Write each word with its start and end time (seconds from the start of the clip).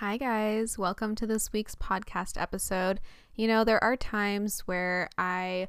Hi, 0.00 0.16
guys. 0.16 0.78
Welcome 0.78 1.14
to 1.16 1.26
this 1.26 1.52
week's 1.52 1.74
podcast 1.74 2.40
episode. 2.40 3.00
You 3.34 3.46
know, 3.46 3.64
there 3.64 3.84
are 3.84 3.96
times 3.96 4.60
where 4.60 5.10
I 5.18 5.68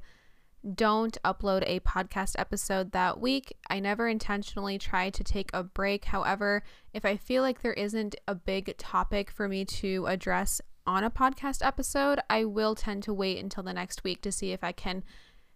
don't 0.73 1.17
upload 1.25 1.65
a 1.67 1.81
podcast 1.81 2.35
episode 2.39 2.93
that 2.93 3.19
week. 3.19 3.57
I 3.69 3.81
never 3.81 4.07
intentionally 4.07 4.77
try 4.77 5.09
to 5.09 5.21
take 5.21 5.49
a 5.53 5.63
break. 5.63 6.05
However, 6.05 6.63
if 6.93 7.03
I 7.03 7.17
feel 7.17 7.43
like 7.43 7.61
there 7.61 7.73
isn't 7.73 8.15
a 8.25 8.33
big 8.33 8.77
topic 8.77 9.29
for 9.29 9.49
me 9.49 9.65
to 9.65 10.05
address 10.07 10.61
on 10.87 11.03
a 11.03 11.11
podcast 11.11 11.57
episode, 11.61 12.21
I 12.29 12.45
will 12.45 12.73
tend 12.73 13.03
to 13.03 13.13
wait 13.13 13.37
until 13.37 13.63
the 13.63 13.73
next 13.73 14.05
week 14.05 14.21
to 14.21 14.31
see 14.31 14.53
if 14.53 14.63
I 14.63 14.71
can 14.71 15.03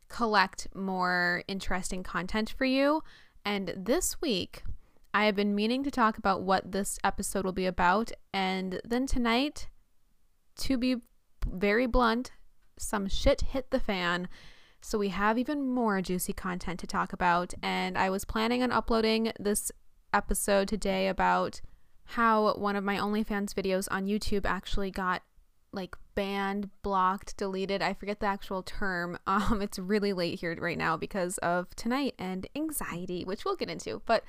collect 0.09 0.67
more 0.75 1.43
interesting 1.47 2.03
content 2.03 2.53
for 2.57 2.65
you. 2.65 3.03
And 3.45 3.73
this 3.77 4.19
week, 4.19 4.63
I 5.15 5.27
have 5.27 5.35
been 5.37 5.55
meaning 5.55 5.81
to 5.85 5.91
talk 5.91 6.17
about 6.17 6.41
what 6.41 6.73
this 6.73 6.99
episode 7.01 7.45
will 7.45 7.53
be 7.53 7.67
about. 7.67 8.11
And 8.33 8.81
then 8.83 9.07
tonight, 9.07 9.69
to 10.57 10.77
be 10.77 10.97
very 11.49 11.85
blunt, 11.85 12.33
some 12.77 13.07
shit 13.07 13.39
hit 13.39 13.71
the 13.71 13.79
fan. 13.79 14.27
So 14.81 14.97
we 14.97 15.07
have 15.09 15.37
even 15.37 15.69
more 15.69 16.01
juicy 16.01 16.33
content 16.33 16.81
to 16.81 16.87
talk 16.87 17.13
about. 17.13 17.53
And 17.63 17.97
I 17.97 18.09
was 18.09 18.25
planning 18.25 18.61
on 18.61 18.73
uploading 18.73 19.31
this 19.39 19.71
episode 20.11 20.67
today 20.67 21.07
about 21.07 21.61
how 22.03 22.53
one 22.55 22.75
of 22.75 22.83
my 22.83 22.97
OnlyFans 22.97 23.53
videos 23.53 23.87
on 23.89 24.07
YouTube 24.07 24.45
actually 24.45 24.91
got 24.91 25.21
like 25.71 25.95
banned, 26.15 26.71
blocked, 26.81 27.37
deleted. 27.37 27.81
I 27.81 27.93
forget 27.93 28.19
the 28.19 28.25
actual 28.25 28.63
term. 28.63 29.17
Um, 29.27 29.61
it's 29.61 29.79
really 29.79 30.11
late 30.11 30.41
here 30.41 30.55
right 30.59 30.77
now 30.77 30.97
because 30.97 31.37
of 31.37 31.73
tonight 31.77 32.15
and 32.19 32.47
anxiety, 32.53 33.23
which 33.23 33.45
we'll 33.45 33.55
get 33.55 33.69
into. 33.69 34.01
But 34.05 34.25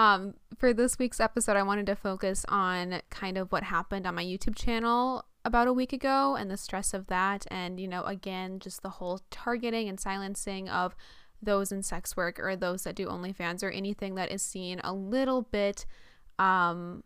um, 0.00 0.32
for 0.56 0.72
this 0.72 0.98
week's 0.98 1.20
episode, 1.20 1.58
I 1.58 1.62
wanted 1.62 1.84
to 1.86 1.94
focus 1.94 2.46
on 2.48 3.02
kind 3.10 3.36
of 3.36 3.52
what 3.52 3.64
happened 3.64 4.06
on 4.06 4.14
my 4.14 4.24
YouTube 4.24 4.56
channel 4.56 5.26
about 5.44 5.68
a 5.68 5.74
week 5.74 5.92
ago 5.92 6.36
and 6.36 6.50
the 6.50 6.56
stress 6.56 6.94
of 6.94 7.08
that. 7.08 7.46
And, 7.50 7.78
you 7.78 7.86
know, 7.86 8.04
again, 8.04 8.60
just 8.60 8.82
the 8.82 8.88
whole 8.88 9.20
targeting 9.30 9.90
and 9.90 10.00
silencing 10.00 10.70
of 10.70 10.96
those 11.42 11.70
in 11.70 11.82
sex 11.82 12.16
work 12.16 12.40
or 12.40 12.56
those 12.56 12.84
that 12.84 12.94
do 12.94 13.08
OnlyFans 13.08 13.62
or 13.62 13.68
anything 13.68 14.14
that 14.14 14.32
is 14.32 14.40
seen 14.40 14.80
a 14.82 14.94
little 14.94 15.42
bit 15.42 15.84
um, 16.38 17.02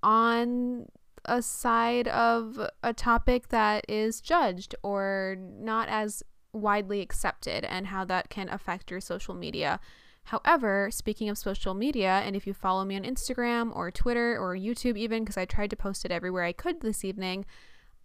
on 0.00 0.86
a 1.24 1.42
side 1.42 2.06
of 2.06 2.70
a 2.84 2.92
topic 2.92 3.48
that 3.48 3.84
is 3.88 4.20
judged 4.20 4.76
or 4.84 5.36
not 5.40 5.88
as 5.88 6.22
widely 6.52 7.00
accepted 7.00 7.64
and 7.64 7.88
how 7.88 8.04
that 8.04 8.30
can 8.30 8.48
affect 8.48 8.92
your 8.92 9.00
social 9.00 9.34
media 9.34 9.80
However, 10.26 10.90
speaking 10.90 11.28
of 11.28 11.38
social 11.38 11.72
media, 11.72 12.20
and 12.24 12.34
if 12.34 12.48
you 12.48 12.52
follow 12.52 12.84
me 12.84 12.96
on 12.96 13.04
Instagram 13.04 13.74
or 13.74 13.92
Twitter 13.92 14.36
or 14.36 14.56
YouTube, 14.56 14.98
even 14.98 15.22
because 15.22 15.36
I 15.36 15.44
tried 15.44 15.70
to 15.70 15.76
post 15.76 16.04
it 16.04 16.10
everywhere 16.10 16.42
I 16.42 16.52
could 16.52 16.80
this 16.80 17.04
evening, 17.04 17.46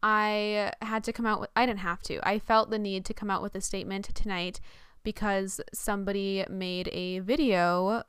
I 0.03 0.71
had 0.83 1.03
to 1.05 1.13
come 1.13 1.25
out 1.25 1.39
with, 1.39 1.49
I 1.55 1.65
didn't 1.65 1.79
have 1.79 2.01
to. 2.03 2.19
I 2.21 2.37
felt 2.37 2.69
the 2.69 2.77
need 2.77 3.05
to 3.05 3.15
come 3.15 3.31
out 3.31 3.41
with 3.41 3.55
a 3.55 3.61
statement 3.61 4.13
tonight 4.13 4.59
because 5.03 5.61
somebody 5.73 6.45
made 6.47 6.89
a 6.91 7.19
video 7.19 8.03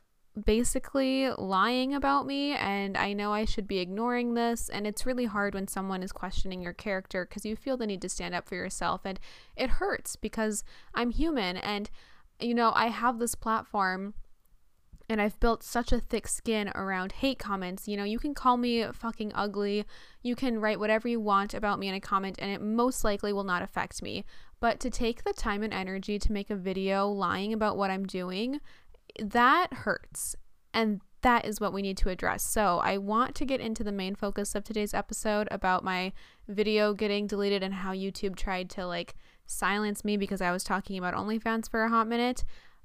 basically 0.44 1.30
lying 1.30 1.94
about 1.94 2.26
me 2.26 2.52
and 2.52 2.96
I 2.96 3.14
know 3.14 3.32
I 3.32 3.46
should 3.46 3.66
be 3.66 3.78
ignoring 3.78 4.34
this 4.34 4.68
and 4.68 4.86
it's 4.86 5.06
really 5.06 5.26
hard 5.26 5.54
when 5.54 5.68
someone 5.68 6.02
is 6.02 6.12
questioning 6.12 6.62
your 6.62 6.72
character 6.72 7.26
because 7.26 7.44
you 7.44 7.54
feel 7.54 7.76
the 7.76 7.86
need 7.86 8.00
to 8.02 8.08
stand 8.08 8.34
up 8.34 8.48
for 8.48 8.54
yourself 8.54 9.02
and 9.04 9.20
it 9.56 9.68
hurts 9.68 10.16
because 10.16 10.64
I'm 10.94 11.10
human 11.10 11.58
and 11.58 11.90
you 12.42 12.54
know, 12.54 12.72
I 12.74 12.86
have 12.86 13.18
this 13.18 13.34
platform 13.34 14.14
and 15.08 15.20
I've 15.20 15.38
built 15.40 15.62
such 15.62 15.92
a 15.92 16.00
thick 16.00 16.26
skin 16.26 16.70
around 16.74 17.12
hate 17.12 17.38
comments. 17.38 17.86
You 17.86 17.96
know, 17.96 18.04
you 18.04 18.18
can 18.18 18.34
call 18.34 18.56
me 18.56 18.86
fucking 18.92 19.32
ugly. 19.34 19.84
You 20.22 20.34
can 20.34 20.60
write 20.60 20.78
whatever 20.78 21.08
you 21.08 21.20
want 21.20 21.54
about 21.54 21.78
me 21.78 21.88
in 21.88 21.94
a 21.94 22.00
comment, 22.00 22.36
and 22.38 22.50
it 22.50 22.62
most 22.62 23.04
likely 23.04 23.32
will 23.32 23.44
not 23.44 23.62
affect 23.62 24.02
me. 24.02 24.24
But 24.60 24.80
to 24.80 24.90
take 24.90 25.24
the 25.24 25.32
time 25.32 25.62
and 25.62 25.74
energy 25.74 26.18
to 26.18 26.32
make 26.32 26.50
a 26.50 26.56
video 26.56 27.08
lying 27.08 27.52
about 27.52 27.76
what 27.76 27.90
I'm 27.90 28.06
doing, 28.06 28.60
that 29.18 29.72
hurts. 29.72 30.36
And 30.72 31.00
that 31.20 31.44
is 31.44 31.60
what 31.60 31.72
we 31.72 31.82
need 31.82 31.98
to 31.98 32.08
address. 32.08 32.42
So, 32.42 32.80
I 32.82 32.96
want 32.98 33.34
to 33.36 33.44
get 33.44 33.60
into 33.60 33.84
the 33.84 33.92
main 33.92 34.14
focus 34.14 34.54
of 34.54 34.64
today's 34.64 34.94
episode 34.94 35.46
about 35.50 35.84
my 35.84 36.12
video 36.48 36.94
getting 36.94 37.26
deleted 37.26 37.62
and 37.62 37.74
how 37.74 37.92
YouTube 37.92 38.34
tried 38.34 38.70
to 38.70 38.86
like 38.86 39.14
silence 39.46 40.04
me 40.04 40.16
because 40.16 40.40
I 40.40 40.52
was 40.52 40.64
talking 40.64 40.98
about 40.98 41.14
OnlyFans 41.14 41.68
for 41.70 41.84
a 41.84 41.88
hot 41.88 42.08
minute. 42.08 42.44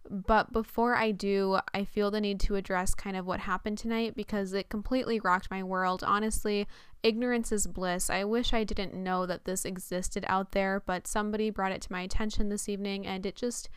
But 0.09 0.53
before 0.53 0.95
I 0.95 1.11
do, 1.11 1.59
I 1.73 1.83
feel 1.83 2.11
the 2.11 2.21
need 2.21 2.39
to 2.41 2.55
address 2.55 2.93
kind 2.95 3.17
of 3.17 3.25
what 3.25 3.41
happened 3.41 3.77
tonight 3.77 4.15
because 4.15 4.53
it 4.53 4.69
completely 4.69 5.19
rocked 5.19 5.51
my 5.51 5.63
world. 5.63 6.03
Honestly, 6.05 6.65
ignorance 7.03 7.51
is 7.51 7.67
bliss. 7.67 8.09
I 8.09 8.23
wish 8.23 8.53
I 8.53 8.63
didn't 8.63 8.93
know 8.93 9.25
that 9.25 9.45
this 9.45 9.65
existed 9.65 10.23
out 10.27 10.53
there, 10.53 10.81
but 10.85 11.07
somebody 11.07 11.49
brought 11.49 11.73
it 11.73 11.81
to 11.83 11.91
my 11.91 12.01
attention 12.01 12.47
this 12.49 12.69
evening 12.69 13.05
and 13.05 13.25
it 13.25 13.35
just 13.35 13.69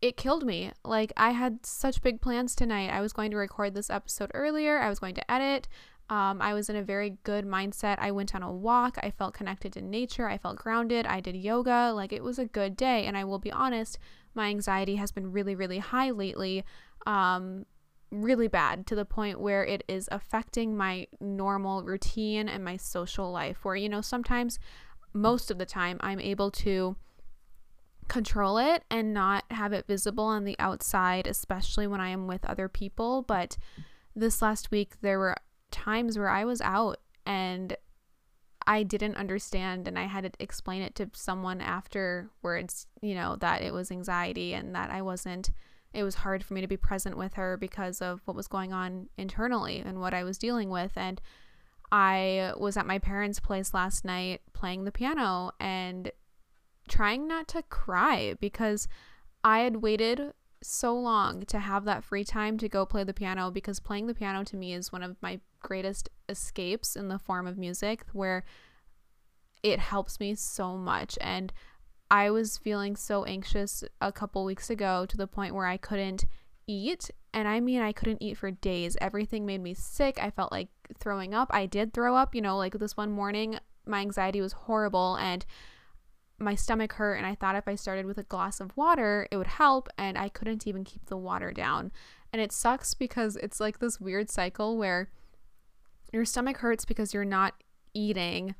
it 0.00 0.16
killed 0.16 0.44
me. 0.44 0.72
Like 0.84 1.12
I 1.16 1.30
had 1.30 1.64
such 1.64 2.02
big 2.02 2.20
plans 2.20 2.54
tonight. 2.54 2.90
I 2.90 3.00
was 3.00 3.12
going 3.12 3.30
to 3.30 3.36
record 3.36 3.74
this 3.74 3.90
episode 3.90 4.30
earlier. 4.34 4.78
I 4.78 4.88
was 4.88 4.98
going 4.98 5.14
to 5.14 5.30
edit. 5.30 5.66
Um, 6.10 6.40
I 6.40 6.54
was 6.54 6.70
in 6.70 6.76
a 6.76 6.82
very 6.82 7.18
good 7.22 7.44
mindset. 7.44 7.98
I 7.98 8.10
went 8.12 8.34
on 8.34 8.42
a 8.42 8.52
walk. 8.52 8.96
I 9.02 9.10
felt 9.10 9.34
connected 9.34 9.74
to 9.74 9.82
nature. 9.82 10.28
I 10.28 10.38
felt 10.38 10.56
grounded. 10.56 11.06
I 11.06 11.20
did 11.20 11.36
yoga. 11.36 11.92
Like 11.94 12.12
it 12.12 12.24
was 12.24 12.38
a 12.38 12.46
good 12.46 12.76
day. 12.76 13.04
And 13.04 13.16
I 13.16 13.24
will 13.24 13.38
be 13.38 13.52
honest, 13.52 13.98
my 14.34 14.48
anxiety 14.48 14.96
has 14.96 15.12
been 15.12 15.32
really, 15.32 15.54
really 15.54 15.78
high 15.78 16.10
lately. 16.10 16.64
Um, 17.06 17.66
really 18.10 18.48
bad 18.48 18.86
to 18.86 18.94
the 18.94 19.04
point 19.04 19.38
where 19.38 19.64
it 19.64 19.84
is 19.86 20.08
affecting 20.10 20.76
my 20.76 21.06
normal 21.20 21.84
routine 21.84 22.48
and 22.48 22.64
my 22.64 22.78
social 22.78 23.30
life. 23.30 23.58
Where, 23.62 23.76
you 23.76 23.88
know, 23.88 24.00
sometimes, 24.00 24.58
most 25.12 25.50
of 25.50 25.58
the 25.58 25.66
time, 25.66 25.98
I'm 26.00 26.20
able 26.20 26.50
to 26.52 26.96
control 28.08 28.56
it 28.56 28.82
and 28.90 29.12
not 29.12 29.44
have 29.50 29.74
it 29.74 29.86
visible 29.86 30.24
on 30.24 30.44
the 30.44 30.56
outside, 30.58 31.26
especially 31.26 31.86
when 31.86 32.00
I 32.00 32.08
am 32.08 32.26
with 32.26 32.44
other 32.46 32.68
people. 32.68 33.22
But 33.22 33.58
this 34.16 34.40
last 34.40 34.70
week, 34.70 34.94
there 35.02 35.18
were 35.18 35.36
times 35.70 36.18
where 36.18 36.28
I 36.28 36.44
was 36.44 36.60
out 36.60 36.98
and 37.26 37.76
I 38.66 38.82
didn't 38.82 39.16
understand 39.16 39.88
and 39.88 39.98
I 39.98 40.04
had 40.04 40.24
to 40.24 40.30
explain 40.38 40.82
it 40.82 40.94
to 40.96 41.10
someone 41.14 41.60
afterwards, 41.60 42.86
you 43.00 43.14
know, 43.14 43.36
that 43.36 43.62
it 43.62 43.72
was 43.72 43.90
anxiety 43.90 44.52
and 44.54 44.74
that 44.74 44.90
I 44.90 45.02
wasn't 45.02 45.50
it 45.94 46.02
was 46.02 46.16
hard 46.16 46.44
for 46.44 46.52
me 46.54 46.60
to 46.60 46.66
be 46.66 46.76
present 46.76 47.16
with 47.16 47.34
her 47.34 47.56
because 47.56 48.02
of 48.02 48.20
what 48.26 48.36
was 48.36 48.46
going 48.46 48.72
on 48.72 49.08
internally 49.16 49.78
and 49.78 50.00
what 50.00 50.12
I 50.12 50.22
was 50.22 50.36
dealing 50.36 50.68
with. 50.68 50.92
And 50.96 51.20
I 51.90 52.52
was 52.58 52.76
at 52.76 52.86
my 52.86 52.98
parents' 52.98 53.40
place 53.40 53.72
last 53.72 54.04
night 54.04 54.42
playing 54.52 54.84
the 54.84 54.92
piano 54.92 55.52
and 55.58 56.12
trying 56.88 57.26
not 57.26 57.48
to 57.48 57.62
cry 57.62 58.34
because 58.38 58.86
I 59.42 59.60
had 59.60 59.76
waited 59.76 60.32
so 60.62 60.94
long 60.94 61.44
to 61.46 61.58
have 61.58 61.84
that 61.84 62.04
free 62.04 62.24
time 62.24 62.58
to 62.58 62.68
go 62.68 62.84
play 62.84 63.04
the 63.04 63.14
piano 63.14 63.50
because 63.50 63.80
playing 63.80 64.06
the 64.06 64.14
piano 64.14 64.44
to 64.44 64.56
me 64.56 64.72
is 64.72 64.92
one 64.92 65.02
of 65.02 65.16
my 65.22 65.40
greatest 65.60 66.08
escapes 66.28 66.96
in 66.96 67.08
the 67.08 67.18
form 67.18 67.46
of 67.46 67.56
music 67.56 68.04
where 68.12 68.44
it 69.62 69.78
helps 69.78 70.20
me 70.20 70.34
so 70.34 70.76
much 70.76 71.18
and 71.20 71.52
I 72.10 72.30
was 72.30 72.58
feeling 72.58 72.96
so 72.96 73.24
anxious 73.24 73.84
a 74.00 74.12
couple 74.12 74.44
weeks 74.44 74.70
ago 74.70 75.04
to 75.06 75.16
the 75.16 75.26
point 75.26 75.54
where 75.54 75.66
I 75.66 75.76
couldn't 75.76 76.24
eat 76.66 77.10
and 77.34 77.46
I 77.46 77.60
mean 77.60 77.82
I 77.82 77.92
couldn't 77.92 78.22
eat 78.22 78.38
for 78.38 78.50
days. 78.50 78.96
Everything 79.00 79.44
made 79.44 79.62
me 79.62 79.74
sick. 79.74 80.18
I 80.20 80.30
felt 80.30 80.50
like 80.50 80.68
throwing 80.98 81.34
up. 81.34 81.48
I 81.50 81.66
did 81.66 81.92
throw 81.92 82.16
up, 82.16 82.34
you 82.34 82.40
know, 82.40 82.56
like 82.56 82.78
this 82.78 82.96
one 82.96 83.10
morning 83.10 83.58
my 83.88 84.00
anxiety 84.00 84.40
was 84.40 84.52
horrible 84.52 85.16
and 85.16 85.44
my 86.38 86.54
stomach 86.54 86.94
hurt 86.94 87.14
and 87.14 87.26
I 87.26 87.34
thought 87.34 87.56
if 87.56 87.66
I 87.66 87.74
started 87.74 88.06
with 88.06 88.18
a 88.18 88.22
glass 88.22 88.60
of 88.60 88.76
water, 88.76 89.26
it 89.30 89.36
would 89.36 89.46
help 89.46 89.88
and 89.98 90.16
I 90.16 90.28
couldn't 90.28 90.66
even 90.66 90.84
keep 90.84 91.06
the 91.06 91.16
water 91.16 91.52
down. 91.52 91.90
And 92.32 92.40
it 92.40 92.52
sucks 92.52 92.94
because 92.94 93.36
it's 93.36 93.60
like 93.60 93.78
this 93.78 94.00
weird 94.00 94.30
cycle 94.30 94.76
where 94.76 95.10
your 96.12 96.24
stomach 96.24 96.58
hurts 96.58 96.84
because 96.84 97.12
you're 97.12 97.24
not 97.24 97.54
eating. 97.94 98.54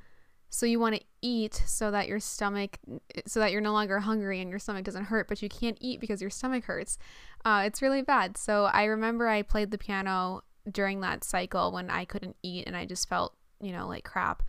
So 0.51 0.67
you 0.67 0.81
want 0.81 0.97
to 0.97 1.03
eat 1.21 1.63
so 1.67 1.91
that 1.91 2.09
your 2.09 2.21
stomach 2.21 2.79
so 3.27 3.41
that 3.41 3.53
you're 3.53 3.61
no 3.61 3.73
longer 3.73 4.01
hungry 4.01 4.41
and 4.41 4.51
your 4.51 4.59
stomach 4.59 4.85
doesn't 4.85 5.05
hurt, 5.05 5.29
but 5.29 5.43
you 5.43 5.49
can't 5.49 5.77
eat 5.81 6.01
because 6.01 6.21
your 6.21 6.31
stomach 6.31 6.65
hurts. 6.65 6.99
Uh, 7.45 7.63
it's 7.67 7.83
really 7.83 8.03
bad. 8.03 8.37
So 8.37 8.65
I 8.65 8.85
remember 8.85 9.29
I 9.29 9.43
played 9.43 9.71
the 9.71 9.79
piano 9.79 10.43
during 10.71 11.01
that 11.01 11.25
cycle 11.25 11.71
when 11.73 11.91
I 11.91 12.05
couldn't 12.05 12.37
eat 12.43 12.67
and 12.67 12.77
I 12.77 12.87
just 12.87 13.09
felt, 13.09 13.37
you 13.61 13.73
know, 13.73 13.87
like 13.87 14.05
crap. 14.05 14.43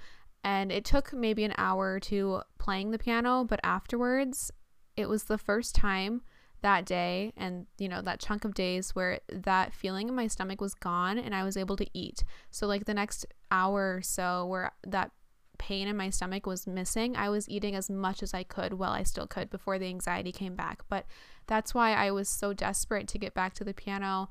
And 0.44 0.71
it 0.71 0.86
took 0.86 1.13
maybe 1.13 1.44
an 1.44 1.53
hour 1.57 2.00
two 2.00 2.41
playing 2.57 2.91
the 2.91 3.00
piano, 3.00 3.44
but 3.44 3.59
afterwards, 3.63 4.51
it 4.95 5.09
was 5.09 5.25
the 5.25 5.38
first 5.38 5.75
time 5.75 6.21
that 6.62 6.86
day 6.86 7.31
and 7.38 7.68
you 7.77 7.88
know 7.88 8.01
that 8.01 8.19
chunk 8.19 8.44
of 8.44 8.53
days 8.53 8.94
where 8.94 9.21
that 9.31 9.74
feeling 9.74 10.09
in 10.09 10.15
my 10.15 10.27
stomach 10.27 10.59
was 10.59 10.74
gone 10.74 11.18
and 11.18 11.33
I 11.33 11.44
was 11.44 11.56
able 11.56 11.77
to 11.77 11.88
eat. 11.94 12.24
So 12.51 12.68
like 12.68 12.86
the 12.86 12.94
next 12.94 13.25
hour 13.50 13.95
or 13.95 14.01
so 14.01 14.45
where 14.45 14.71
that 14.86 15.12
pain 15.57 15.88
in 15.88 15.95
my 15.95 16.09
stomach 16.09 16.45
was 16.45 16.68
missing, 16.68 17.15
I 17.15 17.30
was 17.30 17.47
eating 17.47 17.75
as 17.75 17.89
much 17.89 18.24
as 18.24 18.33
I 18.33 18.44
could 18.44 18.74
while 18.74 18.91
I 18.91 19.03
still 19.03 19.27
could 19.27 19.50
before 19.50 19.77
the 19.77 19.88
anxiety 19.88 20.31
came 20.31 20.56
back. 20.56 20.83
But 20.89 21.06
that's 21.47 21.74
why 21.74 21.94
I 21.94 22.12
was 22.12 22.27
so 22.27 22.53
desperate 22.53 23.07
to 23.09 23.18
get 23.18 23.33
back 23.33 23.53
to 23.56 23.63
the 23.63 23.74
piano 23.74 24.30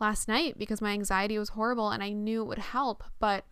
last 0.00 0.28
night 0.28 0.58
because 0.58 0.80
my 0.80 0.92
anxiety 0.92 1.38
was 1.38 1.50
horrible 1.50 1.90
and 1.90 2.02
I 2.02 2.10
knew 2.10 2.42
it 2.42 2.48
would 2.48 2.58
help, 2.58 3.04
but 3.18 3.44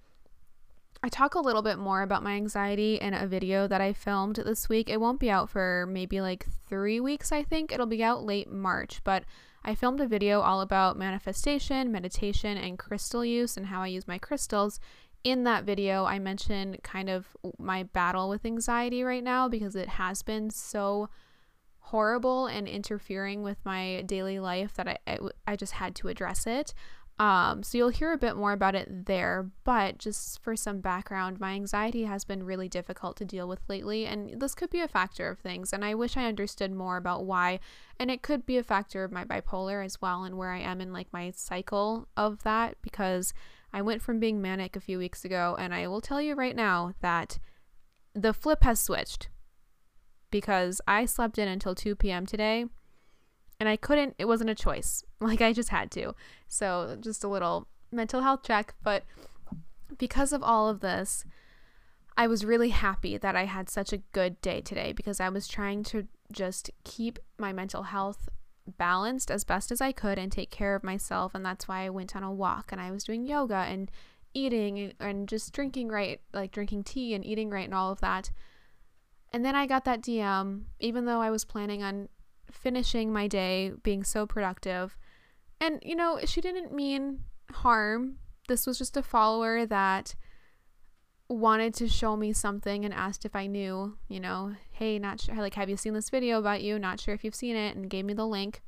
I 1.03 1.09
talk 1.09 1.35
a 1.35 1.41
little 1.41 1.63
bit 1.63 1.79
more 1.79 2.03
about 2.03 2.23
my 2.23 2.33
anxiety 2.33 2.97
in 2.97 3.15
a 3.15 3.27
video 3.27 3.67
that 3.67 3.81
I 3.81 3.95
filmed 3.95 4.37
this 4.37 4.69
week. 4.69 4.91
It 4.91 5.01
won't 5.01 5.19
be 5.19 5.31
out 5.31 5.49
for 5.49 5.87
maybe 5.89 6.21
like 6.21 6.47
three 6.69 7.01
weeks, 7.01 7.33
I 7.33 7.43
think. 7.43 7.73
It'll 7.73 7.87
be 7.87 8.05
out 8.05 8.25
late 8.25 8.51
March, 8.51 9.01
but 9.03 9.25
I 9.65 9.75
filmed 9.75 10.01
a 10.01 10.07
video 10.07 10.41
all 10.41 10.61
about 10.61 10.99
manifestation, 10.99 11.91
meditation, 11.91 12.59
and 12.59 12.79
crystal 12.79 13.25
use 13.25 13.57
and 13.57 13.67
how 13.67 13.81
I 13.81 13.87
use 13.87 14.07
my 14.07 14.19
crystals. 14.19 14.79
In 15.25 15.45
that 15.45 15.65
video, 15.65 16.05
I 16.05 16.19
mentioned 16.19 16.83
kind 16.83 17.09
of 17.09 17.35
my 17.59 17.83
battle 17.83 18.29
with 18.29 18.45
anxiety 18.45 19.03
right 19.03 19.25
now 19.25 19.49
because 19.49 19.77
it 19.77 19.89
has 19.89 20.23
been 20.23 20.51
so 20.51 21.09
horrible 21.79 22.47
and 22.47 22.69
interfering 22.69 23.43
with 23.43 23.59
my 23.65 24.03
daily 24.07 24.39
life 24.39 24.75
that 24.75 24.87
I, 24.87 24.99
I, 25.07 25.19
I 25.47 25.57
just 25.57 25.73
had 25.73 25.95
to 25.97 26.09
address 26.09 26.47
it. 26.47 26.75
Um, 27.21 27.63
so 27.63 27.77
you'll 27.77 27.91
hear 27.91 28.15
a 28.15 28.19
bit 28.19 28.35
more 28.35 28.53
about 28.53 28.75
it 28.75 29.05
there, 29.05 29.51
but 29.63 29.99
just 29.99 30.43
for 30.43 30.57
some 30.57 30.81
background, 30.81 31.39
my 31.39 31.53
anxiety 31.53 32.05
has 32.05 32.25
been 32.25 32.45
really 32.45 32.67
difficult 32.67 33.19
to 33.19 33.27
deal 33.27 33.47
with 33.47 33.61
lately, 33.69 34.07
and 34.07 34.41
this 34.41 34.55
could 34.55 34.71
be 34.71 34.81
a 34.81 34.89
factor 34.89 35.29
of 35.29 35.39
things. 35.39 35.71
And 35.75 35.85
I 35.85 35.95
wish 35.95 36.17
I 36.17 36.25
understood 36.25 36.73
more 36.73 36.97
about 36.97 37.27
why, 37.27 37.61
and 37.99 38.11
it 38.11 38.23
could 38.23 38.47
be 38.47 38.57
a 38.57 38.63
factor 38.63 39.05
of 39.05 39.13
my 39.13 39.27
bipolar 39.27 39.85
as 39.85 40.01
well, 40.01 40.25
and 40.25 40.39
where 40.39 40.51
I 40.51 40.61
am 40.61 40.81
in 40.81 40.95
like 40.95 41.13
my 41.13 41.31
cycle 41.33 42.09
of 42.17 42.43
that, 42.45 42.79
because 42.81 43.35
I 43.71 43.83
went 43.83 44.01
from 44.01 44.19
being 44.19 44.41
manic 44.41 44.75
a 44.75 44.81
few 44.81 44.97
weeks 44.97 45.23
ago, 45.23 45.55
and 45.59 45.75
I 45.75 45.89
will 45.89 46.01
tell 46.01 46.23
you 46.23 46.35
right 46.35 46.57
now 46.57 46.95
that 47.03 47.39
the 48.15 48.33
flip 48.33 48.65
has 48.65 48.81
switched 48.81 49.29
because 50.31 50.81
I 50.89 51.05
slept 51.05 51.37
in 51.37 51.49
until 51.49 51.75
2 51.75 51.97
p.m. 51.97 52.25
today 52.25 52.65
and 53.61 53.69
I 53.69 53.77
couldn't, 53.77 54.17
it 54.19 54.25
wasn't 54.25 54.51
a 54.51 54.55
choice. 54.55 55.05
Like 55.23 55.43
I 55.43 55.53
just 55.53 55.69
had 55.69 55.91
to. 55.91 56.15
So 56.49 56.97
just 56.99 57.23
a 57.25 57.29
little 57.29 57.69
mental 57.93 58.23
health 58.23 58.43
check. 58.43 58.75
But 58.83 59.05
because 59.99 60.33
of 60.33 60.43
all 60.43 60.67
of 60.71 60.81
this, 60.81 61.27
I 62.17 62.27
was 62.27 62.43
really 62.43 62.71
happy 62.71 63.19
that 63.19 63.37
I 63.37 63.45
had 63.45 63.69
such 63.69 63.93
a 63.93 63.99
good 63.99 64.41
day 64.41 64.63
today 64.63 64.93
because 64.93 65.21
I 65.21 65.29
was 65.29 65.47
trying 65.47 65.83
to 65.85 66.09
just 66.33 66.71
keep 66.85 67.19
my 67.37 67.53
mental 67.53 67.83
health 67.83 68.31
balanced 68.79 69.31
as 69.31 69.45
best 69.45 69.71
as 69.71 69.83
I 69.83 69.93
could 69.93 70.19
and 70.19 70.33
take 70.33 70.51
care 70.51 70.75
of 70.75 70.83
myself. 70.83 71.35
And 71.35 71.45
that's 71.45 71.69
why 71.69 71.85
I 71.85 71.91
went 71.91 72.17
on 72.17 72.23
a 72.23 72.33
walk 72.33 72.73
and 72.73 72.81
I 72.81 72.91
was 72.91 73.05
doing 73.05 73.27
yoga 73.27 73.67
and 73.69 73.91
eating 74.33 74.95
and 75.01 75.29
just 75.29 75.53
drinking 75.53 75.89
right, 75.89 76.21
like 76.33 76.51
drinking 76.53 76.85
tea 76.85 77.13
and 77.15 77.27
eating 77.27 77.51
right 77.51 77.67
and 77.67 77.75
all 77.75 77.93
of 77.93 78.01
that. 78.01 78.31
And 79.35 79.45
then 79.45 79.55
I 79.55 79.67
got 79.67 79.85
that 79.85 80.01
DM, 80.01 80.63
even 80.79 81.05
though 81.05 81.21
I 81.21 81.31
was 81.31 81.45
planning 81.45 81.83
on 81.83 82.09
finishing 82.51 83.13
my 83.13 83.27
day, 83.27 83.73
being 83.83 84.05
so 84.05 84.27
productive. 84.27 84.97
And, 85.61 85.81
you 85.83 85.95
know, 85.95 86.21
she 86.25 86.41
didn't 86.41 86.73
mean 86.73 87.21
harm. 87.53 88.19
This 88.49 88.67
was 88.67 88.79
just 88.79 88.97
a 88.97 89.03
follower 89.03 89.67
that 89.67 90.15
wanted 91.29 91.73
to 91.75 91.89
show 91.89 92.17
me 92.17 92.33
something 92.33 92.85
and 92.85 92.93
asked 92.93 93.25
if 93.25 93.37
I 93.37 93.47
knew, 93.47 93.97
you 94.09 94.19
know, 94.19 94.55
hey, 94.73 94.99
not 94.99 95.21
sure, 95.21 95.37
like, 95.37 95.55
have 95.55 95.71
you 95.71 95.77
seen 95.77 95.95
this 95.95 96.11
video 96.11 96.39
about 96.39 96.63
you? 96.63 96.79
Not 96.79 96.99
sure 96.99 97.15
if 97.15 97.23
you've 97.23 97.35
seen 97.35 97.55
it, 97.55 97.77
and 97.77 97.89
gave 97.89 98.05
me 98.05 98.15
the 98.15 98.27
link. 98.27 98.63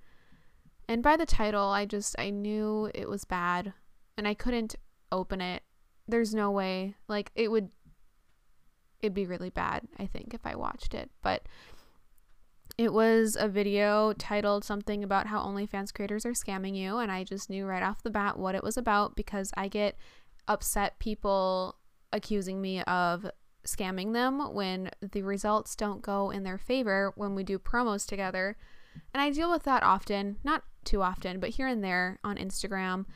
And 0.88 1.02
by 1.02 1.17
the 1.17 1.26
title, 1.26 1.69
I 1.69 1.87
just, 1.87 2.14
I 2.19 2.31
knew 2.31 2.90
it 2.94 3.08
was 3.08 3.25
bad 3.25 3.73
and 4.17 4.29
I 4.29 4.34
couldn't 4.34 4.76
open 5.11 5.40
it. 5.40 5.62
There's 6.06 6.34
no 6.34 6.50
way. 6.50 6.94
Like, 7.08 7.31
it 7.34 7.50
would, 7.50 7.70
it'd 9.00 9.14
be 9.14 9.26
really 9.26 9.50
bad, 9.50 9.88
I 9.99 10.06
think, 10.06 10.34
if 10.34 10.44
I 10.44 10.55
watched 10.55 10.94
it. 10.94 11.11
But 11.23 11.46
it 12.78 12.92
was 12.92 13.36
a 13.38 13.48
video 13.48 14.12
titled 14.14 14.64
something 14.64 15.04
about 15.04 15.26
how 15.26 15.44
OnlyFans 15.44 15.92
creators 15.92 16.24
are 16.24 16.32
scamming 16.32 16.76
you, 16.76 16.98
and 16.98 17.12
I 17.12 17.24
just 17.24 17.50
knew 17.50 17.66
right 17.66 17.82
off 17.82 18.02
the 18.02 18.10
bat 18.10 18.38
what 18.38 18.54
it 18.54 18.64
was 18.64 18.76
about 18.76 19.14
because 19.14 19.52
I 19.56 19.69
get 19.69 19.96
upset 20.48 20.98
people 20.98 21.76
accusing 22.12 22.60
me 22.60 22.82
of 22.82 23.26
scamming 23.64 24.12
them 24.12 24.54
when 24.54 24.90
the 25.00 25.22
results 25.22 25.76
don't 25.76 26.02
go 26.02 26.30
in 26.30 26.42
their 26.42 26.58
favor 26.58 27.12
when 27.14 27.34
we 27.34 27.44
do 27.44 27.58
promos 27.58 28.06
together. 28.06 28.56
And 29.14 29.22
I 29.22 29.30
deal 29.30 29.50
with 29.50 29.62
that 29.64 29.82
often, 29.82 30.36
not 30.42 30.62
too 30.84 31.02
often, 31.02 31.40
but 31.40 31.50
here 31.50 31.66
and 31.66 31.82
there 31.82 32.19
on 32.24 32.36
Instagram. 32.36 33.06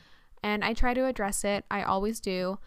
And 0.43 0.63
I 0.63 0.73
try 0.73 0.93
to 0.93 1.05
address 1.05 1.43
it. 1.43 1.65
I 1.69 1.83
always 1.83 2.19
do. 2.19 2.59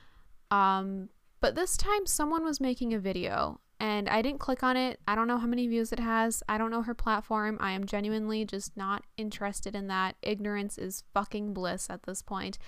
Um, 0.50 1.08
but 1.40 1.54
this 1.54 1.76
time, 1.76 2.06
someone 2.06 2.44
was 2.44 2.60
making 2.60 2.92
a 2.92 2.98
video 2.98 3.60
and 3.80 4.08
I 4.08 4.20
didn't 4.20 4.40
click 4.40 4.62
on 4.62 4.76
it. 4.76 5.00
I 5.08 5.14
don't 5.14 5.26
know 5.26 5.38
how 5.38 5.46
many 5.46 5.66
views 5.66 5.90
it 5.90 5.98
has. 5.98 6.42
I 6.48 6.58
don't 6.58 6.70
know 6.70 6.82
her 6.82 6.94
platform. 6.94 7.56
I 7.60 7.72
am 7.72 7.86
genuinely 7.86 8.44
just 8.44 8.76
not 8.76 9.04
interested 9.16 9.74
in 9.74 9.88
that. 9.88 10.16
Ignorance 10.22 10.76
is 10.76 11.04
fucking 11.14 11.54
bliss 11.54 11.88
at 11.88 12.02
this 12.02 12.20
point. 12.20 12.58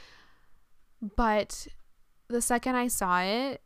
But 1.16 1.68
the 2.28 2.40
second 2.40 2.76
I 2.76 2.88
saw 2.88 3.20
it, 3.20 3.60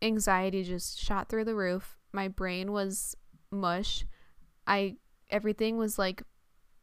anxiety 0.00 0.62
just 0.62 0.98
shot 0.98 1.28
through 1.28 1.44
the 1.44 1.56
roof. 1.56 1.98
My 2.12 2.28
brain 2.28 2.70
was 2.70 3.16
mush. 3.50 4.04
I 4.66 4.96
everything 5.28 5.78
was 5.78 5.98
like 5.98 6.22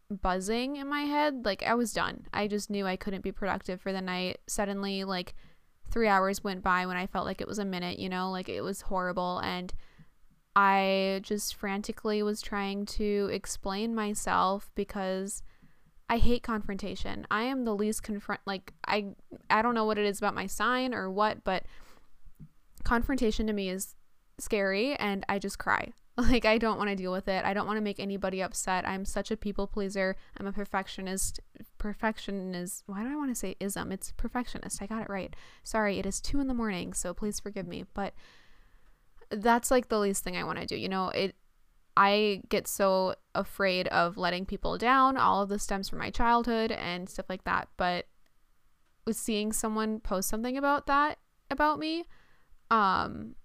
buzzing 0.10 0.76
in 0.76 0.88
my 0.88 1.02
head. 1.02 1.46
Like 1.46 1.64
I 1.64 1.76
was 1.76 1.94
done. 1.94 2.26
I 2.34 2.48
just 2.48 2.70
knew 2.70 2.86
I 2.86 2.98
couldn't 2.98 3.24
be 3.24 3.32
productive 3.32 3.80
for 3.80 3.94
the 3.94 4.02
night. 4.02 4.40
Suddenly 4.48 5.06
like 5.06 5.34
3 5.92 6.08
hours 6.08 6.44
went 6.44 6.62
by 6.62 6.86
when 6.86 6.98
I 6.98 7.08
felt 7.08 7.26
like 7.26 7.40
it 7.40 7.48
was 7.48 7.60
a 7.60 7.66
minute, 7.66 8.00
you 8.00 8.10
know? 8.10 8.32
Like 8.32 8.50
it 8.50 8.62
was 8.62 8.82
horrible 8.82 9.40
and 9.40 9.74
I 10.62 11.22
just 11.24 11.56
frantically 11.56 12.22
was 12.22 12.42
trying 12.42 12.86
to 12.88 13.30
explain 13.32 13.96
myself 13.96 14.70
because 14.76 15.42
I 16.10 16.18
hate 16.18 16.44
confrontation. 16.44 17.26
I 17.32 17.44
am 17.44 17.64
the 17.64 17.74
least 17.74 18.04
confront 18.04 18.42
like 18.46 18.74
I 18.86 19.16
I 19.50 19.62
don't 19.62 19.74
know 19.74 19.86
what 19.86 19.98
it 19.98 20.06
is 20.06 20.18
about 20.18 20.36
my 20.36 20.48
sign 20.48 20.94
or 20.94 21.10
what, 21.10 21.46
but 21.46 21.64
confrontation 22.84 23.48
to 23.48 23.54
me 23.54 23.70
is 23.70 23.96
scary 24.38 24.96
and 24.98 25.26
I 25.30 25.40
just 25.40 25.60
cry. 25.60 25.94
Like 26.18 26.44
I 26.44 26.58
don't 26.58 26.78
want 26.78 26.90
to 26.90 26.98
deal 26.98 27.14
with 27.14 27.30
it. 27.30 27.46
I 27.46 27.54
don't 27.54 27.66
want 27.66 27.78
to 27.78 27.82
make 27.82 27.98
anybody 27.98 28.44
upset. 28.44 28.86
I'm 28.86 29.06
such 29.06 29.32
a 29.32 29.38
people 29.38 29.66
pleaser. 29.66 30.18
I'm 30.38 30.48
a 30.48 30.52
perfectionist. 30.52 31.40
Perfectionist. 31.78 32.84
why 32.88 33.04
do 33.04 33.10
I 33.10 33.16
want 33.16 33.32
to 33.32 33.36
say 33.36 33.56
ism? 33.62 33.94
It's 33.94 34.12
perfectionist. 34.12 34.82
I 34.82 34.88
got 34.88 35.04
it 35.04 35.10
right. 35.10 35.34
Sorry, 35.64 35.98
it 35.98 36.06
is 36.06 36.20
two 36.20 36.42
in 36.42 36.48
the 36.48 36.54
morning, 36.54 36.92
so 36.92 37.14
please 37.14 37.40
forgive 37.40 37.66
me. 37.66 37.86
But 37.94 38.14
that's 39.32 39.72
like 39.72 39.90
the 39.90 40.00
least 40.00 40.24
thing 40.24 40.38
I 40.38 40.44
want 40.44 40.60
to 40.60 40.66
do. 40.66 40.76
You 40.76 40.90
know, 40.90 41.10
it 41.10 41.36
I 41.98 42.42
get 42.50 42.68
so 42.68 43.16
afraid 43.36 43.88
of 43.90 44.18
letting 44.18 44.46
people 44.46 44.78
down. 44.78 45.18
All 45.18 45.42
of 45.42 45.50
this 45.50 45.64
stems 45.64 45.90
from 45.90 46.00
my 46.00 46.10
childhood 46.10 46.72
and 46.72 47.10
stuff 47.10 47.26
like 47.30 47.44
that. 47.44 47.68
But 47.78 48.06
with 49.06 49.18
seeing 49.18 49.52
someone 49.52 50.00
post 50.00 50.30
something 50.30 50.58
about 50.58 50.88
that 50.88 51.20
about 51.52 51.80
me, 51.80 52.06
um, 52.72 53.36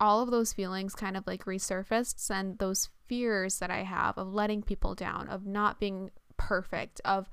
all 0.00 0.20
of 0.20 0.30
those 0.30 0.52
feelings 0.52 0.94
kind 0.94 1.16
of 1.16 1.26
like 1.26 1.44
resurfaced 1.44 2.30
and 2.30 2.58
those 2.58 2.90
fears 3.06 3.58
that 3.58 3.70
I 3.70 3.82
have 3.82 4.18
of 4.18 4.34
letting 4.34 4.62
people 4.62 4.94
down, 4.94 5.28
of 5.28 5.46
not 5.46 5.78
being 5.78 6.10
perfect, 6.36 7.00
of 7.04 7.28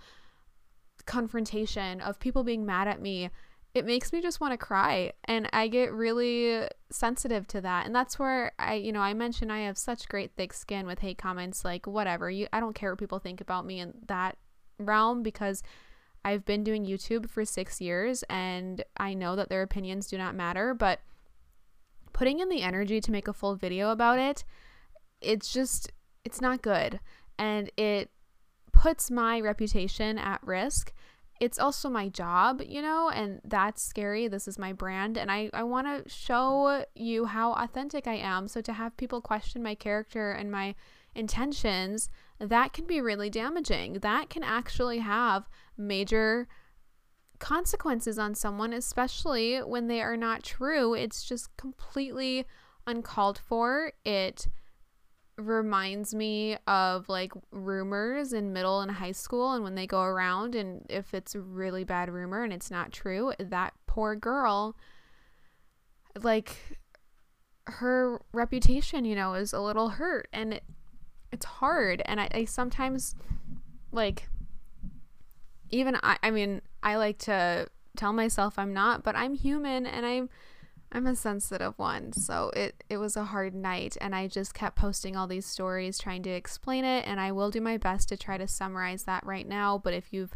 confrontation, 1.06 2.00
of 2.00 2.20
people 2.20 2.44
being 2.44 2.66
mad 2.66 2.88
at 2.88 3.02
me 3.02 3.30
it 3.74 3.86
makes 3.86 4.12
me 4.12 4.22
just 4.22 4.42
want 4.42 4.52
to 4.52 4.58
cry 4.58 5.12
and 5.26 5.50
i 5.54 5.68
get 5.68 5.94
really 5.94 6.68
sensitive 6.90 7.48
to 7.48 7.62
that 7.62 7.86
and 7.86 7.96
that's 7.96 8.20
where 8.20 8.52
i 8.60 8.74
you 8.74 8.92
know 8.92 9.00
i 9.00 9.14
mentioned 9.14 9.52
i 9.52 9.60
have 9.60 9.78
such 9.78 10.10
great 10.10 10.32
thick 10.36 10.54
skin 10.54 10.86
with 10.86 11.00
hate 11.00 11.18
comments 11.18 11.64
like 11.64 11.88
whatever 11.88 12.30
you 12.30 12.48
i 12.52 12.60
don't 12.60 12.76
care 12.76 12.92
what 12.92 13.00
people 13.00 13.20
think 13.20 13.42
about 13.42 13.66
me 13.66 13.80
in 13.80 13.94
that 14.08 14.38
realm 14.78 15.24
because 15.24 15.64
i've 16.26 16.46
been 16.46 16.64
doing 16.64 16.86
youtube 16.86 17.30
for 17.30 17.46
six 17.46 17.80
years 17.80 18.24
and 18.30 18.84
i 18.98 19.14
know 19.14 19.36
that 19.36 19.50
their 19.50 19.62
opinions 19.62 20.08
do 20.08 20.18
not 20.18 20.36
matter 20.36 20.74
but 20.74 21.00
putting 22.14 22.40
in 22.40 22.50
the 22.50 22.62
energy 22.62 23.00
to 23.00 23.12
make 23.12 23.28
a 23.28 23.34
full 23.34 23.56
video 23.56 23.92
about 23.92 24.20
it 24.20 24.44
it's 25.22 25.54
just 25.54 25.92
it's 26.26 26.42
not 26.42 26.62
good 26.62 27.00
and 27.38 27.72
it 27.78 28.10
puts 28.74 29.10
my 29.10 29.40
reputation 29.40 30.18
at 30.18 30.40
risk 30.44 30.92
it's 31.42 31.58
also 31.58 31.90
my 31.90 32.08
job, 32.08 32.62
you 32.64 32.84
know, 32.84 33.10
and 33.10 33.42
that's 33.44 33.82
scary. 33.82 34.28
This 34.28 34.48
is 34.48 34.60
my 34.60 34.74
brand, 34.74 35.18
and 35.18 35.32
I, 35.32 35.50
I 35.54 35.64
want 35.64 35.88
to 35.88 36.08
show 36.08 36.86
you 36.94 37.26
how 37.26 37.54
authentic 37.54 38.06
I 38.06 38.14
am. 38.14 38.48
So 38.48 38.62
to 38.62 38.74
have 38.74 38.96
people 38.96 39.22
question 39.22 39.64
my 39.64 39.74
character 39.74 40.32
and 40.32 40.52
my 40.52 40.76
intentions, 41.16 42.10
that 42.38 42.74
can 42.74 42.86
be 42.86 43.02
really 43.02 43.32
damaging. 43.32 43.94
That 43.94 44.30
can 44.30 44.44
actually 44.44 45.00
have 45.00 45.50
major 45.76 46.48
consequences 47.40 48.20
on 48.20 48.36
someone, 48.36 48.72
especially 48.72 49.58
when 49.64 49.88
they 49.88 50.00
are 50.00 50.16
not 50.16 50.44
true. 50.44 50.94
It's 50.94 51.24
just 51.24 51.58
completely 51.58 52.46
uncalled 52.86 53.40
for. 53.40 53.94
It 54.06 54.48
reminds 55.42 56.14
me 56.14 56.58
of 56.68 57.10
like 57.10 57.32
rumors 57.52 58.34
in 58.34 58.54
middle 58.54 58.82
and 58.82 58.92
high 58.92 59.12
school 59.12 59.54
and 59.54 59.64
when 59.64 59.76
they 59.76 59.88
go 59.88 60.02
around 60.02 60.56
and 60.56 60.86
if 60.90 61.14
it's 61.14 61.36
a 61.36 61.40
really 61.40 61.84
bad 61.84 62.10
rumor 62.10 62.44
and 62.44 62.54
it's 62.54 62.72
not 62.72 62.92
true 62.92 63.34
that 63.40 63.74
poor 63.88 64.16
girl 64.16 64.76
like 66.22 66.80
her 67.68 68.22
reputation 68.34 69.06
you 69.06 69.16
know 69.16 69.34
is 69.34 69.54
a 69.54 69.60
little 69.60 69.90
hurt 69.90 70.28
and 70.34 70.54
it, 70.56 70.64
it's 71.32 71.46
hard 71.46 72.02
and 72.06 72.20
I, 72.20 72.30
I 72.34 72.46
sometimes 72.46 73.16
like 73.92 74.28
even 75.70 75.98
I, 76.04 76.18
I 76.24 76.32
mean 76.32 76.62
i 76.84 76.96
like 76.96 77.18
to 77.20 77.68
tell 77.96 78.14
myself 78.14 78.58
i'm 78.58 78.74
not 78.74 79.04
but 79.04 79.16
i'm 79.16 79.36
human 79.36 79.86
and 79.86 80.06
i'm 80.06 80.30
I'm 80.94 81.08
a 81.08 81.16
sensitive 81.16 81.78
one, 81.78 82.12
so 82.12 82.52
it 82.54 82.84
it 82.90 82.98
was 82.98 83.16
a 83.16 83.26
hard 83.26 83.56
night 83.56 83.96
and 84.02 84.14
I 84.14 84.28
just 84.28 84.54
kept 84.54 84.76
posting 84.76 85.16
all 85.16 85.26
these 85.26 85.46
stories 85.46 85.98
trying 85.98 86.24
to 86.24 86.30
explain 86.30 86.84
it 86.84 87.08
and 87.08 87.20
I 87.20 87.32
will 87.32 87.50
do 87.50 87.62
my 87.62 87.78
best 87.78 88.10
to 88.10 88.18
try 88.18 88.38
to 88.38 88.48
summarize 88.48 89.04
that 89.04 89.26
right 89.26 89.48
now, 89.48 89.78
but 89.78 89.94
if 89.94 90.12
you've 90.12 90.36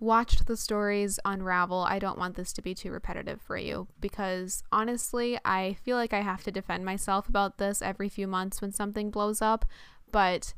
watched 0.00 0.46
the 0.46 0.56
stories 0.56 1.18
unravel, 1.24 1.84
I 1.88 1.98
don't 1.98 2.18
want 2.18 2.36
this 2.36 2.52
to 2.54 2.62
be 2.62 2.74
too 2.74 2.90
repetitive 2.90 3.42
for 3.42 3.58
you 3.58 3.88
because 4.00 4.62
honestly, 4.72 5.38
I 5.44 5.76
feel 5.84 5.96
like 5.96 6.14
I 6.14 6.20
have 6.20 6.44
to 6.44 6.52
defend 6.52 6.84
myself 6.84 7.28
about 7.28 7.58
this 7.58 7.82
every 7.82 8.08
few 8.08 8.26
months 8.26 8.62
when 8.62 8.72
something 8.72 9.10
blows 9.10 9.42
up, 9.42 9.66
but 10.10 10.54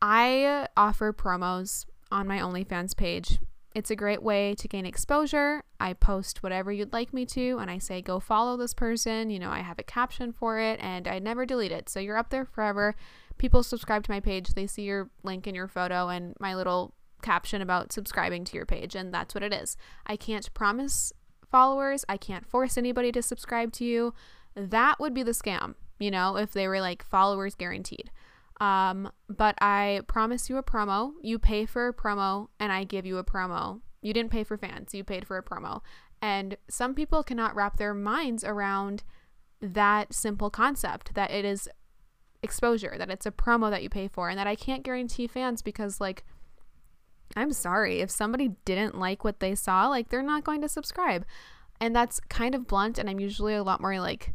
I 0.00 0.68
offer 0.76 1.12
promos 1.12 1.84
on 2.10 2.26
my 2.26 2.38
OnlyFans 2.38 2.96
page. 2.96 3.40
It's 3.72 3.90
a 3.90 3.96
great 3.96 4.22
way 4.22 4.54
to 4.56 4.66
gain 4.66 4.84
exposure. 4.84 5.62
I 5.78 5.92
post 5.92 6.42
whatever 6.42 6.72
you'd 6.72 6.92
like 6.92 7.12
me 7.12 7.24
to, 7.26 7.58
and 7.58 7.70
I 7.70 7.78
say, 7.78 8.02
go 8.02 8.18
follow 8.18 8.56
this 8.56 8.74
person. 8.74 9.30
You 9.30 9.38
know, 9.38 9.50
I 9.50 9.60
have 9.60 9.78
a 9.78 9.84
caption 9.84 10.32
for 10.32 10.58
it, 10.58 10.80
and 10.82 11.06
I 11.06 11.20
never 11.20 11.46
delete 11.46 11.70
it. 11.70 11.88
So 11.88 12.00
you're 12.00 12.16
up 12.16 12.30
there 12.30 12.44
forever. 12.44 12.96
People 13.38 13.62
subscribe 13.62 14.02
to 14.04 14.10
my 14.10 14.20
page, 14.20 14.54
they 14.54 14.66
see 14.66 14.82
your 14.82 15.08
link 15.22 15.46
in 15.46 15.54
your 15.54 15.68
photo 15.68 16.08
and 16.08 16.34
my 16.38 16.54
little 16.54 16.94
caption 17.22 17.62
about 17.62 17.92
subscribing 17.92 18.44
to 18.44 18.56
your 18.56 18.66
page, 18.66 18.94
and 18.94 19.14
that's 19.14 19.34
what 19.34 19.42
it 19.42 19.52
is. 19.52 19.76
I 20.06 20.16
can't 20.16 20.52
promise 20.52 21.12
followers, 21.50 22.04
I 22.08 22.16
can't 22.16 22.46
force 22.46 22.76
anybody 22.76 23.12
to 23.12 23.22
subscribe 23.22 23.72
to 23.74 23.84
you. 23.84 24.14
That 24.54 25.00
would 25.00 25.14
be 25.14 25.22
the 25.22 25.30
scam, 25.30 25.74
you 25.98 26.10
know, 26.10 26.36
if 26.36 26.52
they 26.52 26.68
were 26.68 26.80
like 26.80 27.02
followers 27.02 27.54
guaranteed. 27.54 28.10
Um, 28.60 29.10
but 29.28 29.54
I 29.60 30.02
promise 30.06 30.50
you 30.50 30.58
a 30.58 30.62
promo. 30.62 31.12
You 31.22 31.38
pay 31.38 31.64
for 31.66 31.88
a 31.88 31.94
promo, 31.94 32.48
and 32.60 32.70
I 32.70 32.84
give 32.84 33.06
you 33.06 33.18
a 33.18 33.24
promo. 33.24 33.80
You 34.02 34.12
didn't 34.12 34.30
pay 34.30 34.44
for 34.44 34.56
fans, 34.56 34.94
you 34.94 35.02
paid 35.04 35.26
for 35.26 35.36
a 35.36 35.42
promo. 35.42 35.80
And 36.22 36.56
some 36.68 36.94
people 36.94 37.22
cannot 37.22 37.54
wrap 37.54 37.78
their 37.78 37.94
minds 37.94 38.44
around 38.44 39.02
that 39.62 40.12
simple 40.12 40.50
concept 40.50 41.14
that 41.14 41.30
it 41.30 41.44
is 41.44 41.68
exposure, 42.42 42.94
that 42.98 43.10
it's 43.10 43.26
a 43.26 43.30
promo 43.30 43.70
that 43.70 43.82
you 43.82 43.88
pay 43.88 44.08
for, 44.08 44.28
and 44.28 44.38
that 44.38 44.46
I 44.46 44.54
can't 44.54 44.82
guarantee 44.82 45.26
fans 45.26 45.62
because, 45.62 46.00
like, 46.00 46.24
I'm 47.36 47.52
sorry. 47.52 48.00
If 48.00 48.10
somebody 48.10 48.56
didn't 48.64 48.98
like 48.98 49.24
what 49.24 49.40
they 49.40 49.54
saw, 49.54 49.88
like 49.88 50.08
they're 50.08 50.22
not 50.22 50.44
going 50.44 50.60
to 50.62 50.68
subscribe. 50.68 51.24
And 51.80 51.94
that's 51.94 52.20
kind 52.28 52.54
of 52.54 52.66
blunt 52.66 52.98
and 52.98 53.08
I'm 53.08 53.20
usually 53.20 53.54
a 53.54 53.62
lot 53.62 53.80
more 53.80 53.98
like 54.00 54.34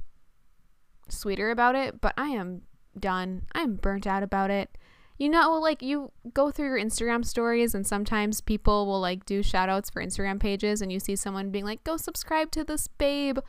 sweeter 1.09 1.51
about 1.51 1.75
it, 1.75 2.01
but 2.01 2.13
I 2.17 2.29
am 2.29 2.61
done. 2.99 3.43
I'm 3.53 3.75
burnt 3.75 4.07
out 4.07 4.23
about 4.23 4.51
it. 4.51 4.77
You 5.17 5.29
know, 5.29 5.53
like 5.53 5.81
you 5.81 6.11
go 6.33 6.51
through 6.51 6.67
your 6.67 6.79
Instagram 6.79 7.25
stories 7.25 7.73
and 7.73 7.87
sometimes 7.87 8.41
people 8.41 8.85
will 8.85 8.99
like 8.99 9.25
do 9.25 9.41
shout 9.41 9.69
outs 9.69 9.89
for 9.89 10.03
Instagram 10.03 10.39
pages 10.39 10.81
and 10.81 10.91
you 10.91 10.99
see 10.99 11.15
someone 11.15 11.51
being 11.51 11.63
like, 11.63 11.83
go 11.85 11.95
subscribe 11.95 12.51
to 12.51 12.63
this 12.63 12.87
babe. 12.87 13.39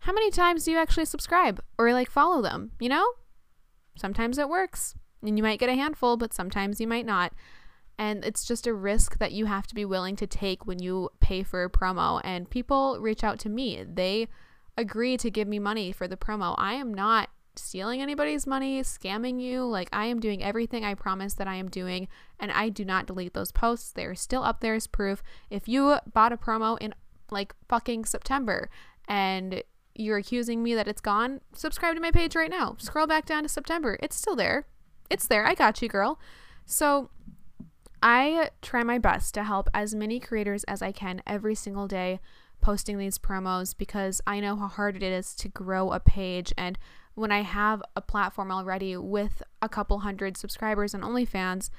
How 0.00 0.12
many 0.12 0.30
times 0.30 0.64
do 0.64 0.70
you 0.70 0.78
actually 0.78 1.06
subscribe 1.06 1.60
or 1.78 1.92
like 1.92 2.10
follow 2.10 2.42
them? 2.42 2.72
You 2.78 2.90
know? 2.90 3.06
Sometimes 3.96 4.36
it 4.36 4.48
works 4.48 4.94
and 5.22 5.36
you 5.36 5.42
might 5.42 5.58
get 5.58 5.70
a 5.70 5.74
handful, 5.74 6.16
but 6.16 6.34
sometimes 6.34 6.80
you 6.80 6.86
might 6.86 7.06
not. 7.06 7.32
And 7.98 8.24
it's 8.24 8.44
just 8.44 8.66
a 8.66 8.74
risk 8.74 9.18
that 9.18 9.32
you 9.32 9.46
have 9.46 9.66
to 9.66 9.74
be 9.74 9.84
willing 9.84 10.14
to 10.16 10.26
take 10.26 10.66
when 10.66 10.78
you 10.78 11.10
pay 11.20 11.42
for 11.42 11.64
a 11.64 11.70
promo. 11.70 12.20
And 12.22 12.48
people 12.48 12.98
reach 13.00 13.24
out 13.24 13.40
to 13.40 13.48
me. 13.48 13.82
They 13.82 14.28
agree 14.76 15.16
to 15.16 15.30
give 15.30 15.48
me 15.48 15.58
money 15.58 15.90
for 15.90 16.06
the 16.06 16.16
promo. 16.16 16.54
I 16.58 16.74
am 16.74 16.94
not 16.94 17.30
stealing 17.58 18.00
anybody's 18.00 18.46
money, 18.46 18.80
scamming 18.82 19.40
you. 19.40 19.64
Like, 19.64 19.88
I 19.92 20.06
am 20.06 20.20
doing 20.20 20.42
everything 20.42 20.84
I 20.84 20.94
promise 20.94 21.34
that 21.34 21.48
I 21.48 21.56
am 21.56 21.68
doing. 21.68 22.08
And 22.38 22.52
I 22.52 22.68
do 22.68 22.84
not 22.84 23.06
delete 23.06 23.34
those 23.34 23.52
posts. 23.52 23.92
They 23.92 24.04
are 24.04 24.14
still 24.14 24.42
up 24.42 24.60
there 24.60 24.74
as 24.74 24.86
proof. 24.86 25.22
If 25.50 25.68
you 25.68 25.96
bought 26.12 26.32
a 26.32 26.36
promo 26.36 26.78
in 26.80 26.94
like 27.30 27.54
fucking 27.68 28.06
September 28.06 28.70
and 29.06 29.62
you're 29.94 30.18
accusing 30.18 30.62
me 30.62 30.74
that 30.74 30.88
it's 30.88 31.00
gone, 31.00 31.40
subscribe 31.52 31.94
to 31.94 32.00
my 32.00 32.10
page 32.10 32.36
right 32.36 32.50
now. 32.50 32.76
Scroll 32.78 33.06
back 33.06 33.26
down 33.26 33.42
to 33.42 33.48
September. 33.48 33.98
It's 34.02 34.16
still 34.16 34.36
there. 34.36 34.66
It's 35.10 35.26
there. 35.26 35.46
I 35.46 35.54
got 35.54 35.82
you, 35.82 35.88
girl. 35.88 36.20
So, 36.64 37.10
I 38.02 38.50
try 38.62 38.84
my 38.84 38.98
best 38.98 39.34
to 39.34 39.44
help 39.44 39.68
as 39.74 39.94
many 39.94 40.20
creators 40.20 40.62
as 40.64 40.82
I 40.82 40.92
can 40.92 41.20
every 41.26 41.54
single 41.54 41.88
day 41.88 42.20
posting 42.60 42.98
these 42.98 43.18
promos 43.18 43.76
because 43.76 44.20
I 44.26 44.40
know 44.40 44.56
how 44.56 44.68
hard 44.68 44.96
it 44.96 45.02
is 45.02 45.34
to 45.36 45.48
grow 45.48 45.92
a 45.92 46.00
page. 46.00 46.52
And 46.56 46.78
when 47.14 47.32
I 47.32 47.42
have 47.42 47.82
a 47.96 48.00
platform 48.00 48.50
already 48.50 48.96
with 48.96 49.42
a 49.60 49.68
couple 49.68 50.00
hundred 50.00 50.36
subscribers 50.36 50.94
on 50.94 51.02
OnlyFans, 51.02 51.70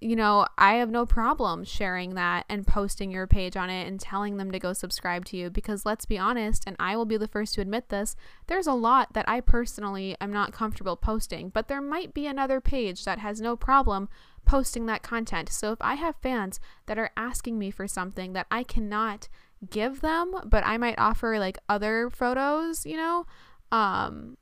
you 0.00 0.14
know, 0.14 0.46
I 0.56 0.74
have 0.74 0.90
no 0.90 1.04
problem 1.06 1.64
sharing 1.64 2.14
that 2.14 2.44
and 2.48 2.66
posting 2.66 3.10
your 3.10 3.26
page 3.26 3.56
on 3.56 3.68
it 3.68 3.88
and 3.88 3.98
telling 3.98 4.36
them 4.36 4.52
to 4.52 4.60
go 4.60 4.72
subscribe 4.72 5.24
to 5.26 5.36
you 5.36 5.50
because 5.50 5.84
let's 5.84 6.06
be 6.06 6.18
honest, 6.18 6.62
and 6.66 6.76
I 6.78 6.96
will 6.96 7.04
be 7.04 7.16
the 7.16 7.26
first 7.26 7.54
to 7.54 7.60
admit 7.60 7.88
this, 7.88 8.14
there's 8.46 8.68
a 8.68 8.74
lot 8.74 9.14
that 9.14 9.28
I 9.28 9.40
personally 9.40 10.16
am 10.20 10.32
not 10.32 10.52
comfortable 10.52 10.96
posting, 10.96 11.48
but 11.48 11.66
there 11.66 11.80
might 11.80 12.14
be 12.14 12.26
another 12.26 12.60
page 12.60 13.04
that 13.04 13.18
has 13.18 13.40
no 13.40 13.56
problem 13.56 14.08
posting 14.44 14.86
that 14.86 15.02
content. 15.02 15.48
So 15.48 15.72
if 15.72 15.78
I 15.80 15.94
have 15.94 16.14
fans 16.22 16.60
that 16.86 16.98
are 16.98 17.10
asking 17.16 17.58
me 17.58 17.72
for 17.72 17.88
something 17.88 18.34
that 18.34 18.46
I 18.52 18.62
cannot 18.62 19.28
give 19.70 20.00
them, 20.00 20.34
but 20.46 20.64
I 20.64 20.76
might 20.76 20.98
offer 20.98 21.38
like 21.38 21.58
other 21.68 22.10
photos, 22.10 22.86
you 22.86 22.96
know, 22.96 23.26
um 23.72 24.36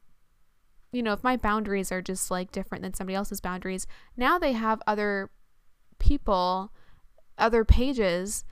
you 0.92 1.02
know, 1.02 1.12
if 1.12 1.22
my 1.22 1.36
boundaries 1.36 1.92
are 1.92 2.00
just 2.00 2.30
like 2.30 2.52
different 2.52 2.82
than 2.82 2.94
somebody 2.94 3.16
else's 3.16 3.40
boundaries, 3.40 3.86
now 4.16 4.38
they 4.38 4.52
have 4.52 4.80
other 4.86 5.30
people, 5.98 6.72
other 7.36 7.64
pages 7.64 8.44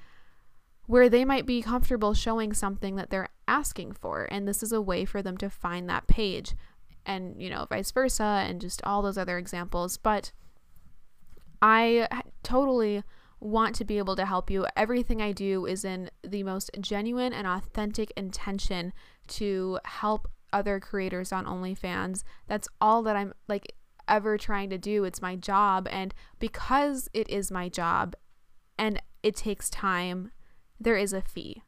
where 0.87 1.09
they 1.09 1.25
might 1.25 1.47
be 1.47 1.63
comfortable 1.63 2.13
showing 2.13 2.53
something 2.53 2.97
that 2.97 3.09
they're 3.09 3.31
asking 3.49 3.93
for. 3.93 4.29
And 4.31 4.47
this 4.47 4.63
is 4.63 4.73
a 4.73 4.83
way 4.83 5.05
for 5.05 5.23
them 5.23 5.39
to 5.39 5.49
find 5.49 5.89
that 5.89 6.07
page. 6.07 6.55
And, 7.07 7.41
you 7.41 7.49
know, 7.49 7.67
vice 7.69 7.91
versa, 7.91 8.45
and 8.47 8.61
just 8.61 8.83
all 8.85 9.01
those 9.01 9.17
other 9.17 9.39
examples. 9.39 9.97
But 9.97 10.33
I 11.63 12.09
totally 12.43 13.03
want 13.45 13.75
to 13.77 13.85
be 13.85 13.99
able 13.99 14.17
to 14.17 14.25
help 14.25 14.51
you. 14.51 14.67
Everything 14.75 15.21
I 15.21 15.33
do 15.33 15.67
is 15.67 15.85
in 15.85 16.11
the 16.23 16.43
most 16.43 16.71
genuine 16.81 17.35
and 17.35 17.47
authentic 17.47 18.11
intention 18.17 18.93
to 19.29 19.79
help 19.85 20.29
other 20.53 20.81
creators 20.81 21.31
on 21.31 21.45
OnlyFans. 21.45 22.25
That's 22.49 22.69
all 22.81 23.03
that 23.03 23.17
I'm 23.17 23.35
like 23.47 23.75
ever 24.09 24.39
trying 24.39 24.71
to 24.71 24.79
do. 24.79 25.05
It's 25.05 25.21
my 25.21 25.37
job. 25.37 25.87
And 25.91 26.15
because 26.39 27.11
it 27.13 27.29
is 27.29 27.51
my 27.51 27.69
job 27.69 28.17
and 28.79 29.01
it 29.23 29.37
takes 29.37 29.69
time, 29.69 30.31
there 30.81 30.97
is 30.97 31.13
a 31.13 31.21
fee. 31.21 31.63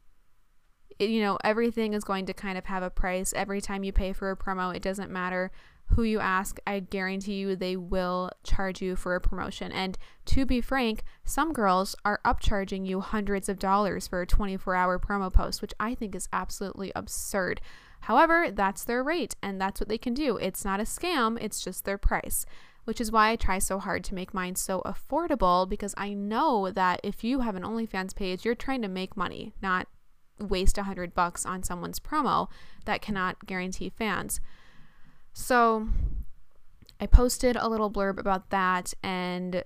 It, 0.97 1.11
you 1.11 1.21
know, 1.21 1.37
everything 1.43 1.93
is 1.93 2.03
going 2.03 2.25
to 2.25 2.33
kind 2.33 2.57
of 2.57 2.65
have 2.65 2.81
a 2.81 2.89
price. 2.89 3.33
Every 3.35 3.61
time 3.61 3.83
you 3.83 3.91
pay 3.93 4.13
for 4.13 4.31
a 4.31 4.37
promo, 4.37 4.75
it 4.75 4.81
doesn't 4.81 5.11
matter 5.11 5.51
who 5.89 6.03
you 6.03 6.19
ask, 6.19 6.59
I 6.67 6.79
guarantee 6.79 7.35
you 7.35 7.55
they 7.55 7.75
will 7.75 8.31
charge 8.43 8.81
you 8.81 8.95
for 8.95 9.15
a 9.15 9.21
promotion. 9.21 9.71
And 9.71 9.97
to 10.25 10.45
be 10.45 10.61
frank, 10.61 11.03
some 11.23 11.53
girls 11.53 11.95
are 12.03 12.19
upcharging 12.25 12.85
you 12.85 13.01
hundreds 13.01 13.49
of 13.49 13.59
dollars 13.59 14.07
for 14.07 14.21
a 14.21 14.27
24 14.27 14.75
hour 14.75 14.99
promo 14.99 15.31
post, 15.31 15.61
which 15.61 15.73
I 15.79 15.95
think 15.95 16.13
is 16.13 16.29
absolutely 16.33 16.91
absurd. 16.95 17.61
However, 18.01 18.51
that's 18.51 18.83
their 18.83 19.03
rate 19.03 19.35
and 19.41 19.59
that's 19.59 19.79
what 19.79 19.89
they 19.89 19.97
can 19.97 20.13
do. 20.13 20.37
It's 20.37 20.63
not 20.63 20.79
a 20.79 20.83
scam, 20.83 21.37
it's 21.41 21.61
just 21.63 21.85
their 21.85 21.97
price, 21.97 22.45
which 22.83 23.01
is 23.01 23.11
why 23.11 23.31
I 23.31 23.35
try 23.35 23.59
so 23.59 23.79
hard 23.79 24.03
to 24.05 24.15
make 24.15 24.33
mine 24.33 24.55
so 24.55 24.81
affordable 24.85 25.67
because 25.67 25.95
I 25.97 26.13
know 26.13 26.69
that 26.69 26.99
if 27.03 27.23
you 27.23 27.39
have 27.41 27.55
an 27.55 27.63
OnlyFans 27.63 28.15
page, 28.15 28.45
you're 28.45 28.55
trying 28.55 28.81
to 28.81 28.87
make 28.87 29.17
money, 29.17 29.53
not 29.61 29.87
waste 30.39 30.77
a 30.77 30.83
hundred 30.83 31.15
bucks 31.15 31.45
on 31.45 31.63
someone's 31.63 31.99
promo 31.99 32.47
that 32.85 33.01
cannot 33.01 33.45
guarantee 33.45 33.89
fans. 33.89 34.39
So 35.39 35.87
I 36.99 37.05
posted 37.05 37.55
a 37.55 37.69
little 37.69 37.91
blurb 37.91 38.17
about 38.17 38.49
that, 38.49 38.95
and 39.03 39.63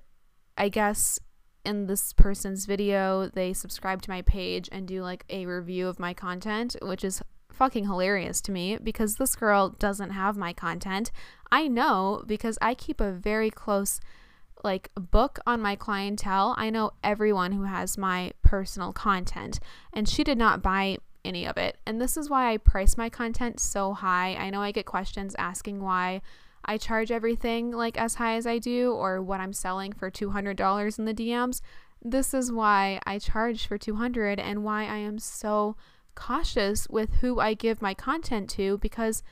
I 0.58 0.68
guess 0.68 1.18
in 1.64 1.88
this 1.88 2.12
person's 2.12 2.66
video, 2.66 3.30
they 3.30 3.54
subscribe 3.54 4.02
to 4.02 4.10
my 4.10 4.22
page 4.22 4.68
and 4.70 4.86
do 4.86 5.02
like 5.02 5.24
a 5.30 5.46
review 5.46 5.88
of 5.88 5.98
my 5.98 6.14
content, 6.14 6.76
which 6.82 7.06
is 7.06 7.24
fucking 7.54 7.86
hilarious 7.86 8.42
to 8.42 8.52
me 8.52 8.80
because 8.84 9.16
this 9.16 9.34
girl 9.34 9.70
doesn't 9.70 10.10
have 10.10 10.36
my 10.36 10.52
content. 10.52 11.10
I 11.54 11.70
know 11.70 12.22
because 12.28 12.58
I 12.62 12.74
keep 12.74 13.00
a 13.00 13.14
very 13.14 13.50
close 13.50 14.02
like 14.66 14.92
book 14.96 15.40
on 15.48 15.62
my 15.62 15.78
clientele. 15.78 16.54
I 16.58 16.70
know 16.70 16.92
everyone 17.02 17.54
who 17.54 17.64
has 17.64 17.98
my 17.98 18.34
personal 18.44 18.92
content, 18.92 19.62
and 19.94 20.08
she 20.08 20.26
did 20.26 20.38
not 20.38 20.62
buy 20.62 20.98
any 21.24 21.46
of 21.46 21.58
it. 21.58 21.78
And 21.86 22.02
this 22.02 22.18
is 22.18 22.30
why 22.30 22.52
I 22.52 22.58
price 22.58 22.98
my 22.98 23.10
content 23.10 23.60
so 23.60 23.94
high. 23.94 24.36
I 24.36 24.50
know 24.50 24.62
I 24.62 24.72
get 24.72 24.86
questions 24.86 25.36
asking 25.38 25.82
why 25.82 26.22
I 26.64 26.78
charge 26.78 27.12
everything 27.12 27.72
like 27.72 27.98
as 27.98 28.16
high 28.16 28.36
as 28.36 28.46
I 28.46 28.58
do 28.58 28.94
or 28.94 29.22
what 29.22 29.40
I'm 29.40 29.54
selling 29.54 29.94
for 29.94 30.12
$200 30.12 31.00
in 31.00 31.06
the 31.06 31.14
DMs. 31.14 31.62
This 32.04 32.34
is 32.34 32.52
why 32.52 33.00
I 33.06 33.20
charge 33.20 33.68
for 33.68 33.78
200 33.78 34.40
and 34.40 34.64
why 34.64 34.86
I 34.86 34.98
am 34.98 35.20
so 35.20 35.76
cautious 36.16 36.88
with 36.90 37.16
who 37.16 37.40
I 37.40 37.54
give 37.54 37.82
my 37.82 37.94
content 37.94 38.50
to 38.52 38.78
because 38.80 39.24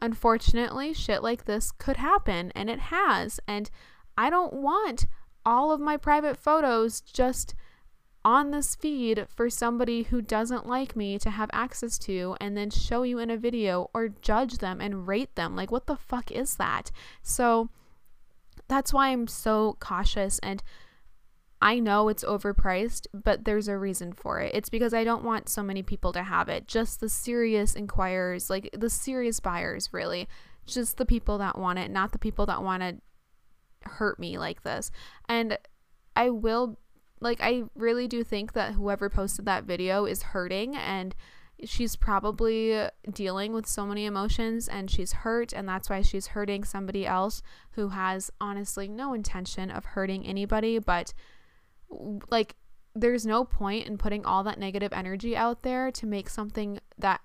unfortunately 0.00 0.92
shit 0.92 1.22
like 1.22 1.44
this 1.44 1.72
could 1.72 1.96
happen 1.96 2.52
and 2.54 2.68
it 2.70 2.78
has 2.80 3.40
and 3.46 3.70
I 4.16 4.30
don't 4.30 4.52
want 4.52 5.06
all 5.44 5.72
of 5.72 5.80
my 5.80 5.96
private 5.96 6.36
photos 6.36 7.00
just 7.00 7.54
on 8.24 8.50
this 8.50 8.74
feed 8.74 9.26
for 9.34 9.48
somebody 9.48 10.04
who 10.04 10.20
doesn't 10.20 10.66
like 10.66 10.94
me 10.94 11.18
to 11.18 11.30
have 11.30 11.50
access 11.52 11.98
to 11.98 12.36
and 12.40 12.56
then 12.56 12.70
show 12.70 13.02
you 13.02 13.18
in 13.18 13.30
a 13.30 13.36
video 13.36 13.88
or 13.94 14.08
judge 14.08 14.58
them 14.58 14.80
and 14.80 15.08
rate 15.08 15.34
them. 15.36 15.56
Like, 15.56 15.70
what 15.70 15.86
the 15.86 15.96
fuck 15.96 16.30
is 16.30 16.56
that? 16.56 16.90
So 17.22 17.70
that's 18.68 18.92
why 18.92 19.08
I'm 19.08 19.26
so 19.26 19.76
cautious 19.80 20.38
and 20.40 20.62
I 21.62 21.78
know 21.78 22.08
it's 22.08 22.24
overpriced, 22.24 23.06
but 23.12 23.44
there's 23.44 23.68
a 23.68 23.76
reason 23.76 24.12
for 24.12 24.40
it. 24.40 24.54
It's 24.54 24.70
because 24.70 24.94
I 24.94 25.04
don't 25.04 25.24
want 25.24 25.48
so 25.48 25.62
many 25.62 25.82
people 25.82 26.12
to 26.14 26.22
have 26.22 26.48
it. 26.48 26.66
Just 26.66 27.00
the 27.00 27.08
serious 27.08 27.74
inquirers, 27.74 28.48
like 28.48 28.70
the 28.72 28.88
serious 28.88 29.40
buyers, 29.40 29.90
really. 29.92 30.26
Just 30.66 30.96
the 30.96 31.04
people 31.04 31.36
that 31.38 31.58
want 31.58 31.78
it, 31.78 31.90
not 31.90 32.12
the 32.12 32.18
people 32.18 32.46
that 32.46 32.62
want 32.62 32.82
to 32.82 32.96
hurt 33.88 34.18
me 34.18 34.38
like 34.38 34.62
this. 34.62 34.90
And 35.28 35.58
I 36.16 36.30
will 36.30 36.78
like 37.20 37.40
I 37.40 37.64
really 37.74 38.08
do 38.08 38.24
think 38.24 38.52
that 38.54 38.74
whoever 38.74 39.08
posted 39.08 39.44
that 39.46 39.64
video 39.64 40.04
is 40.04 40.22
hurting 40.22 40.76
and 40.76 41.14
she's 41.64 41.94
probably 41.94 42.88
dealing 43.12 43.52
with 43.52 43.66
so 43.66 43.84
many 43.84 44.06
emotions 44.06 44.66
and 44.66 44.90
she's 44.90 45.12
hurt 45.12 45.52
and 45.52 45.68
that's 45.68 45.90
why 45.90 46.00
she's 46.00 46.28
hurting 46.28 46.64
somebody 46.64 47.06
else 47.06 47.42
who 47.72 47.90
has 47.90 48.30
honestly 48.40 48.88
no 48.88 49.12
intention 49.12 49.70
of 49.70 49.84
hurting 49.84 50.26
anybody 50.26 50.78
but 50.78 51.12
like 52.30 52.56
there's 52.94 53.26
no 53.26 53.44
point 53.44 53.86
in 53.86 53.98
putting 53.98 54.24
all 54.24 54.42
that 54.44 54.58
negative 54.58 54.92
energy 54.92 55.36
out 55.36 55.62
there 55.62 55.90
to 55.92 56.06
make 56.06 56.28
something 56.28 56.80
that 56.98 57.20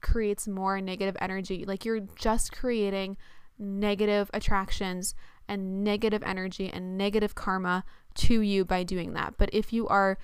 creates 0.00 0.46
more 0.46 0.80
negative 0.80 1.16
energy. 1.20 1.64
Like 1.64 1.84
you're 1.84 2.00
just 2.16 2.52
creating 2.52 3.16
negative 3.58 4.30
attractions 4.32 5.14
and 5.48 5.82
negative 5.82 6.22
energy 6.22 6.70
and 6.72 6.98
negative 6.98 7.34
karma 7.34 7.84
to 8.14 8.40
you 8.40 8.64
by 8.64 8.82
doing 8.82 9.12
that. 9.14 9.34
But 9.38 9.50
if 9.52 9.72
you 9.72 9.88
are 9.88 10.18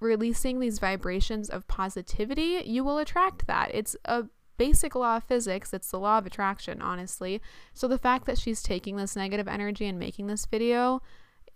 releasing 0.00 0.60
these 0.60 0.78
vibrations 0.78 1.48
of 1.48 1.68
positivity, 1.68 2.62
you 2.64 2.84
will 2.84 2.98
attract 2.98 3.46
that. 3.46 3.70
It's 3.74 3.96
a 4.04 4.24
basic 4.56 4.94
law 4.94 5.16
of 5.16 5.24
physics. 5.24 5.72
It's 5.72 5.90
the 5.90 5.98
law 5.98 6.18
of 6.18 6.26
attraction, 6.26 6.82
honestly. 6.82 7.40
So 7.72 7.88
the 7.88 7.98
fact 7.98 8.26
that 8.26 8.38
she's 8.38 8.62
taking 8.62 8.96
this 8.96 9.16
negative 9.16 9.48
energy 9.48 9.86
and 9.86 9.98
making 9.98 10.26
this 10.26 10.46
video, 10.46 11.02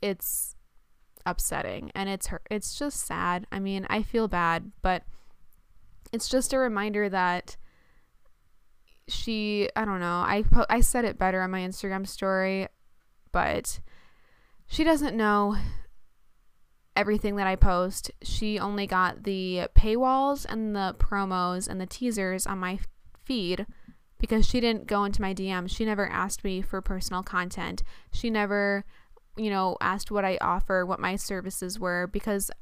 it's 0.00 0.56
upsetting 1.26 1.90
and 1.94 2.09
it's 2.09 2.26
her 2.28 2.40
it's 2.50 2.78
just 2.78 3.06
sad. 3.06 3.47
I 3.50 3.59
mean, 3.59 3.87
I 3.88 4.02
feel 4.02 4.28
bad, 4.28 4.73
but 4.83 5.04
it's 6.12 6.28
just 6.28 6.52
a 6.52 6.59
reminder 6.59 7.09
that 7.09 7.56
she 9.09 9.68
I 9.76 9.85
don't 9.85 10.00
know. 10.00 10.25
I 10.26 10.44
I 10.71 10.80
said 10.80 11.04
it 11.04 11.18
better 11.18 11.42
on 11.42 11.50
my 11.50 11.61
Instagram 11.61 12.06
story, 12.06 12.68
but 13.34 13.80
she 14.68 14.84
doesn't 14.84 15.16
know 15.16 15.56
everything 16.94 17.34
that 17.34 17.48
I 17.48 17.56
post. 17.56 18.12
She 18.22 18.60
only 18.60 18.86
got 18.86 19.24
the 19.24 19.68
paywalls 19.74 20.46
and 20.48 20.74
the 20.74 20.94
promos 20.98 21.68
and 21.68 21.80
the 21.80 21.86
teasers 21.86 22.46
on 22.46 22.58
my 22.58 22.78
feed 23.24 23.66
because 24.20 24.46
she 24.46 24.60
didn't 24.60 24.86
go 24.86 25.02
into 25.02 25.20
my 25.20 25.34
DMs. 25.34 25.76
She 25.76 25.84
never 25.84 26.06
asked 26.06 26.44
me 26.44 26.62
for 26.62 26.80
personal 26.80 27.24
content. 27.24 27.82
She 28.12 28.30
never, 28.30 28.84
you 29.36 29.50
know, 29.50 29.76
asked 29.80 30.12
what 30.12 30.24
I 30.24 30.38
offer, 30.40 30.86
what 30.86 31.00
my 31.00 31.16
services 31.16 31.76
were 31.76 32.06
because 32.06 32.52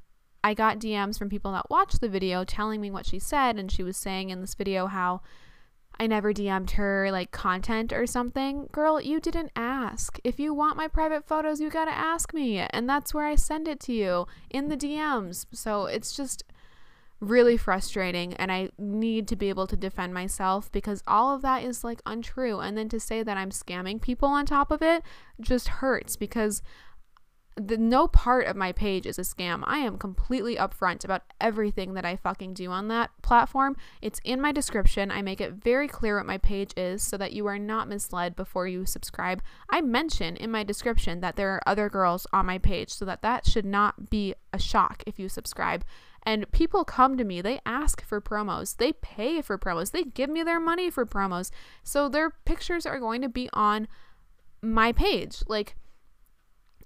I 0.43 0.55
got 0.55 0.79
DMs 0.79 1.19
from 1.19 1.29
people 1.29 1.52
that 1.52 1.69
watched 1.69 2.00
the 2.00 2.09
video 2.09 2.45
telling 2.45 2.81
me 2.81 2.91
what 2.91 3.05
she 3.05 3.19
said 3.19 3.59
and 3.59 3.71
she 3.71 3.83
was 3.83 3.99
saying 3.99 4.31
in 4.31 4.41
this 4.41 4.55
video 4.55 4.87
how 4.87 5.21
I 5.99 6.07
never 6.07 6.33
DM'd 6.33 6.73
her 6.73 7.11
like 7.13 7.31
content 7.31 7.93
or 7.93 8.07
something. 8.07 8.69
Girl, 8.73 9.01
you 9.01 9.21
didn't 9.21 9.53
ask. 9.55 10.19
If 10.25 10.41
you 10.41 10.53
want 10.53 10.77
my 10.77 10.89
private 10.89 11.27
photos, 11.27 11.61
you 11.61 11.71
gotta 11.71 11.93
ask 11.93 12.35
me. 12.35 12.59
And 12.59 12.89
that's 12.89 13.15
where 13.15 13.27
I 13.27 13.35
send 13.35 13.69
it 13.69 13.81
to 13.81 13.93
you 13.93 14.27
in 14.51 14.69
the 14.69 14.77
DMs. 14.77 15.47
So 15.53 15.87
it's 15.87 16.17
just 16.17 16.45
really 17.21 17.57
frustrating. 17.57 18.35
And 18.35 18.51
I 18.51 18.71
need 18.79 19.29
to 19.29 19.37
be 19.37 19.49
able 19.49 19.69
to 19.69 19.77
defend 19.77 20.13
myself 20.13 20.73
because 20.73 21.03
all 21.07 21.35
of 21.35 21.43
that 21.43 21.63
is 21.63 21.85
like 21.85 22.03
untrue. 22.05 22.59
And 22.59 22.77
then 22.77 22.89
to 22.89 22.99
say 22.99 23.23
that 23.23 23.37
I'm 23.37 23.51
scamming 23.51 24.01
people 24.01 24.29
on 24.29 24.45
top 24.45 24.73
of 24.73 24.83
it 24.83 25.03
just 25.40 25.69
hurts 25.69 26.16
because 26.16 26.62
the 27.57 27.77
no 27.77 28.09
part 28.09 28.47
of 28.47 28.57
my 28.57 28.73
page 28.73 29.05
is 29.07 29.19
a 29.19 29.23
scam. 29.23 29.62
I 29.67 29.79
am 29.79 29.99
completely 29.99 30.57
upfront 30.57 31.05
about 31.05 31.23
everything 31.41 31.95
that 31.95 32.05
I 32.05 32.17
fucking 32.17 32.55
do 32.55 32.71
on 32.71 32.88
that 32.88 33.11
platform. 33.23 33.77
It's 34.01 34.21
in 34.25 34.41
my 34.41 34.53
description. 34.53 35.11
I 35.11 35.21
make 35.21 35.41
it 35.41 35.53
very 35.53 35.87
clear 35.87 36.17
what 36.17 36.27
my 36.27 36.38
page 36.38 36.73
is 36.77 37.03
so 37.03 37.19
that 37.19 37.33
you 37.33 37.47
are 37.47 37.59
not 37.59 37.88
misled 37.88 38.37
before 38.37 38.67
you 38.67 38.87
subscribe. 38.87 39.43
I 39.69 39.83
mention 39.83 40.37
in 40.37 40.51
my 40.51 40.65
description 40.65 41.21
that 41.21 41.37
there 41.37 41.51
are 41.51 41.62
other 41.67 41.91
girls 41.91 42.27
on 42.33 42.47
my 42.47 42.57
page 42.57 42.91
so 42.91 43.05
that 43.05 43.23
that 43.23 43.47
should 43.47 43.67
not 43.67 44.09
be 44.09 44.35
a 44.53 44.59
shock 44.59 45.03
if 45.07 45.19
you 45.19 45.29
subscribe. 45.29 45.85
And 46.23 46.51
people 46.53 46.85
come 46.85 47.19
to 47.19 47.25
me, 47.25 47.41
they 47.41 47.61
ask 47.67 48.03
for 48.03 48.21
promos, 48.21 48.77
they 48.77 48.93
pay 48.93 49.43
for 49.43 49.59
promos, 49.59 49.91
they 49.91 50.05
give 50.05 50.31
me 50.31 50.43
their 50.43 50.61
money 50.61 50.88
for 50.88 51.05
promos. 51.05 51.51
So 51.83 52.09
their 52.09 52.31
pictures 52.31 52.87
are 52.87 53.01
going 53.01 53.21
to 53.23 53.29
be 53.29 53.51
on 53.53 53.88
my 54.62 54.93
page. 54.93 55.43
Like 55.49 55.75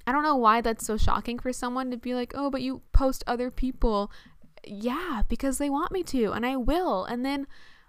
I 0.07 0.13
don't 0.13 0.23
know 0.23 0.37
why 0.37 0.61
that's 0.61 0.87
so 0.87 0.97
shocking 0.97 1.39
for 1.39 1.53
someone 1.53 1.91
to 1.91 1.97
be 1.97 2.15
like, 2.15 2.33
oh, 2.35 2.51
but 2.51 2.63
you 2.63 2.83
post 2.93 3.25
other 3.27 3.51
people. 3.51 4.11
Yeah, 4.65 5.23
because 5.29 5.59
they 5.59 5.71
want 5.71 5.93
me 5.93 6.03
to, 6.05 6.33
and 6.33 6.47
I 6.47 6.57
will. 6.57 7.05
And 7.05 7.25
then 7.25 7.47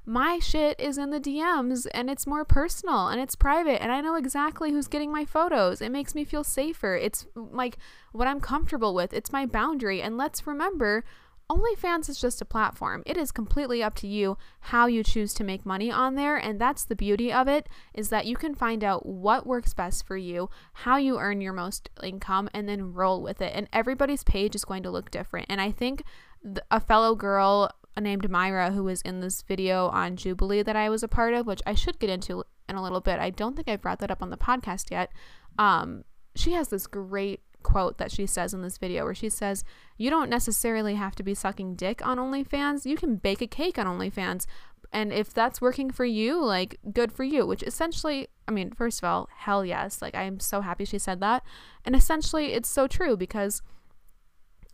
my 0.10 0.40
shit 0.40 0.80
is 0.80 0.98
in 0.98 1.10
the 1.10 1.20
DMs 1.20 1.86
and 1.92 2.10
it's 2.10 2.26
more 2.26 2.46
personal 2.46 3.10
and 3.10 3.20
it's 3.20 3.36
private 3.36 3.82
and 3.84 3.92
I 3.92 4.00
know 4.00 4.16
exactly 4.16 4.72
who's 4.72 4.88
getting 4.88 5.12
my 5.12 5.26
photos. 5.26 5.82
It 5.82 5.92
makes 5.92 6.16
me 6.16 6.24
feel 6.24 6.46
safer. 6.46 6.96
It's 6.96 7.28
like 7.36 7.78
what 8.14 8.26
I'm 8.26 8.40
comfortable 8.40 8.94
with. 8.94 9.12
It's 9.12 9.34
my 9.34 9.46
boundary. 9.46 10.02
And 10.02 10.18
let's 10.18 10.48
remember, 10.48 11.04
OnlyFans 11.50 12.10
is 12.10 12.20
just 12.20 12.42
a 12.42 12.46
platform. 12.46 13.04
It 13.06 13.16
is 13.16 13.32
completely 13.32 13.82
up 13.82 13.96
to 13.96 14.08
you 14.08 14.38
how 14.60 14.88
you 14.88 15.02
choose 15.02 15.34
to 15.36 15.46
make 15.46 15.66
money 15.66 15.90
on 15.90 16.16
there, 16.16 16.36
and 16.36 16.60
that's 16.60 16.84
the 16.84 16.96
beauty 16.96 17.32
of 17.32 17.48
it 17.48 17.70
is 17.94 18.10
that 18.10 18.26
you 18.26 18.36
can 18.36 18.54
find 18.54 18.84
out 18.84 19.06
what 19.06 19.48
works 19.48 19.74
best 19.74 20.06
for 20.06 20.18
you, 20.18 20.50
how 20.74 20.98
you 20.98 21.20
earn 21.20 21.40
your 21.40 21.54
most 21.54 21.90
income 22.04 22.50
and 22.54 22.68
then 22.68 22.94
roll 22.94 23.22
with 23.22 23.42
it. 23.42 23.54
And 23.56 23.70
everybody's 23.72 24.24
page 24.24 24.56
is 24.56 24.66
going 24.66 24.84
to 24.84 24.92
look 24.92 25.10
different. 25.10 25.46
And 25.50 25.62
I 25.62 25.72
think 25.72 26.04
th- 26.44 26.60
a 26.70 26.82
fellow 26.82 27.16
girl 27.16 27.72
named 27.98 28.30
Myra 28.30 28.72
who 28.72 28.84
was 28.84 29.02
in 29.02 29.22
this 29.22 29.42
video 29.42 29.88
on 29.88 30.18
Jubilee 30.18 30.64
that 30.64 30.76
I 30.76 30.90
was 30.90 31.02
a 31.02 31.08
part 31.08 31.34
of, 31.34 31.48
which 31.48 31.62
I 31.66 31.76
should 31.76 31.98
get 31.98 32.10
into 32.10 32.44
in 32.68 32.76
a 32.76 32.84
little 32.84 33.02
bit. 33.02 33.20
I 33.20 33.30
don't 33.30 33.56
think 33.56 33.70
I've 33.70 33.82
brought 33.82 34.00
that 34.00 34.12
up 34.12 34.22
on 34.22 34.32
the 34.32 34.38
podcast 34.38 34.92
yet. 34.92 35.12
Um, 35.58 36.04
she 36.36 36.52
has 36.52 36.68
this 36.68 36.88
great 36.88 37.42
quote 37.68 37.98
that 37.98 38.14
she 38.14 38.26
says 38.26 38.54
in 38.54 38.62
this 38.62 38.78
video 38.78 39.04
where 39.04 39.14
she 39.14 39.28
says, 39.28 39.66
You 39.98 40.10
don't 40.10 40.30
necessarily 40.30 40.96
have 40.96 41.16
to 41.16 41.24
be 41.24 41.34
sucking 41.34 41.76
dick 41.76 42.06
on 42.06 42.18
OnlyFans. 42.18 42.86
You 42.86 42.96
can 42.96 43.18
bake 43.18 43.42
a 43.42 43.48
cake 43.48 43.78
on 43.78 43.86
OnlyFans. 43.86 44.46
And 44.94 45.12
if 45.12 45.34
that's 45.34 45.60
working 45.60 45.92
for 45.92 46.06
you, 46.06 46.42
like, 46.42 46.80
good 46.94 47.12
for 47.12 47.26
you. 47.26 47.46
Which 47.46 47.64
essentially, 47.64 48.30
I 48.48 48.52
mean, 48.52 48.72
first 48.72 49.00
of 49.00 49.04
all, 49.04 49.28
hell 49.36 49.66
yes. 49.66 50.02
Like, 50.02 50.16
I'm 50.16 50.40
so 50.40 50.62
happy 50.62 50.86
she 50.86 50.98
said 50.98 51.20
that. 51.20 51.44
And 51.84 51.94
essentially, 51.94 52.54
it's 52.54 52.70
so 52.70 52.88
true 52.88 53.18
because 53.18 53.62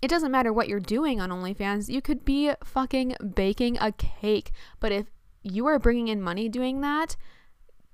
it 0.03 0.07
doesn't 0.07 0.31
matter 0.31 0.53
what 0.53 0.67
you're 0.67 0.79
doing 0.79 1.19
on 1.19 1.31
OnlyFans. 1.31 1.89
You 1.89 1.99
could 1.99 2.23
be 2.23 2.51
fucking 2.63 3.15
baking 3.33 3.79
a 3.81 3.91
cake. 3.91 4.51
But 4.79 4.91
if 4.91 5.07
you 5.41 5.65
are 5.65 5.79
bringing 5.79 6.09
in 6.09 6.21
money 6.21 6.47
doing 6.47 6.81
that, 6.81 7.15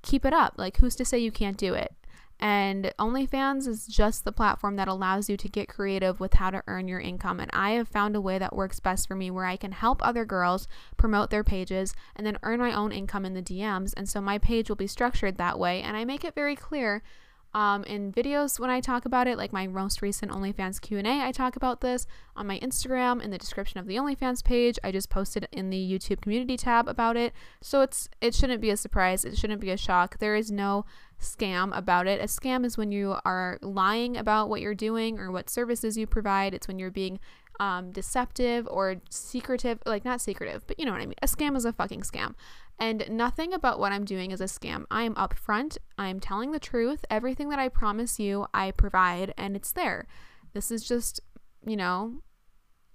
keep 0.02 0.26
it 0.26 0.34
up. 0.34 0.56
Like, 0.58 0.78
who's 0.78 0.98
to 0.98 1.06
say 1.06 1.20
you 1.20 1.32
can't 1.32 1.58
do 1.58 1.74
it? 1.74 1.96
And 2.40 2.94
OnlyFans 2.98 3.68
is 3.68 3.86
just 3.86 4.24
the 4.24 4.32
platform 4.32 4.78
that 4.78 4.88
allows 4.88 5.30
you 5.30 5.36
to 5.36 5.50
get 5.50 5.68
creative 5.68 6.22
with 6.22 6.36
how 6.36 6.52
to 6.52 6.64
earn 6.68 6.88
your 6.88 7.02
income. 7.02 7.40
And 7.40 7.52
I 7.54 7.72
have 7.72 7.90
found 7.90 8.16
a 8.16 8.22
way 8.22 8.38
that 8.38 8.56
works 8.56 8.80
best 8.80 9.08
for 9.08 9.16
me 9.16 9.30
where 9.30 9.46
I 9.46 9.58
can 9.58 9.74
help 9.74 10.00
other 10.02 10.24
girls 10.24 10.68
promote 10.96 11.32
their 11.32 11.44
pages 11.44 11.94
and 12.16 12.26
then 12.26 12.40
earn 12.44 12.60
my 12.60 12.72
own 12.72 12.94
income 12.94 13.26
in 13.26 13.34
the 13.34 13.42
DMs. 13.42 13.94
And 13.98 14.08
so 14.08 14.22
my 14.22 14.38
page 14.38 14.70
will 14.70 14.78
be 14.78 14.88
structured 14.88 15.38
that 15.38 15.60
way. 15.60 15.82
And 15.82 15.98
I 15.98 16.06
make 16.06 16.24
it 16.24 16.34
very 16.34 16.56
clear 16.56 17.04
um, 17.54 17.84
in 17.86 18.12
videos 18.12 18.60
when 18.60 18.70
I 18.70 18.80
talk 18.80 19.06
about 19.06 19.28
it, 19.28 19.38
like 19.38 19.52
my 19.52 19.66
most 19.66 20.02
recent 20.02 20.32
OnlyFans 20.32 20.80
Q&A, 20.80 21.22
I 21.26 21.32
talk 21.32 21.56
about 21.56 21.82
this 21.82 22.06
on 22.36 22.46
my 22.46 22.60
Instagram 22.60 23.22
in 23.22 23.32
the 23.32 23.38
description 23.38 23.80
of 23.80 23.88
the 23.88 23.96
OnlyFans 23.96 24.44
page. 24.44 24.78
I 24.84 24.92
just 24.92 25.10
posted 25.10 25.48
in 25.52 25.72
the 25.72 25.78
YouTube 25.78 26.22
community 26.22 26.58
tab 26.58 26.88
about 26.88 27.18
it. 27.18 27.34
So 27.62 27.82
it's 27.82 28.08
it 28.22 28.36
shouldn't 28.36 28.62
be 28.62 28.70
a 28.70 28.78
surprise. 28.78 29.26
It 29.26 29.38
shouldn't 29.38 29.62
be 29.62 29.72
a 29.72 29.78
shock. 29.78 30.20
There 30.20 30.36
is 30.36 30.52
no 30.52 30.86
scam 31.20 31.76
about 31.76 32.08
it. 32.08 32.22
A 32.22 32.26
scam 32.26 32.64
is 32.64 32.78
when 32.78 32.92
you 32.92 33.16
are 33.26 33.58
lying 33.62 34.16
about 34.16 34.48
what 34.50 34.62
you're 34.62 34.76
doing 34.76 35.20
or 35.20 35.32
what 35.32 35.50
services 35.50 35.98
you 35.98 36.06
provide. 36.06 36.54
It's 36.54 36.68
when 36.68 36.78
you're 36.78 36.92
being 36.92 37.20
um, 37.60 37.92
deceptive 37.92 38.68
or 38.70 38.96
secretive, 39.10 39.80
like 39.86 40.06
not 40.06 40.22
secretive, 40.22 40.66
but 40.66 40.80
you 40.80 40.86
know 40.86 40.92
what 40.92 41.02
I 41.02 41.06
mean. 41.06 41.16
A 41.22 41.28
scam 41.28 41.56
is 41.56 41.66
a 41.66 41.74
fucking 41.74 42.02
scam. 42.02 42.36
And 42.80 43.06
nothing 43.10 43.54
about 43.54 43.80
what 43.80 43.92
I'm 43.92 44.06
doing 44.06 44.32
is 44.32 44.40
a 44.40 44.46
scam. 44.46 44.86
I 44.90 45.04
am 45.04 45.16
upfront. 45.16 45.78
I'm 45.98 46.22
telling 46.22 46.52
the 46.52 46.60
truth. 46.60 47.04
Everything 47.10 47.50
that 47.50 47.60
I 47.60 47.68
promise 47.68 48.20
you, 48.20 48.48
I 48.54 48.72
provide, 48.72 49.34
and 49.38 49.56
it's 49.58 49.74
there. 49.74 50.08
This 50.54 50.72
is 50.72 50.88
just, 50.88 51.20
you 51.68 51.76
know, 51.76 52.22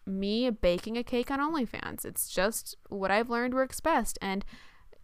me 0.06 0.48
baking 0.48 0.96
a 0.96 1.04
cake 1.04 1.30
on 1.30 1.38
OnlyFans. 1.38 2.06
It's 2.06 2.30
just 2.30 2.76
what 2.88 3.10
I've 3.10 3.28
learned 3.28 3.52
works 3.52 3.80
best. 3.80 4.18
And 4.22 4.42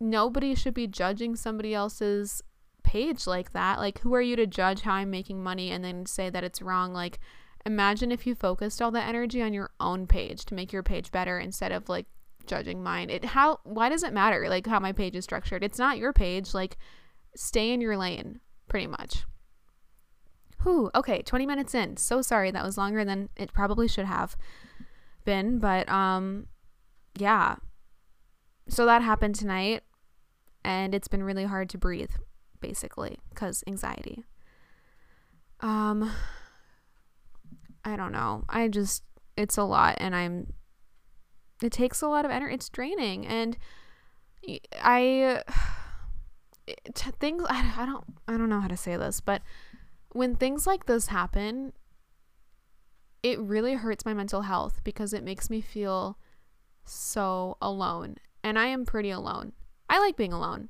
nobody 0.01 0.55
should 0.55 0.75
be 0.75 0.87
judging 0.87 1.37
somebody 1.37 1.75
else's 1.75 2.43
page 2.83 3.27
like 3.27 3.53
that. 3.53 3.79
Like, 3.79 3.99
who 3.99 4.15
are 4.15 4.23
you 4.23 4.35
to 4.37 4.47
judge 4.47 4.81
how 4.81 4.95
I'm 4.95 5.11
making 5.11 5.43
money 5.43 5.71
and 5.71 5.85
then 5.85 6.07
say 6.07 6.31
that 6.31 6.45
it's 6.45 6.63
wrong? 6.63 6.95
Like, 6.95 7.21
imagine 7.67 8.11
if 8.13 8.27
you 8.27 8.35
focused 8.35 8.81
all 8.81 8.91
the 8.91 9.03
energy 9.03 9.43
on 9.43 9.53
your 9.53 9.71
own 9.81 10.07
page 10.07 10.45
to 10.47 10.55
make 10.55 10.73
your 10.73 10.83
page 10.83 11.11
better 11.11 11.39
instead 11.39 11.73
of 11.73 11.89
like 11.89 12.07
judging 12.47 12.83
mine. 12.83 13.11
It 13.11 13.25
how 13.25 13.61
why 13.65 13.89
does 13.89 14.03
it 14.03 14.13
matter 14.13 14.49
like 14.49 14.67
how 14.67 14.81
my 14.81 14.93
page 14.93 15.17
is 15.17 15.25
structured? 15.25 15.63
It's 15.63 15.79
not 15.79 15.99
your 15.99 16.13
page. 16.13 16.55
Like 16.55 16.77
stay 17.35 17.73
in 17.73 17.81
your 17.81 17.97
lane, 17.97 18.41
pretty 18.69 18.87
much. 18.87 19.25
Whew, 20.63 20.91
okay, 20.95 21.23
20 21.23 21.47
minutes 21.47 21.75
in. 21.75 21.97
So 21.97 22.23
sorry 22.23 22.51
that 22.51 22.65
was 22.65 22.77
longer 22.77 23.05
than 23.05 23.31
it 23.37 23.53
probably 23.53 23.89
should 23.89 24.07
have 24.07 24.37
been, 25.25 25.59
but 25.59 25.89
um 25.89 26.47
yeah. 27.17 27.57
So 28.69 28.87
that 28.87 29.03
happened 29.03 29.35
tonight 29.35 29.83
and 30.65 30.95
it's 30.95 31.09
been 31.09 31.23
really 31.23 31.45
hard 31.45 31.69
to 31.71 31.79
breathe 31.79 32.13
basically 32.61 33.19
cuz 33.35 33.65
anxiety. 33.67 34.25
Um 35.61 36.11
I 37.85 37.97
don't 37.97 38.13
know. 38.13 38.45
I 38.49 38.69
just 38.69 39.03
it's 39.37 39.57
a 39.57 39.65
lot 39.65 39.97
and 39.99 40.15
I'm 40.15 40.53
it 41.63 41.73
takes 41.73 42.03
a 42.03 42.09
lot 42.09 42.25
of 42.25 42.31
energy. 42.31 42.55
It's 42.55 42.69
draining 42.69 43.27
and 43.27 43.57
I 44.83 45.43
things 46.95 47.45
I, 47.49 47.73
I 47.79 47.87
don't 47.87 48.05
I 48.29 48.37
don't 48.37 48.49
know 48.49 48.61
how 48.61 48.69
to 48.69 48.77
say 48.77 48.97
this, 48.97 49.21
but 49.21 49.43
when 50.13 50.37
things 50.37 50.67
like 50.67 50.87
this 50.87 51.07
happen, 51.07 51.73
it 53.23 53.39
really 53.39 53.75
hurts 53.75 54.05
my 54.05 54.15
mental 54.15 54.43
health 54.43 54.81
because 54.83 55.13
it 55.13 55.23
makes 55.23 55.51
me 55.51 55.61
feel 55.61 56.19
so 56.85 57.57
alone. 57.61 58.17
And 58.43 58.59
I 58.59 58.67
am 58.67 58.85
pretty 58.85 59.11
alone. 59.11 59.53
I 59.89 59.99
like 59.99 60.17
being 60.17 60.33
alone. 60.33 60.69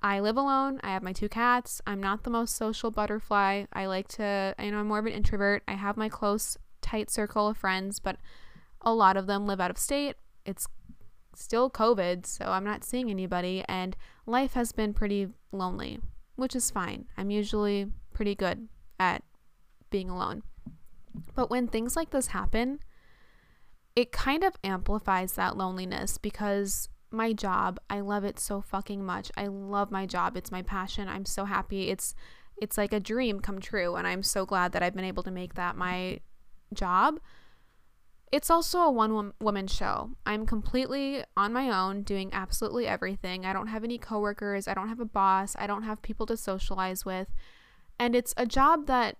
I 0.00 0.20
live 0.20 0.36
alone. 0.36 0.80
I 0.82 0.88
have 0.88 1.02
my 1.02 1.12
two 1.12 1.28
cats. 1.28 1.80
I'm 1.86 2.02
not 2.02 2.24
the 2.24 2.30
most 2.30 2.56
social 2.56 2.90
butterfly. 2.90 3.64
I 3.72 3.86
like 3.86 4.08
to, 4.08 4.54
you 4.58 4.70
know, 4.70 4.78
I'm 4.78 4.88
more 4.88 4.98
of 4.98 5.06
an 5.06 5.12
introvert. 5.12 5.62
I 5.66 5.74
have 5.74 5.96
my 5.96 6.08
close, 6.08 6.58
tight 6.82 7.10
circle 7.10 7.48
of 7.48 7.56
friends, 7.56 7.98
but 7.98 8.16
a 8.82 8.92
lot 8.92 9.16
of 9.16 9.26
them 9.26 9.46
live 9.46 9.60
out 9.60 9.70
of 9.70 9.78
state. 9.78 10.16
It's 10.44 10.68
still 11.34 11.70
COVID, 11.70 12.26
so 12.26 12.46
I'm 12.46 12.64
not 12.64 12.84
seeing 12.84 13.10
anybody, 13.10 13.64
and 13.68 13.96
life 14.26 14.52
has 14.52 14.72
been 14.72 14.92
pretty 14.94 15.28
lonely, 15.52 16.00
which 16.36 16.54
is 16.54 16.70
fine. 16.70 17.06
I'm 17.16 17.30
usually 17.30 17.90
pretty 18.12 18.34
good 18.34 18.68
at 19.00 19.22
being 19.90 20.10
alone. 20.10 20.42
But 21.34 21.50
when 21.50 21.66
things 21.66 21.96
like 21.96 22.10
this 22.10 22.28
happen, 22.28 22.80
it 23.96 24.12
kind 24.12 24.44
of 24.44 24.56
amplifies 24.62 25.32
that 25.32 25.56
loneliness 25.56 26.18
because 26.18 26.88
my 27.14 27.32
job, 27.32 27.78
I 27.88 28.00
love 28.00 28.24
it 28.24 28.38
so 28.38 28.60
fucking 28.60 29.04
much. 29.04 29.30
I 29.36 29.46
love 29.46 29.90
my 29.90 30.06
job. 30.06 30.36
It's 30.36 30.52
my 30.52 30.62
passion. 30.62 31.08
I'm 31.08 31.24
so 31.24 31.44
happy. 31.44 31.90
It's 31.90 32.14
it's 32.56 32.78
like 32.78 32.92
a 32.92 33.00
dream 33.00 33.40
come 33.40 33.60
true 33.60 33.96
and 33.96 34.06
I'm 34.06 34.22
so 34.22 34.46
glad 34.46 34.72
that 34.72 34.82
I've 34.82 34.94
been 34.94 35.04
able 35.04 35.24
to 35.24 35.30
make 35.30 35.54
that 35.54 35.76
my 35.76 36.20
job. 36.72 37.18
It's 38.30 38.50
also 38.50 38.80
a 38.80 38.90
one 38.90 39.32
woman 39.40 39.66
show. 39.66 40.10
I'm 40.26 40.46
completely 40.46 41.24
on 41.36 41.52
my 41.52 41.70
own 41.70 42.02
doing 42.02 42.30
absolutely 42.32 42.86
everything. 42.86 43.44
I 43.44 43.52
don't 43.52 43.68
have 43.68 43.84
any 43.84 43.98
coworkers, 43.98 44.66
I 44.66 44.74
don't 44.74 44.88
have 44.88 45.00
a 45.00 45.04
boss, 45.04 45.54
I 45.58 45.66
don't 45.66 45.82
have 45.82 46.02
people 46.02 46.26
to 46.26 46.36
socialize 46.36 47.04
with. 47.04 47.28
And 47.98 48.16
it's 48.16 48.34
a 48.36 48.46
job 48.46 48.86
that 48.86 49.16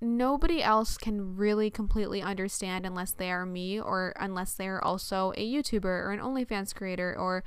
nobody 0.00 0.62
else 0.62 0.96
can 0.96 1.36
really 1.36 1.70
completely 1.70 2.22
understand 2.22 2.86
unless 2.86 3.12
they 3.12 3.30
are 3.30 3.44
me 3.44 3.78
or 3.78 4.14
unless 4.18 4.54
they 4.54 4.66
are 4.66 4.82
also 4.82 5.32
a 5.36 5.52
YouTuber 5.52 5.84
or 5.84 6.10
an 6.10 6.20
OnlyFans 6.20 6.74
creator 6.74 7.14
or 7.18 7.44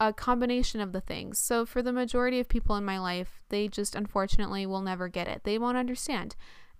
a 0.00 0.12
combination 0.12 0.80
of 0.80 0.92
the 0.92 1.00
things. 1.00 1.38
So, 1.38 1.66
for 1.66 1.82
the 1.82 1.92
majority 1.92 2.38
of 2.40 2.48
people 2.48 2.76
in 2.76 2.84
my 2.84 2.98
life, 2.98 3.42
they 3.48 3.68
just 3.68 3.94
unfortunately 3.94 4.66
will 4.66 4.82
never 4.82 5.08
get 5.08 5.28
it. 5.28 5.42
They 5.44 5.58
won't 5.58 5.76
understand. 5.76 6.36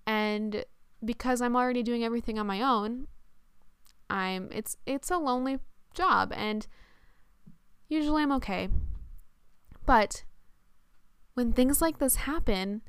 And 0.07 0.65
because 1.05 1.41
I'm 1.41 1.57
already 1.57 1.83
doing 1.83 2.05
everything 2.05 2.39
on 2.39 2.47
my 2.47 2.63
own, 2.63 3.09
I'm 4.11 4.51
it's 4.53 4.77
it's 4.87 5.11
a 5.11 5.19
lonely 5.19 5.59
job 5.95 6.33
and 6.35 6.67
usually 7.89 8.23
I'm 8.23 8.33
okay. 8.33 8.69
But 9.85 10.25
when 11.35 11.53
things 11.53 11.81
like 11.81 11.99
this 11.99 12.17
happen, 12.17 12.83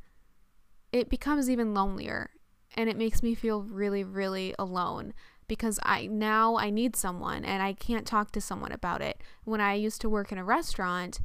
it 0.92 1.10
becomes 1.10 1.50
even 1.50 1.74
lonelier 1.74 2.32
and 2.76 2.90
it 2.90 2.98
makes 2.98 3.24
me 3.24 3.36
feel 3.36 3.64
really 3.64 4.04
really 4.04 4.54
alone 4.60 5.14
because 5.50 5.80
I 5.84 6.06
now 6.08 6.58
I 6.58 6.70
need 6.70 6.96
someone 6.96 7.44
and 7.44 7.62
I 7.62 7.74
can't 7.74 8.06
talk 8.08 8.32
to 8.32 8.40
someone 8.40 8.72
about 8.72 9.02
it. 9.02 9.22
When 9.44 9.60
I 9.60 9.74
used 9.74 10.00
to 10.02 10.10
work 10.10 10.32
in 10.32 10.38
a 10.38 10.44
restaurant, 10.46 11.20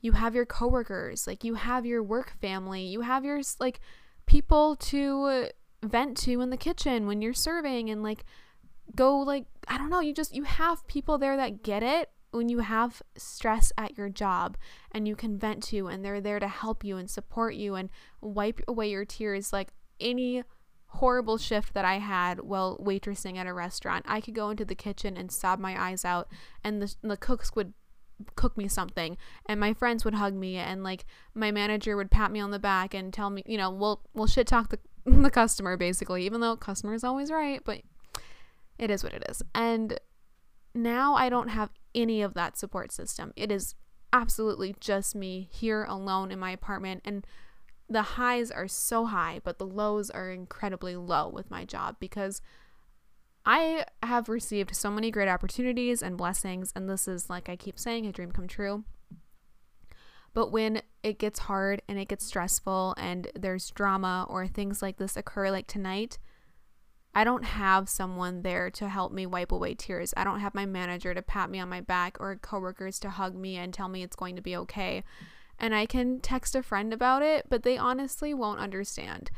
you 0.00 0.12
have 0.12 0.34
your 0.34 0.46
coworkers, 0.46 1.26
like 1.26 1.42
you 1.42 1.54
have 1.54 1.84
your 1.84 2.02
work 2.02 2.34
family, 2.40 2.82
you 2.82 3.00
have 3.00 3.24
your 3.24 3.40
like 3.58 3.80
people 4.26 4.76
to 4.76 5.48
vent 5.82 6.16
to 6.18 6.40
in 6.42 6.50
the 6.50 6.56
kitchen 6.56 7.06
when 7.06 7.22
you're 7.22 7.32
serving 7.32 7.90
and 7.90 8.02
like 8.02 8.24
go 8.94 9.18
like 9.18 9.46
I 9.66 9.78
don't 9.78 9.90
know, 9.90 10.00
you 10.00 10.14
just 10.14 10.34
you 10.34 10.44
have 10.44 10.86
people 10.86 11.18
there 11.18 11.36
that 11.36 11.64
get 11.64 11.82
it 11.82 12.10
when 12.32 12.48
you 12.48 12.60
have 12.60 13.02
stress 13.16 13.72
at 13.76 13.96
your 13.96 14.08
job 14.08 14.56
and 14.92 15.06
you 15.08 15.16
can 15.16 15.38
vent 15.38 15.62
to 15.64 15.88
and 15.88 16.04
they're 16.04 16.20
there 16.20 16.38
to 16.38 16.48
help 16.48 16.84
you 16.84 16.96
and 16.96 17.10
support 17.10 17.54
you 17.54 17.74
and 17.74 17.90
wipe 18.20 18.60
away 18.68 18.90
your 18.90 19.04
tears 19.04 19.52
like 19.52 19.68
any 19.98 20.42
horrible 20.86 21.38
shift 21.38 21.74
that 21.74 21.84
I 21.84 21.98
had 21.98 22.40
while 22.40 22.78
waitressing 22.78 23.36
at 23.36 23.46
a 23.46 23.52
restaurant. 23.52 24.04
I 24.08 24.20
could 24.20 24.34
go 24.34 24.50
into 24.50 24.64
the 24.64 24.74
kitchen 24.74 25.16
and 25.16 25.30
sob 25.30 25.58
my 25.58 25.80
eyes 25.80 26.04
out 26.04 26.28
and 26.64 26.82
the 26.82 26.94
the 27.02 27.16
cooks 27.16 27.54
would 27.54 27.72
cook 28.36 28.56
me 28.56 28.68
something 28.68 29.16
and 29.46 29.58
my 29.58 29.72
friends 29.72 30.04
would 30.04 30.14
hug 30.14 30.34
me 30.34 30.56
and 30.56 30.84
like 30.84 31.06
my 31.34 31.50
manager 31.50 31.96
would 31.96 32.10
pat 32.10 32.30
me 32.30 32.38
on 32.40 32.50
the 32.50 32.58
back 32.58 32.92
and 32.94 33.12
tell 33.12 33.30
me, 33.30 33.42
you 33.46 33.56
know, 33.56 33.70
we'll 33.70 34.00
we'll 34.14 34.26
shit 34.26 34.46
talk 34.46 34.68
the 34.68 34.78
the 35.06 35.30
customer 35.30 35.76
basically, 35.76 36.26
even 36.26 36.40
though 36.40 36.56
customer 36.56 36.94
is 36.94 37.04
always 37.04 37.30
right, 37.30 37.60
but 37.64 37.82
it 38.78 38.90
is 38.90 39.04
what 39.04 39.12
it 39.12 39.24
is. 39.28 39.42
And 39.54 39.98
now 40.74 41.14
I 41.14 41.28
don't 41.28 41.48
have 41.48 41.70
any 41.94 42.22
of 42.22 42.34
that 42.34 42.56
support 42.56 42.92
system. 42.92 43.32
It 43.36 43.50
is 43.50 43.74
absolutely 44.12 44.74
just 44.80 45.14
me 45.14 45.48
here 45.50 45.84
alone 45.84 46.30
in 46.30 46.38
my 46.38 46.50
apartment 46.50 47.02
and 47.04 47.26
the 47.88 48.02
highs 48.02 48.52
are 48.52 48.68
so 48.68 49.06
high, 49.06 49.40
but 49.42 49.58
the 49.58 49.66
lows 49.66 50.10
are 50.10 50.30
incredibly 50.30 50.94
low 50.94 51.28
with 51.28 51.50
my 51.50 51.64
job 51.64 51.96
because 51.98 52.40
I 53.44 53.84
have 54.02 54.28
received 54.28 54.76
so 54.76 54.90
many 54.90 55.10
great 55.10 55.28
opportunities 55.28 56.02
and 56.02 56.16
blessings, 56.16 56.72
and 56.76 56.88
this 56.88 57.08
is, 57.08 57.28
like 57.28 57.48
I 57.48 57.56
keep 57.56 57.78
saying, 57.78 58.06
a 58.06 58.12
dream 58.12 58.30
come 58.30 58.46
true. 58.46 58.84
But 60.32 60.52
when 60.52 60.82
it 61.02 61.18
gets 61.18 61.40
hard 61.40 61.82
and 61.88 61.98
it 61.98 62.06
gets 62.06 62.24
stressful 62.26 62.94
and 62.96 63.28
there's 63.34 63.70
drama 63.70 64.26
or 64.28 64.46
things 64.46 64.82
like 64.82 64.98
this 64.98 65.16
occur, 65.16 65.50
like 65.50 65.66
tonight, 65.66 66.18
I 67.14 67.24
don't 67.24 67.44
have 67.44 67.88
someone 67.88 68.42
there 68.42 68.70
to 68.70 68.88
help 68.88 69.12
me 69.12 69.26
wipe 69.26 69.50
away 69.50 69.74
tears. 69.74 70.14
I 70.16 70.22
don't 70.24 70.40
have 70.40 70.54
my 70.54 70.64
manager 70.64 71.12
to 71.12 71.22
pat 71.22 71.50
me 71.50 71.58
on 71.58 71.68
my 71.68 71.80
back 71.80 72.16
or 72.20 72.36
coworkers 72.36 73.00
to 73.00 73.10
hug 73.10 73.34
me 73.34 73.56
and 73.56 73.74
tell 73.74 73.88
me 73.88 74.02
it's 74.02 74.16
going 74.16 74.36
to 74.36 74.42
be 74.42 74.56
okay. 74.56 75.02
And 75.58 75.74
I 75.74 75.86
can 75.86 76.20
text 76.20 76.54
a 76.54 76.62
friend 76.62 76.92
about 76.92 77.22
it, 77.22 77.46
but 77.48 77.64
they 77.64 77.76
honestly 77.76 78.32
won't 78.32 78.60
understand. 78.60 79.30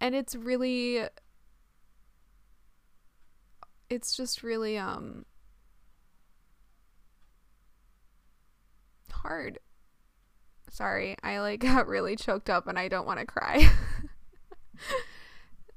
And 0.00 0.14
it's 0.14 0.34
really 0.34 1.04
it's 3.88 4.16
just 4.16 4.42
really 4.42 4.76
um 4.76 5.24
hard. 9.26 9.58
Sorry, 10.70 11.16
I 11.22 11.40
like 11.40 11.60
got 11.60 11.86
really 11.86 12.16
choked 12.16 12.50
up 12.50 12.66
and 12.66 12.78
I 12.78 12.88
don't 12.88 13.06
want 13.06 13.20
to 13.20 13.26
cry. 13.26 13.68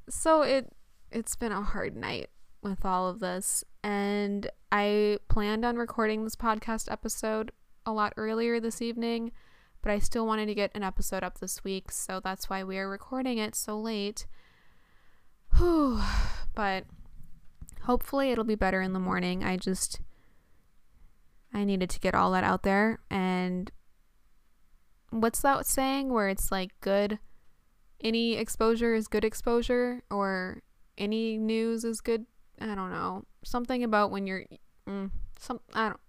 so 0.09 0.41
it 0.41 0.73
it's 1.11 1.35
been 1.35 1.51
a 1.51 1.61
hard 1.61 1.95
night 1.95 2.29
with 2.61 2.85
all 2.85 3.07
of 3.07 3.19
this 3.19 3.63
and 3.83 4.49
I 4.71 5.17
planned 5.29 5.65
on 5.65 5.77
recording 5.77 6.23
this 6.23 6.35
podcast 6.35 6.91
episode 6.91 7.51
a 7.85 7.91
lot 7.91 8.13
earlier 8.17 8.59
this 8.59 8.81
evening, 8.81 9.31
but 9.81 9.91
I 9.91 9.99
still 9.99 10.27
wanted 10.27 10.45
to 10.47 10.55
get 10.55 10.71
an 10.75 10.83
episode 10.83 11.23
up 11.23 11.39
this 11.39 11.63
week, 11.63 11.91
so 11.91 12.19
that's 12.23 12.49
why 12.49 12.63
we 12.63 12.77
are 12.77 12.89
recording 12.89 13.37
it 13.37 13.55
so 13.55 13.79
late. 13.79 14.27
Whew. 15.57 16.01
But 16.53 16.85
hopefully 17.83 18.31
it'll 18.31 18.43
be 18.43 18.55
better 18.55 18.81
in 18.81 18.93
the 18.93 18.99
morning. 18.99 19.43
I 19.43 19.57
just 19.57 20.01
I 21.53 21.63
needed 21.63 21.89
to 21.91 21.99
get 21.99 22.13
all 22.13 22.31
that 22.33 22.43
out 22.43 22.63
there 22.63 22.99
and 23.09 23.71
what's 25.09 25.41
that 25.41 25.65
saying 25.65 26.13
where 26.13 26.29
it's 26.29 26.51
like 26.51 26.71
good 26.81 27.17
any 28.01 28.35
exposure 28.35 28.93
is 28.93 29.07
good 29.07 29.25
exposure 29.25 30.03
or 30.09 30.61
any 30.97 31.37
news 31.37 31.83
is 31.83 32.01
good 32.01 32.25
i 32.61 32.65
don't 32.75 32.91
know. 32.91 33.23
Something 33.43 33.83
about 33.83 34.11
when 34.11 34.27
you're 34.27 34.43
mm, 34.87 35.11
some 35.39 35.59
i 35.73 35.87
don't 35.87 35.99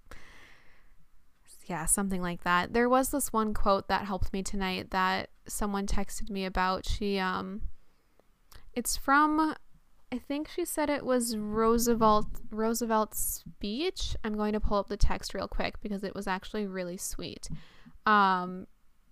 yeah 1.70 1.87
something 1.87 2.20
like 2.20 2.42
that. 2.42 2.72
There 2.72 2.88
was 2.88 3.11
this 3.11 3.33
one 3.33 3.55
quote 3.55 3.87
that 3.88 4.05
helped 4.05 4.33
me 4.33 4.42
tonight 4.42 4.90
that 4.90 5.31
someone 5.46 5.87
texted 5.87 6.29
me 6.29 6.44
about. 6.44 6.85
She 6.85 7.18
um 7.18 7.62
it's 8.74 8.96
from 8.96 9.55
i 10.12 10.18
think 10.18 10.48
she 10.48 10.64
said 10.64 10.88
it 10.90 11.05
was 11.05 11.37
roosevelt 11.37 12.26
roosevelt's 12.50 13.44
speech. 13.46 14.16
I'm 14.24 14.37
going 14.37 14.53
to 14.53 14.61
pull 14.61 14.79
up 14.79 14.88
the 14.88 14.96
text 14.96 15.33
real 15.33 15.48
quick 15.48 15.81
because 15.81 16.03
it 16.03 16.14
was 16.14 16.26
actually 16.26 16.66
really 16.66 16.96
sweet. 16.96 17.48
Um 18.05 18.66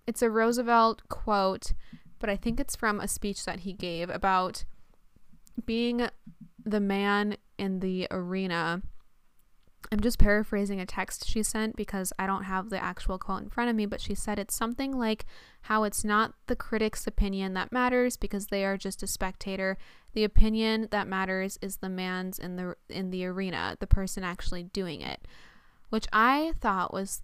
it's 0.05 0.21
a 0.21 0.29
roosevelt 0.29 1.03
quote 1.07 1.71
but 2.19 2.29
I 2.29 2.35
think 2.35 2.59
it's 2.59 2.75
from 2.75 2.99
a 2.99 3.07
speech 3.07 3.45
that 3.45 3.61
he 3.61 3.73
gave 3.73 4.09
about 4.09 4.63
being 5.65 6.07
the 6.63 6.79
man 6.79 7.37
in 7.57 7.79
the 7.79 8.07
arena, 8.11 8.81
I'm 9.91 9.99
just 10.01 10.19
paraphrasing 10.19 10.79
a 10.79 10.85
text 10.85 11.27
she 11.27 11.41
sent 11.41 11.75
because 11.75 12.13
I 12.19 12.27
don't 12.27 12.43
have 12.43 12.69
the 12.69 12.83
actual 12.83 13.17
quote 13.17 13.41
in 13.41 13.49
front 13.49 13.69
of 13.69 13.75
me, 13.75 13.85
but 13.85 14.01
she 14.01 14.13
said 14.13 14.37
it's 14.37 14.55
something 14.55 14.97
like 14.97 15.25
how 15.61 15.83
it's 15.83 16.03
not 16.03 16.33
the 16.47 16.55
critic's 16.55 17.07
opinion 17.07 17.53
that 17.53 17.71
matters 17.71 18.17
because 18.17 18.47
they 18.47 18.65
are 18.65 18.77
just 18.77 19.01
a 19.01 19.07
spectator. 19.07 19.77
The 20.13 20.23
opinion 20.23 20.89
that 20.91 21.07
matters 21.07 21.57
is 21.61 21.77
the 21.77 21.89
man's 21.89 22.37
in 22.37 22.55
the 22.55 22.75
in 22.89 23.09
the 23.09 23.25
arena, 23.25 23.77
the 23.79 23.87
person 23.87 24.23
actually 24.23 24.63
doing 24.63 25.01
it, 25.01 25.27
which 25.89 26.07
I 26.13 26.53
thought 26.59 26.93
was 26.93 27.23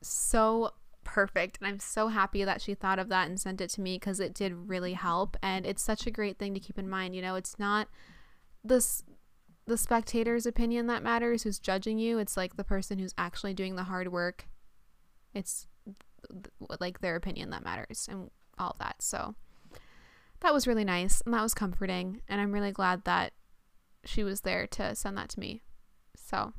so 0.00 0.72
perfect 1.06 1.58
and 1.58 1.68
I'm 1.68 1.78
so 1.78 2.08
happy 2.08 2.44
that 2.44 2.60
she 2.60 2.74
thought 2.74 2.98
of 2.98 3.08
that 3.08 3.28
and 3.28 3.40
sent 3.40 3.60
it 3.60 3.70
to 3.70 3.80
me 3.80 3.94
because 3.94 4.20
it 4.20 4.34
did 4.34 4.68
really 4.68 4.92
help 4.92 5.36
and 5.42 5.64
it's 5.64 5.82
such 5.82 6.06
a 6.06 6.10
great 6.10 6.38
thing 6.38 6.52
to 6.52 6.60
keep 6.60 6.78
in 6.78 6.88
mind. 6.90 7.14
You 7.14 7.22
know, 7.22 7.36
it's 7.36 7.58
not 7.58 7.88
this 8.62 9.04
the 9.66 9.78
spectator's 9.78 10.46
opinion 10.46 10.86
that 10.86 11.02
matters 11.02 11.42
who's 11.42 11.58
judging 11.58 11.98
you 11.98 12.18
it's 12.18 12.36
like 12.36 12.56
the 12.56 12.64
person 12.64 12.98
who's 12.98 13.14
actually 13.18 13.52
doing 13.52 13.74
the 13.74 13.84
hard 13.84 14.12
work 14.12 14.46
it's 15.34 15.66
like 16.80 17.00
their 17.00 17.16
opinion 17.16 17.50
that 17.50 17.64
matters 17.64 18.06
and 18.10 18.30
all 18.58 18.76
that 18.78 18.96
so 19.00 19.34
that 20.40 20.54
was 20.54 20.66
really 20.66 20.84
nice 20.84 21.20
and 21.22 21.34
that 21.34 21.42
was 21.42 21.52
comforting 21.54 22.20
and 22.28 22.40
i'm 22.40 22.52
really 22.52 22.70
glad 22.70 23.04
that 23.04 23.32
she 24.04 24.22
was 24.22 24.42
there 24.42 24.66
to 24.68 24.94
send 24.94 25.18
that 25.18 25.28
to 25.28 25.40
me 25.40 25.62
so 26.14 26.52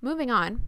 moving 0.00 0.30
on 0.30 0.62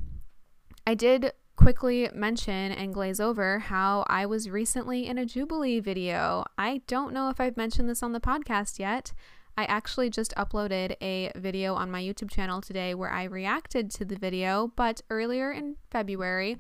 i 0.87 0.95
did 0.95 1.33
quickly 1.57 2.09
mention 2.15 2.73
and 2.73 2.93
glaze 2.93 3.21
over 3.21 3.59
how 3.59 4.05
I 4.09 4.27
was 4.27 4.51
recently 4.51 5.07
in 5.07 5.19
a 5.19 5.27
Jubilee 5.27 5.81
video. 5.81 6.45
I 6.59 6.83
don't 6.87 7.13
know 7.13 7.29
if 7.31 7.41
I've 7.41 7.57
mentioned 7.57 7.89
this 7.89 8.03
on 8.03 8.13
the 8.13 8.21
podcast 8.21 8.79
yet. 8.79 9.13
I 9.57 9.65
actually 9.67 10.11
just 10.11 10.35
uploaded 10.35 10.97
a 11.01 11.31
video 11.37 11.75
on 11.75 11.91
my 11.91 12.03
YouTube 12.03 12.31
channel 12.31 12.61
today 12.61 12.95
where 12.95 13.11
I 13.11 13.25
reacted 13.25 13.91
to 13.93 14.05
the 14.05 14.17
video, 14.17 14.73
but 14.75 15.01
earlier 15.11 15.53
in 15.53 15.77
February, 15.91 16.59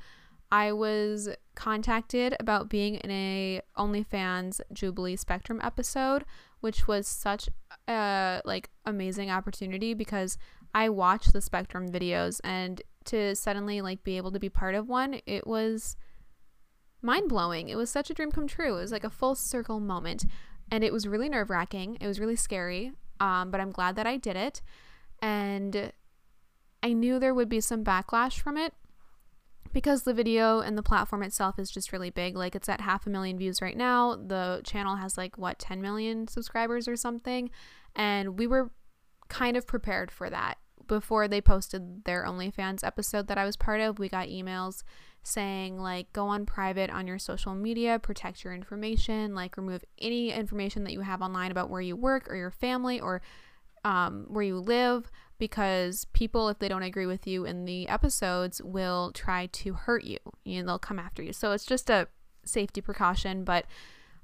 I 0.52 0.70
was 0.70 1.28
contacted 1.57 2.37
about 2.38 2.68
being 2.68 2.94
in 2.96 3.11
a 3.11 3.61
OnlyFans 3.76 4.61
Jubilee 4.72 5.16
Spectrum 5.16 5.61
episode, 5.64 6.24
which 6.61 6.87
was 6.87 7.09
such 7.09 7.48
a 7.88 8.40
like 8.44 8.70
amazing 8.87 9.30
opportunity 9.30 9.94
because 9.94 10.38
I 10.72 10.88
watch 10.90 11.26
the 11.26 11.40
Spectrum 11.40 11.88
videos 11.88 12.40
and 12.44 12.80
to 13.07 13.35
suddenly 13.35 13.81
like 13.81 14.05
be 14.05 14.17
able 14.17 14.33
to 14.33 14.40
be 14.40 14.49
part 14.49 14.75
of 14.75 14.88
one, 14.88 15.21
it 15.27 15.47
was 15.47 15.97
mind 17.03 17.29
blowing. 17.29 17.69
It 17.69 17.77
was 17.77 17.90
such 17.90 18.11
a 18.11 18.14
dream 18.14 18.31
come 18.31 18.47
true. 18.47 18.77
It 18.77 18.81
was 18.81 18.93
like 18.93 19.05
a 19.05 19.11
full 19.11 19.35
circle 19.35 19.81
moment 19.81 20.25
and 20.71 20.83
it 20.83 20.93
was 20.93 21.07
really 21.07 21.29
nerve 21.29 21.51
wracking. 21.51 21.99
It 22.01 22.07
was 22.07 22.19
really 22.19 22.37
scary, 22.37 22.93
um, 23.21 23.51
but 23.51 23.61
I'm 23.61 23.71
glad 23.71 23.97
that 23.97 24.07
I 24.07 24.17
did 24.17 24.37
it. 24.37 24.62
And 25.21 25.93
I 26.83 26.93
knew 26.93 27.19
there 27.19 27.35
would 27.35 27.49
be 27.49 27.61
some 27.61 27.85
backlash 27.85 28.40
from 28.40 28.57
it 28.57 28.75
because 29.73 30.03
the 30.03 30.14
video 30.14 30.61
and 30.61 30.79
the 30.79 30.83
platform 30.83 31.23
itself 31.23 31.59
is 31.59 31.71
just 31.71 31.93
really 31.93 32.11
big. 32.11 32.37
Like 32.37 32.55
it's 32.55 32.69
at 32.69 32.81
half 32.81 33.07
a 33.07 33.11
million 33.11 33.38
views 33.38 33.61
right 33.61 33.77
now. 33.77 34.17
The 34.17 34.61
channel 34.64 34.97
has 34.97 35.19
like 35.19 35.37
what 35.37 35.59
10 35.59 35.83
million 35.83 36.29
subscribers 36.29 36.88
or 36.88 36.97
something, 36.97 37.51
and 37.95 38.38
we 38.38 38.47
were 38.47 38.71
kind 39.29 39.57
of 39.57 39.67
prepared 39.67 40.11
for 40.11 40.31
that 40.31 40.59
before 40.87 41.29
they 41.29 41.40
posted 41.40 42.05
their 42.05 42.25
OnlyFans 42.25 42.85
episode 42.85 43.29
that 43.29 43.38
I 43.38 43.44
was 43.44 43.57
part 43.57 43.81
of. 43.81 43.99
We 43.99 44.09
got 44.09 44.29
emails 44.29 44.83
saying 45.23 45.79
like 45.79 46.12
go 46.12 46.27
on 46.27 46.44
private 46.47 46.90
on 46.90 47.07
your 47.07 47.18
social 47.18 47.55
media, 47.55 47.99
protect 47.99 48.44
your 48.44 48.53
information, 48.53 49.35
like 49.35 49.57
remove 49.57 49.85
any 49.99 50.31
information 50.31 50.85
that 50.85 50.92
you 50.92 51.01
have 51.01 51.23
online 51.23 51.51
about 51.51 51.70
where 51.70 51.81
you 51.81 51.97
work 51.97 52.31
or 52.31 52.37
your 52.37 52.51
family 52.51 53.01
or 53.01 53.23
um, 53.85 54.27
where 54.29 54.44
you 54.44 54.59
live 54.59 55.11
because 55.38 56.07
people 56.12 56.49
if 56.49 56.59
they 56.59 56.68
don't 56.68 56.83
agree 56.83 57.07
with 57.07 57.27
you 57.27 57.44
in 57.44 57.64
the 57.64 57.88
episodes 57.88 58.62
will 58.62 59.12
try 59.12 59.47
to 59.47 59.75
hurt 59.75 60.05
you. 60.05 60.18
Know, 60.44 60.64
they'll 60.64 60.79
come 60.79 60.99
after 60.99 61.23
you. 61.23 61.33
So 61.33 61.53
it's 61.53 61.66
just 61.66 61.90
a 61.90 62.09
safety 62.44 62.81
precaution, 62.81 63.44
but 63.44 63.66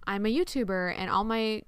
I'm 0.06 0.26
a 0.26 0.34
YouTuber 0.34 0.94
and 0.96 1.10
all 1.10 1.24
my 1.24 1.62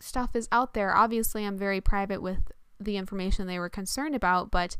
stuff 0.00 0.30
is 0.34 0.48
out 0.52 0.74
there. 0.74 0.94
Obviously, 0.94 1.44
I'm 1.44 1.58
very 1.58 1.80
private 1.80 2.22
with 2.22 2.52
the 2.80 2.96
information 2.96 3.46
they 3.46 3.58
were 3.58 3.68
concerned 3.68 4.14
about, 4.14 4.50
but 4.50 4.76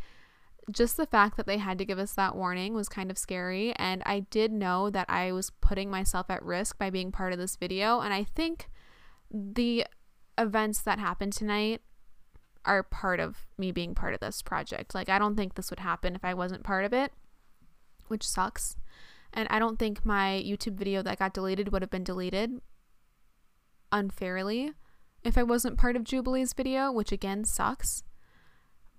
just 0.71 0.97
the 0.97 1.07
fact 1.07 1.37
that 1.37 1.47
they 1.47 1.59
had 1.59 1.79
to 1.79 1.85
give 1.85 1.99
us 1.99 2.13
that 2.13 2.37
warning 2.37 2.75
was 2.75 2.89
kind 2.89 3.11
of 3.11 3.19
scary. 3.19 3.73
And 3.77 4.03
I 4.05 4.21
did 4.21 4.53
know 4.53 4.91
that 4.91 5.07
I 5.09 5.33
was 5.33 5.51
putting 5.51 5.91
myself 5.91 6.27
at 6.29 6.43
risk 6.43 6.79
by 6.79 6.91
being 6.91 7.11
part 7.11 7.33
of 7.33 7.39
this 7.39 7.57
video. 7.57 8.01
And 8.01 8.13
I 8.13 8.25
think 8.25 8.69
the 9.31 9.87
events 10.37 10.83
that 10.83 10.99
happened 10.99 11.33
tonight 11.33 11.81
are 12.65 12.83
part 12.83 13.19
of 13.19 13.47
me 13.57 13.73
being 13.73 13.95
part 13.95 14.13
of 14.15 14.21
this 14.21 14.43
project. 14.43 14.95
Like, 14.95 15.09
I 15.09 15.19
don't 15.19 15.37
think 15.37 15.55
this 15.55 15.71
would 15.71 15.81
happen 15.81 16.15
if 16.15 16.25
I 16.25 16.35
wasn't 16.35 16.65
part 16.65 16.85
of 16.85 16.93
it, 16.93 17.13
which 18.09 18.27
sucks. 18.27 18.77
And 19.33 19.49
I 19.51 19.59
don't 19.59 19.79
think 19.79 20.05
my 20.05 20.43
YouTube 20.45 20.75
video 20.75 21.03
that 21.03 21.19
got 21.19 21.35
deleted 21.35 21.73
would 21.73 21.83
have 21.83 21.91
been 21.91 22.05
deleted 22.05 22.61
unfairly 23.91 24.73
if 25.25 25.37
I 25.37 25.43
wasn't 25.43 25.79
part 25.79 25.97
of 25.97 26.05
Jubilee's 26.05 26.53
video, 26.53 26.91
which 26.93 27.13
again 27.13 27.45
sucks 27.45 28.03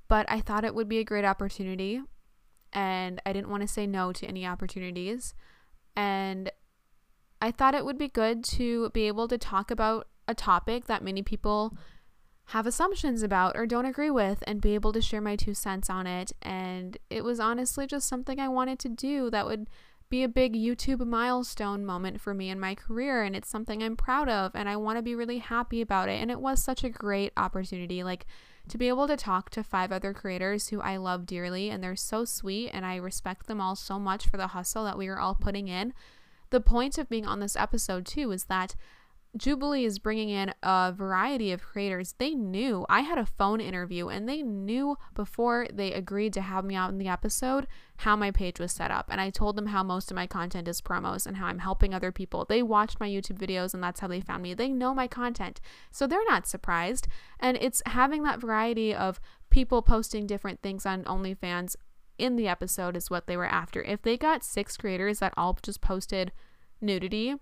but 0.10 0.26
I 0.28 0.42
thought 0.42 0.66
it 0.66 0.76
would 0.76 0.90
be 0.90 0.98
a 0.98 1.06
great 1.06 1.24
opportunity 1.24 2.02
and 2.74 3.22
I 3.26 3.32
didn't 3.32 3.50
want 3.50 3.62
to 3.62 3.68
say 3.68 3.88
no 3.88 4.12
to 4.12 4.28
any 4.28 4.46
opportunities. 4.46 5.34
And 5.96 6.52
I 7.42 7.52
thought 7.52 7.76
it 7.76 7.86
would 7.86 7.98
be 7.98 8.10
good 8.10 8.44
to 8.46 8.90
be 8.90 9.08
able 9.08 9.28
to 9.30 9.38
talk 9.38 9.72
about 9.72 10.08
a 10.28 10.34
topic 10.34 10.86
that 10.86 11.04
many 11.04 11.22
people 11.22 11.78
have 12.48 12.66
assumptions 12.66 13.22
about 13.22 13.56
or 13.56 13.68
don't 13.68 13.86
agree 13.86 14.10
with 14.10 14.44
and 14.48 14.60
be 14.60 14.74
able 14.74 14.92
to 14.94 15.02
share 15.02 15.22
my 15.22 15.36
two 15.36 15.54
cents 15.54 15.90
on 15.90 16.08
it. 16.08 16.32
And 16.42 16.98
it 17.10 17.24
was 17.24 17.40
honestly 17.40 17.86
just 17.86 18.10
something 18.10 18.40
I 18.40 18.48
wanted 18.48 18.80
to 18.80 18.90
do 18.90 19.30
that 19.30 19.46
would 19.46 19.70
be 20.10 20.24
a 20.24 20.30
big 20.30 20.56
YouTube 20.56 21.06
milestone 21.06 21.86
moment 21.86 22.20
for 22.20 22.34
me 22.34 22.50
in 22.50 22.60
my 22.60 22.76
career. 22.76 23.24
And 23.24 23.36
it's 23.36 23.50
something 23.50 23.84
I'm 23.84 23.96
proud 23.96 24.28
of 24.28 24.52
and 24.56 24.68
I 24.68 24.76
want 24.76 24.98
to 24.98 25.04
be 25.04 25.16
really 25.16 25.38
happy 25.38 25.82
about 25.82 26.10
it. 26.10 26.22
And 26.22 26.32
it 26.32 26.40
was 26.40 26.64
such 26.64 26.84
a 26.84 26.90
great 26.90 27.32
opportunity. 27.38 28.04
Like, 28.04 28.26
to 28.70 28.78
be 28.78 28.88
able 28.88 29.08
to 29.08 29.18
talk 29.18 29.50
to 29.50 29.64
five 29.64 29.92
other 29.92 30.14
creators 30.14 30.68
who 30.68 30.80
I 30.80 30.98
love 30.98 31.26
dearly 31.26 31.70
and 31.70 31.84
they're 31.84 31.96
so 31.96 32.24
sweet 32.24 32.70
and 32.72 32.86
I 32.86 32.98
respect 32.98 33.48
them 33.48 33.60
all 33.60 33.76
so 33.76 34.00
much 34.00 34.28
for 34.28 34.38
the 34.38 34.48
hustle 34.48 34.84
that 34.86 34.98
we 34.98 35.08
are 35.08 35.20
all 35.20 35.36
putting 35.36 35.68
in. 35.68 35.94
The 36.52 36.62
point 36.62 36.98
of 36.98 37.10
being 37.10 37.26
on 37.26 37.40
this 37.40 37.56
episode 37.56 38.06
too 38.06 38.32
is 38.32 38.46
that 38.46 38.76
Jubilee 39.38 39.86
is 39.86 40.00
bringing 40.00 40.30
in 40.30 40.54
a 40.64 40.92
variety 40.96 41.52
of 41.52 41.62
creators. 41.62 42.16
They 42.18 42.34
knew 42.34 42.86
I 42.90 43.02
had 43.02 43.20
a 43.20 43.28
phone 43.28 43.62
interview 43.62 44.08
and 44.08 44.28
they 44.28 44.42
knew 44.42 44.98
before 45.14 45.68
they 45.72 45.94
agreed 45.94 46.34
to 46.34 46.42
have 46.42 46.66
me 46.66 46.76
out 46.76 46.90
in 46.90 46.98
the 46.98 47.08
episode 47.08 47.68
how 47.98 48.16
my 48.16 48.32
page 48.32 48.60
was 48.60 48.72
set 48.72 48.90
up. 48.90 49.08
And 49.10 49.22
I 49.22 49.30
told 49.30 49.56
them 49.56 49.68
how 49.68 49.84
most 49.84 50.10
of 50.10 50.16
my 50.16 50.26
content 50.26 50.68
is 50.68 50.82
promos 50.82 51.28
and 51.28 51.38
how 51.38 51.46
I'm 51.46 51.60
helping 51.60 51.94
other 51.94 52.12
people. 52.12 52.44
They 52.44 52.64
watched 52.64 53.00
my 53.00 53.08
YouTube 53.08 53.38
videos 53.38 53.76
and 53.76 53.84
that's 53.84 54.00
how 54.00 54.08
they 54.08 54.20
found 54.20 54.42
me. 54.42 54.56
They 54.56 54.70
know 54.70 54.96
my 54.96 55.08
content. 55.08 55.62
So 55.92 56.08
they're 56.08 56.26
not 56.26 56.48
surprised. 56.48 57.08
And 57.40 57.56
it's 57.62 57.84
having 57.86 58.24
that 58.24 58.42
variety 58.42 58.96
of 58.96 59.20
people 59.52 59.84
posting 59.84 60.26
different 60.26 60.62
things 60.62 60.88
on 60.88 61.04
OnlyFans 61.04 61.76
in 62.18 62.36
the 62.36 62.48
episode 62.48 62.98
is 62.98 63.12
what 63.12 63.28
they 63.28 63.38
were 63.38 63.46
after. 63.46 63.84
If 63.84 64.02
they 64.02 64.18
got 64.18 64.44
six 64.44 64.76
creators 64.76 65.20
that 65.20 65.34
all 65.38 65.58
just 65.62 65.82
posted 65.82 66.32
nudity, 66.82 67.36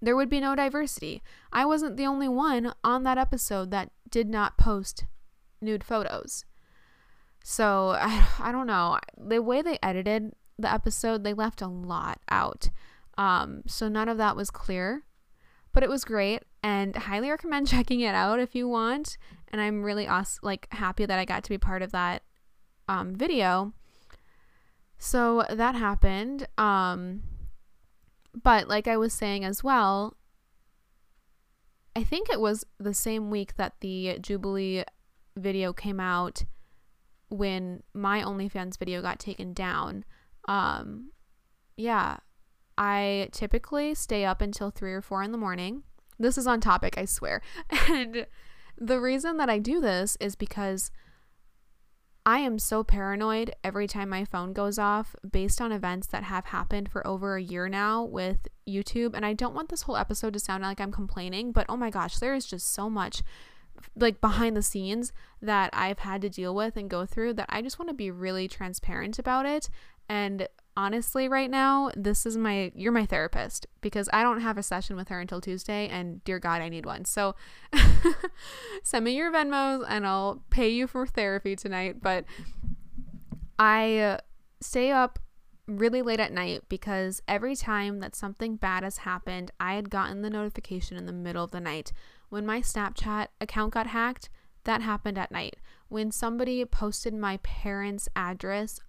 there 0.00 0.16
would 0.16 0.28
be 0.28 0.40
no 0.40 0.54
diversity. 0.54 1.22
I 1.52 1.64
wasn't 1.66 1.96
the 1.96 2.06
only 2.06 2.28
one 2.28 2.72
on 2.82 3.02
that 3.04 3.18
episode 3.18 3.70
that 3.70 3.90
did 4.10 4.28
not 4.28 4.58
post 4.58 5.04
nude 5.60 5.84
photos. 5.84 6.44
So 7.44 7.90
I, 7.90 8.26
I 8.38 8.52
don't 8.52 8.66
know. 8.66 8.98
The 9.16 9.42
way 9.42 9.62
they 9.62 9.78
edited 9.82 10.32
the 10.58 10.72
episode, 10.72 11.24
they 11.24 11.34
left 11.34 11.62
a 11.62 11.66
lot 11.66 12.20
out. 12.30 12.70
Um, 13.18 13.62
so 13.66 13.88
none 13.88 14.08
of 14.08 14.18
that 14.18 14.36
was 14.36 14.50
clear, 14.50 15.04
but 15.72 15.82
it 15.82 15.90
was 15.90 16.04
great 16.04 16.42
and 16.62 16.96
highly 16.96 17.30
recommend 17.30 17.68
checking 17.68 18.00
it 18.00 18.14
out 18.14 18.40
if 18.40 18.54
you 18.54 18.68
want. 18.68 19.18
And 19.48 19.60
I'm 19.60 19.82
really 19.82 20.08
like 20.42 20.68
happy 20.72 21.06
that 21.06 21.18
I 21.18 21.24
got 21.24 21.44
to 21.44 21.50
be 21.50 21.58
part 21.58 21.82
of 21.82 21.92
that 21.92 22.22
um, 22.88 23.14
video. 23.14 23.72
So 24.98 25.44
that 25.50 25.74
happened. 25.74 26.46
Um, 26.58 27.22
but 28.34 28.68
like 28.68 28.88
I 28.88 28.96
was 28.96 29.12
saying 29.12 29.44
as 29.44 29.64
well, 29.64 30.16
I 31.96 32.04
think 32.04 32.30
it 32.30 32.40
was 32.40 32.64
the 32.78 32.94
same 32.94 33.30
week 33.30 33.56
that 33.56 33.74
the 33.80 34.18
Jubilee 34.20 34.84
video 35.36 35.72
came 35.72 36.00
out 36.00 36.44
when 37.28 37.82
my 37.94 38.22
OnlyFans 38.22 38.78
video 38.78 39.02
got 39.02 39.18
taken 39.18 39.52
down. 39.52 40.04
Um, 40.48 41.10
yeah, 41.76 42.18
I 42.76 43.28
typically 43.32 43.94
stay 43.94 44.24
up 44.24 44.40
until 44.40 44.70
three 44.70 44.92
or 44.92 45.02
four 45.02 45.22
in 45.22 45.32
the 45.32 45.38
morning. 45.38 45.82
This 46.18 46.36
is 46.36 46.46
on 46.46 46.60
topic, 46.60 46.96
I 46.96 47.04
swear. 47.04 47.42
And 47.88 48.26
the 48.76 49.00
reason 49.00 49.36
that 49.36 49.50
I 49.50 49.58
do 49.58 49.80
this 49.80 50.16
is 50.20 50.36
because 50.36 50.90
I 52.26 52.40
am 52.40 52.58
so 52.58 52.84
paranoid 52.84 53.54
every 53.64 53.86
time 53.86 54.10
my 54.10 54.24
phone 54.24 54.52
goes 54.52 54.78
off 54.78 55.16
based 55.28 55.60
on 55.60 55.72
events 55.72 56.06
that 56.08 56.24
have 56.24 56.46
happened 56.46 56.90
for 56.90 57.06
over 57.06 57.36
a 57.36 57.42
year 57.42 57.68
now 57.68 58.04
with 58.04 58.48
YouTube. 58.68 59.14
And 59.14 59.24
I 59.24 59.32
don't 59.32 59.54
want 59.54 59.70
this 59.70 59.82
whole 59.82 59.96
episode 59.96 60.34
to 60.34 60.38
sound 60.38 60.62
like 60.62 60.80
I'm 60.80 60.92
complaining, 60.92 61.52
but 61.52 61.66
oh 61.68 61.76
my 61.76 61.90
gosh, 61.90 62.18
there 62.18 62.34
is 62.34 62.44
just 62.44 62.72
so 62.74 62.90
much 62.90 63.22
like 63.96 64.20
behind 64.20 64.56
the 64.56 64.62
scenes 64.62 65.12
that 65.40 65.70
I've 65.72 66.00
had 66.00 66.20
to 66.22 66.28
deal 66.28 66.54
with 66.54 66.76
and 66.76 66.90
go 66.90 67.06
through 67.06 67.34
that 67.34 67.46
I 67.48 67.62
just 67.62 67.78
want 67.78 67.88
to 67.88 67.94
be 67.94 68.10
really 68.10 68.46
transparent 68.48 69.18
about 69.18 69.46
it. 69.46 69.70
And 70.10 70.48
honestly, 70.76 71.28
right 71.28 71.48
now, 71.48 71.92
this 71.96 72.26
is 72.26 72.36
my, 72.36 72.72
you're 72.74 72.90
my 72.90 73.06
therapist 73.06 73.68
because 73.80 74.08
I 74.12 74.24
don't 74.24 74.40
have 74.40 74.58
a 74.58 74.62
session 74.62 74.96
with 74.96 75.06
her 75.08 75.20
until 75.20 75.40
Tuesday. 75.40 75.86
And 75.86 76.22
dear 76.24 76.40
God, 76.40 76.60
I 76.60 76.68
need 76.68 76.84
one. 76.84 77.04
So 77.04 77.36
send 78.82 79.04
me 79.04 79.16
your 79.16 79.30
Venmos 79.30 79.84
and 79.88 80.04
I'll 80.04 80.42
pay 80.50 80.68
you 80.68 80.88
for 80.88 81.06
therapy 81.06 81.54
tonight. 81.54 82.02
But 82.02 82.24
I 83.56 83.98
uh, 83.98 84.18
stay 84.60 84.90
up 84.90 85.20
really 85.68 86.02
late 86.02 86.18
at 86.18 86.32
night 86.32 86.62
because 86.68 87.22
every 87.28 87.54
time 87.54 88.00
that 88.00 88.16
something 88.16 88.56
bad 88.56 88.82
has 88.82 88.98
happened, 88.98 89.52
I 89.60 89.74
had 89.74 89.90
gotten 89.90 90.22
the 90.22 90.30
notification 90.30 90.96
in 90.96 91.06
the 91.06 91.12
middle 91.12 91.44
of 91.44 91.52
the 91.52 91.60
night. 91.60 91.92
When 92.30 92.44
my 92.44 92.62
Snapchat 92.62 93.28
account 93.40 93.74
got 93.74 93.86
hacked, 93.86 94.28
that 94.64 94.82
happened 94.82 95.18
at 95.18 95.30
night. 95.30 95.56
When 95.88 96.10
somebody 96.10 96.64
posted 96.64 97.14
my 97.14 97.36
parents' 97.44 98.08
address 98.16 98.80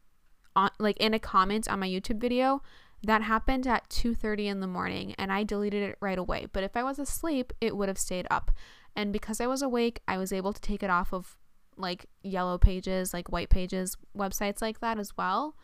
on 0.55 0.69
like 0.79 0.97
in 0.97 1.13
a 1.13 1.19
comment 1.19 1.69
on 1.69 1.79
my 1.79 1.87
YouTube 1.87 2.19
video, 2.19 2.61
that 3.03 3.23
happened 3.23 3.65
at 3.67 3.89
2:30 3.89 4.47
in 4.47 4.59
the 4.59 4.67
morning 4.67 5.15
and 5.17 5.31
I 5.31 5.43
deleted 5.43 5.83
it 5.83 5.97
right 6.01 6.17
away. 6.17 6.47
But 6.51 6.63
if 6.63 6.75
I 6.75 6.83
was 6.83 6.99
asleep, 6.99 7.53
it 7.59 7.75
would 7.75 7.87
have 7.87 7.97
stayed 7.97 8.27
up. 8.29 8.51
And 8.95 9.13
because 9.13 9.41
I 9.41 9.47
was 9.47 9.61
awake, 9.61 10.01
I 10.07 10.17
was 10.17 10.33
able 10.33 10.53
to 10.53 10.61
take 10.61 10.83
it 10.83 10.89
off 10.89 11.13
of 11.13 11.37
like 11.77 12.05
yellow 12.21 12.57
pages, 12.57 13.13
like 13.13 13.31
white 13.31 13.49
pages, 13.49 13.97
websites 14.15 14.61
like 14.61 14.79
that 14.81 14.99
as 14.99 15.15
well. 15.17 15.55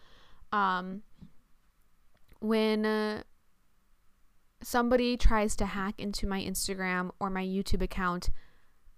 Um 0.51 1.03
when 2.39 2.85
uh, 2.85 3.23
somebody 4.61 5.17
tries 5.17 5.55
to 5.55 5.65
hack 5.65 5.95
into 5.99 6.27
my 6.27 6.41
Instagram 6.41 7.11
or 7.19 7.29
my 7.29 7.43
YouTube 7.43 7.81
account, 7.81 8.29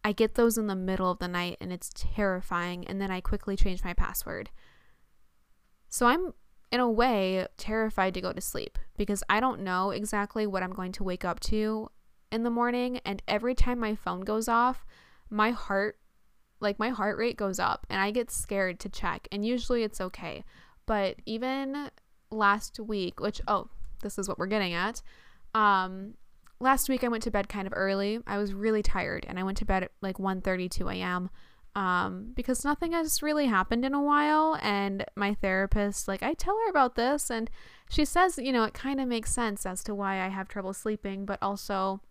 I 0.04 0.12
get 0.12 0.36
those 0.36 0.58
in 0.58 0.68
the 0.68 0.76
middle 0.76 1.12
of 1.12 1.20
the 1.20 1.28
night 1.28 1.58
and 1.60 1.72
it's 1.72 1.92
terrifying. 1.94 2.88
And 2.88 3.02
then 3.02 3.12
I 3.12 3.22
quickly 3.22 3.56
change 3.56 3.84
my 3.84 3.94
password. 3.94 4.50
So 5.90 6.06
I'm, 6.06 6.34
in 6.72 6.80
a 6.80 6.90
way, 6.90 7.48
terrified 7.58 8.14
to 8.14 8.22
go 8.22 8.32
to 8.32 8.42
sleep 8.42 8.78
because 8.98 9.24
I 9.30 9.40
don't 9.40 9.62
know 9.62 9.90
exactly 9.90 10.46
what 10.46 10.64
I'm 10.64 10.74
going 10.74 10.92
to 10.94 11.04
wake 11.04 11.26
up 11.26 11.40
to 11.42 11.90
in 12.32 12.44
the 12.44 12.50
morning. 12.50 13.00
And 13.06 13.22
every 13.28 13.56
time 13.56 13.80
my 13.80 13.96
phone 13.96 14.22
goes 14.22 14.48
off, 14.48 14.86
my 15.30 15.52
heart, 15.52 15.98
like 16.60 16.78
my 16.78 16.90
heart 16.90 17.18
rate 17.18 17.38
goes 17.38 17.60
up 17.60 17.88
and 17.90 18.00
I 18.00 18.12
get 18.12 18.30
scared 18.30 18.80
to 18.82 18.90
check. 18.90 19.28
And 19.32 19.46
usually 19.46 19.84
it's 19.84 20.00
okay. 20.00 20.44
But 20.86 21.18
even 21.26 21.90
last 22.32 22.80
week, 22.80 23.20
which, 23.20 23.42
oh, 23.48 23.70
this 24.02 24.18
is 24.18 24.28
what 24.28 24.38
we're 24.38 24.48
getting 24.48 24.74
at. 24.74 25.02
Um, 25.56 26.14
last 26.60 26.90
week 26.90 27.04
I 27.04 27.08
went 27.08 27.24
to 27.24 27.32
bed 27.32 27.50
kind 27.50 27.68
of 27.68 27.74
early. 27.76 28.20
I 28.28 28.38
was 28.38 28.54
really 28.54 28.84
tired 28.84 29.26
and 29.28 29.40
I 29.40 29.44
went 29.44 29.58
to 29.60 29.66
bed 29.66 29.84
at 29.84 29.92
like 30.02 30.18
1:32 30.18 30.94
a.m. 30.96 31.30
Um, 31.76 32.32
because 32.36 32.66
nothing 32.66 32.94
has 32.94 33.22
really 33.22 33.46
happened 33.46 33.86
in 33.86 33.94
a 33.94 34.02
while 34.02 34.58
and 34.62 35.06
my 35.16 35.36
therapist 35.36 36.08
like 36.08 36.24
I 36.24 36.34
tell 36.34 36.58
her 36.58 36.70
about 36.70 36.96
this 36.96 37.30
and 37.30 37.50
she 37.90 38.06
says, 38.06 38.38
you 38.38 38.52
know, 38.52 38.64
it 38.64 38.74
kind 38.74 39.00
of 39.00 39.08
makes 39.08 39.32
sense 39.32 39.66
as 39.66 39.84
to 39.84 39.96
why 39.96 40.26
I 40.26 40.30
have 40.30 40.48
trouble 40.48 40.74
sleeping, 40.74 41.26
but 41.26 41.40
also 41.42 42.02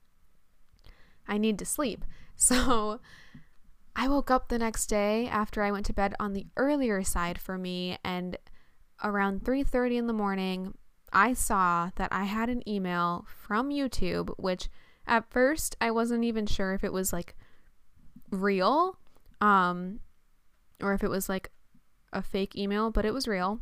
I 1.27 1.39
need 1.39 1.59
to 1.59 1.65
sleep. 1.65 2.05
So 2.41 3.01
I 3.97 4.07
woke 4.07 4.31
up 4.31 4.49
the 4.49 4.61
next 4.61 4.87
day 4.87 5.27
after 5.27 5.61
I 5.61 5.73
went 5.73 5.87
to 5.87 5.93
bed 5.93 6.15
on 6.21 6.35
the 6.35 6.47
earlier 6.57 7.03
side 7.03 7.41
for 7.41 7.59
me 7.59 7.99
and 8.05 8.37
around 9.03 9.43
3:30 9.43 9.97
in 9.97 10.07
the 10.07 10.13
morning 10.13 10.75
I 11.13 11.33
saw 11.33 11.91
that 11.97 12.13
I 12.13 12.25
had 12.25 12.49
an 12.49 12.67
email 12.69 13.27
from 13.27 13.71
YouTube, 13.71 14.33
which 14.37 14.69
at 15.07 15.31
first 15.31 15.77
I 15.81 15.91
wasn't 15.91 16.25
even 16.25 16.47
sure 16.47 16.75
if 16.75 16.85
it 16.85 16.93
was 16.93 17.13
like 17.13 17.35
real 18.31 18.99
um 19.41 20.01
or 20.83 20.95
if 20.95 21.03
it 21.03 21.11
was 21.11 21.29
like 21.29 21.51
a 22.13 22.23
fake 22.23 22.57
email, 22.57 22.91
but 22.91 23.05
it 23.05 23.13
was 23.13 23.29
real. 23.29 23.61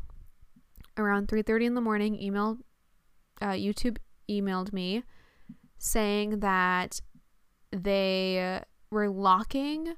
Around 0.97 1.29
3:30 1.29 1.67
in 1.67 1.75
the 1.75 1.81
morning, 1.81 2.21
email 2.21 2.59
uh, 3.41 3.51
YouTube 3.51 3.99
emailed 4.31 4.73
me 4.73 5.05
saying 5.79 6.41
that 6.41 7.01
they 7.71 8.61
were 8.91 9.11
locking 9.11 9.95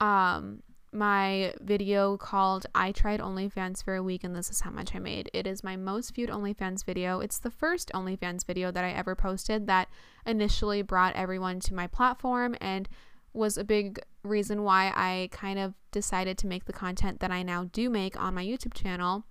um 0.00 0.62
my 0.92 1.54
video 1.60 2.18
called 2.18 2.66
I 2.74 2.92
Tried 2.92 3.20
OnlyFans 3.20 3.82
for 3.82 3.94
a 3.94 4.02
Week 4.02 4.24
and 4.24 4.36
This 4.36 4.50
Is 4.50 4.60
How 4.60 4.70
Much 4.70 4.94
I 4.94 4.98
Made. 4.98 5.30
It 5.32 5.46
is 5.46 5.64
my 5.64 5.74
most 5.74 6.14
viewed 6.14 6.28
OnlyFans 6.28 6.84
video. 6.84 7.20
It's 7.20 7.38
the 7.38 7.50
first 7.50 7.90
OnlyFans 7.94 8.44
video 8.44 8.70
that 8.70 8.84
I 8.84 8.90
ever 8.90 9.14
posted 9.14 9.66
that 9.68 9.88
initially 10.26 10.82
brought 10.82 11.14
everyone 11.14 11.60
to 11.60 11.74
my 11.74 11.86
platform 11.86 12.54
and 12.60 12.90
was 13.32 13.56
a 13.56 13.64
big 13.64 14.00
reason 14.22 14.62
why 14.62 14.92
I 14.94 15.28
kind 15.32 15.58
of 15.58 15.74
decided 15.90 16.38
to 16.38 16.46
make 16.46 16.66
the 16.66 16.72
content 16.72 17.20
that 17.20 17.30
I 17.30 17.42
now 17.42 17.64
do 17.64 17.88
make 17.90 18.20
on 18.20 18.34
my 18.34 18.44
YouTube 18.44 18.74
channel. 18.74 19.24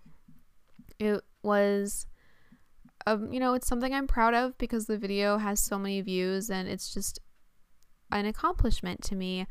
It 0.99 1.21
was 1.43 2.05
um, 3.07 3.31
you 3.31 3.39
know, 3.39 3.53
it's 3.53 3.67
something 3.67 3.93
I'm 3.93 4.07
proud 4.07 4.33
of 4.33 4.57
because 4.57 4.85
the 4.85 4.97
video 4.97 5.37
has 5.37 5.59
so 5.59 5.79
many 5.79 6.01
views 6.01 6.49
and 6.49 6.67
it's 6.67 6.93
just 6.93 7.19
an 8.11 8.25
accomplishment 8.25 9.01
to 9.03 9.15
me 9.15 9.47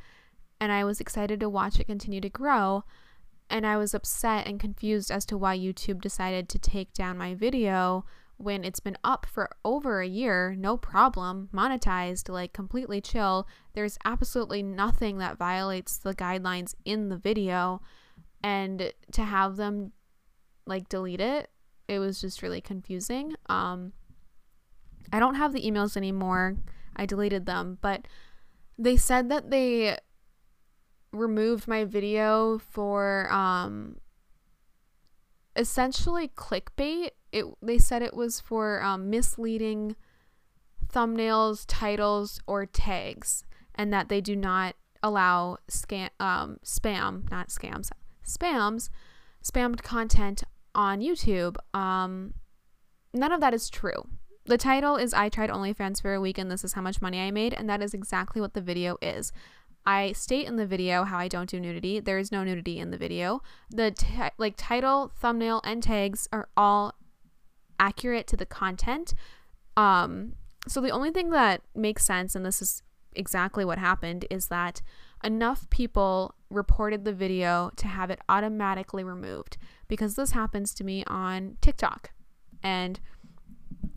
and 0.61 0.71
I 0.71 0.85
was 0.85 1.01
excited 1.01 1.41
to 1.41 1.49
watch 1.49 1.81
it 1.81 1.87
continue 1.87 2.21
to 2.21 2.29
grow. 2.29 2.85
And 3.49 3.67
I 3.67 3.77
was 3.77 3.95
upset 3.95 4.47
and 4.47 4.61
confused 4.61 5.11
as 5.11 5.25
to 5.27 5.39
why 5.39 5.59
YouTube 5.59 6.01
decided 6.01 6.49
to 6.51 6.59
take 6.59 6.93
down 6.93 7.19
my 7.19 7.35
video 7.35 8.05
when 8.41 8.65
it's 8.65 8.81
been 8.81 8.97
up 9.05 9.27
for 9.27 9.51
over 9.65 10.01
a 10.01 10.07
year, 10.07 10.55
no 10.59 10.77
problem, 10.77 11.51
monetized, 11.53 12.31
like 12.31 12.55
completely 12.55 13.01
chill. 13.01 13.47
There's 13.75 13.99
absolutely 14.05 14.63
nothing 14.63 15.19
that 15.19 15.37
violates 15.37 15.99
the 15.99 16.15
guidelines 16.15 16.75
in 16.85 17.11
the 17.11 17.19
video. 17.19 17.83
And 18.43 18.93
to 19.13 19.23
have 19.25 19.57
them 19.57 19.93
like 20.67 20.89
delete 20.89 21.21
it, 21.21 21.51
it 21.87 21.99
was 21.99 22.21
just 22.21 22.43
really 22.43 22.63
confusing. 22.63 23.35
Um, 23.47 23.93
I 25.13 25.19
don't 25.19 25.35
have 25.35 25.53
the 25.53 25.63
emails 25.63 25.97
anymore. 25.97 26.57
I 26.97 27.05
deleted 27.05 27.45
them, 27.45 27.79
but 27.83 28.07
they 28.79 28.97
said 28.97 29.29
that 29.29 29.51
they 29.51 29.99
removed 31.13 31.69
my 31.69 31.85
video 31.85 32.59
for 32.59 33.31
um 33.33 33.97
essentially 35.57 36.29
clickbait. 36.29 37.11
It 37.33 37.47
they 37.63 37.79
said 37.79 38.03
it 38.03 38.15
was 38.15 38.41
for 38.41 38.83
um, 38.83 39.11
misleading 39.11 39.97
thumbnails, 40.93 41.65
titles, 41.69 42.41
or 42.47 42.67
tags, 42.67 43.45
and 43.75 43.93
that 43.93 44.09
they 44.09 44.21
do 44.21 44.37
not 44.37 44.75
allow 45.03 45.59
scam 45.69 46.11
um, 46.19 46.59
spam, 46.65 47.31
not 47.31 47.49
scams, 47.49 47.91
spams, 48.27 48.91
spammed 49.45 49.83
content 49.83 50.43
on 50.75 51.01
YouTube. 51.01 51.57
Um, 51.75 52.35
none 53.13 53.33
of 53.33 53.41
that 53.41 53.55
is 53.55 53.71
true. 53.71 54.09
The 54.47 54.59
title 54.59 54.97
is 54.97 55.15
I 55.15 55.29
tried 55.29 55.51
OnlyFans 55.51 56.03
for 56.03 56.15
a 56.15 56.21
week 56.21 56.39
and 56.39 56.51
this 56.51 56.65
is 56.65 56.73
how 56.73 56.83
much 56.83 57.01
money 57.01 57.21
I 57.21 57.31
made, 57.31 57.55
and 57.55 57.69
that 57.69 57.83
is 57.83 57.95
exactly 57.95 58.41
what 58.41 58.55
the 58.55 58.61
video 58.61 58.97
is. 59.01 59.33
I 59.87 60.13
state 60.13 60.47
in 60.47 60.57
the 60.57 60.67
video 60.67 61.05
how 61.05 61.19
I 61.19 61.29
don't 61.29 61.49
do 61.49 61.59
nudity. 61.59 62.01
There 62.01 62.19
is 62.19 62.31
no 62.31 62.45
nudity 62.45 62.79
in 62.79 62.91
the 62.91 62.99
video. 62.99 63.43
The 63.71 63.91
t- 63.91 64.07
like 64.39 64.55
title, 64.57 65.11
thumbnail, 65.17 65.61
and 65.65 65.83
tags 65.83 66.29
are 66.33 66.49
all 66.57 66.95
accurate 67.79 68.27
to 68.29 68.37
the 68.37 68.47
content. 68.47 69.15
Um, 69.77 70.35
so 70.69 70.81
the 70.81 70.91
only 70.91 71.11
thing 71.11 71.31
that 71.31 71.63
makes 71.75 72.05
sense, 72.05 72.35
and 72.35 72.45
this 72.45 72.61
is 72.61 72.83
exactly 73.15 73.65
what 73.65 73.79
happened, 73.79 74.27
is 74.31 74.49
that 74.49 74.83
enough 75.25 75.69
people 75.71 76.35
reported 76.51 77.05
the 77.05 77.13
video 77.13 77.71
to 77.77 77.87
have 77.87 78.11
it 78.11 78.21
automatically 78.29 79.05
removed 79.05 79.57
because 79.89 80.15
this 80.15 80.33
happens 80.33 80.75
to 80.75 80.85
me 80.85 81.05
on 81.07 81.57
TikTok. 81.61 82.11
And 82.63 83.01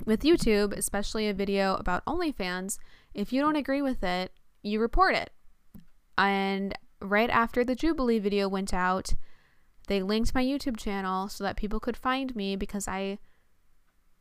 with 0.05 0.23
YouTube, 0.23 0.75
especially 0.75 1.27
a 1.27 1.33
video 1.33 1.75
about 1.75 2.05
OnlyFans, 2.05 2.77
if 3.13 3.33
you 3.33 3.41
don't 3.41 3.55
agree 3.55 3.81
with 3.81 4.03
it, 4.03 4.31
you 4.61 4.79
report 4.79 5.15
it. 5.15 5.31
And 6.17 6.77
right 7.01 7.29
after 7.29 7.63
the 7.63 7.75
Jubilee 7.75 8.19
video 8.19 8.47
went 8.47 8.73
out, 8.73 9.13
they 9.87 10.01
linked 10.01 10.33
my 10.33 10.43
YouTube 10.43 10.77
channel 10.77 11.27
so 11.27 11.43
that 11.43 11.57
people 11.57 11.79
could 11.79 11.97
find 11.97 12.35
me 12.35 12.55
because 12.55 12.87
I 12.87 13.19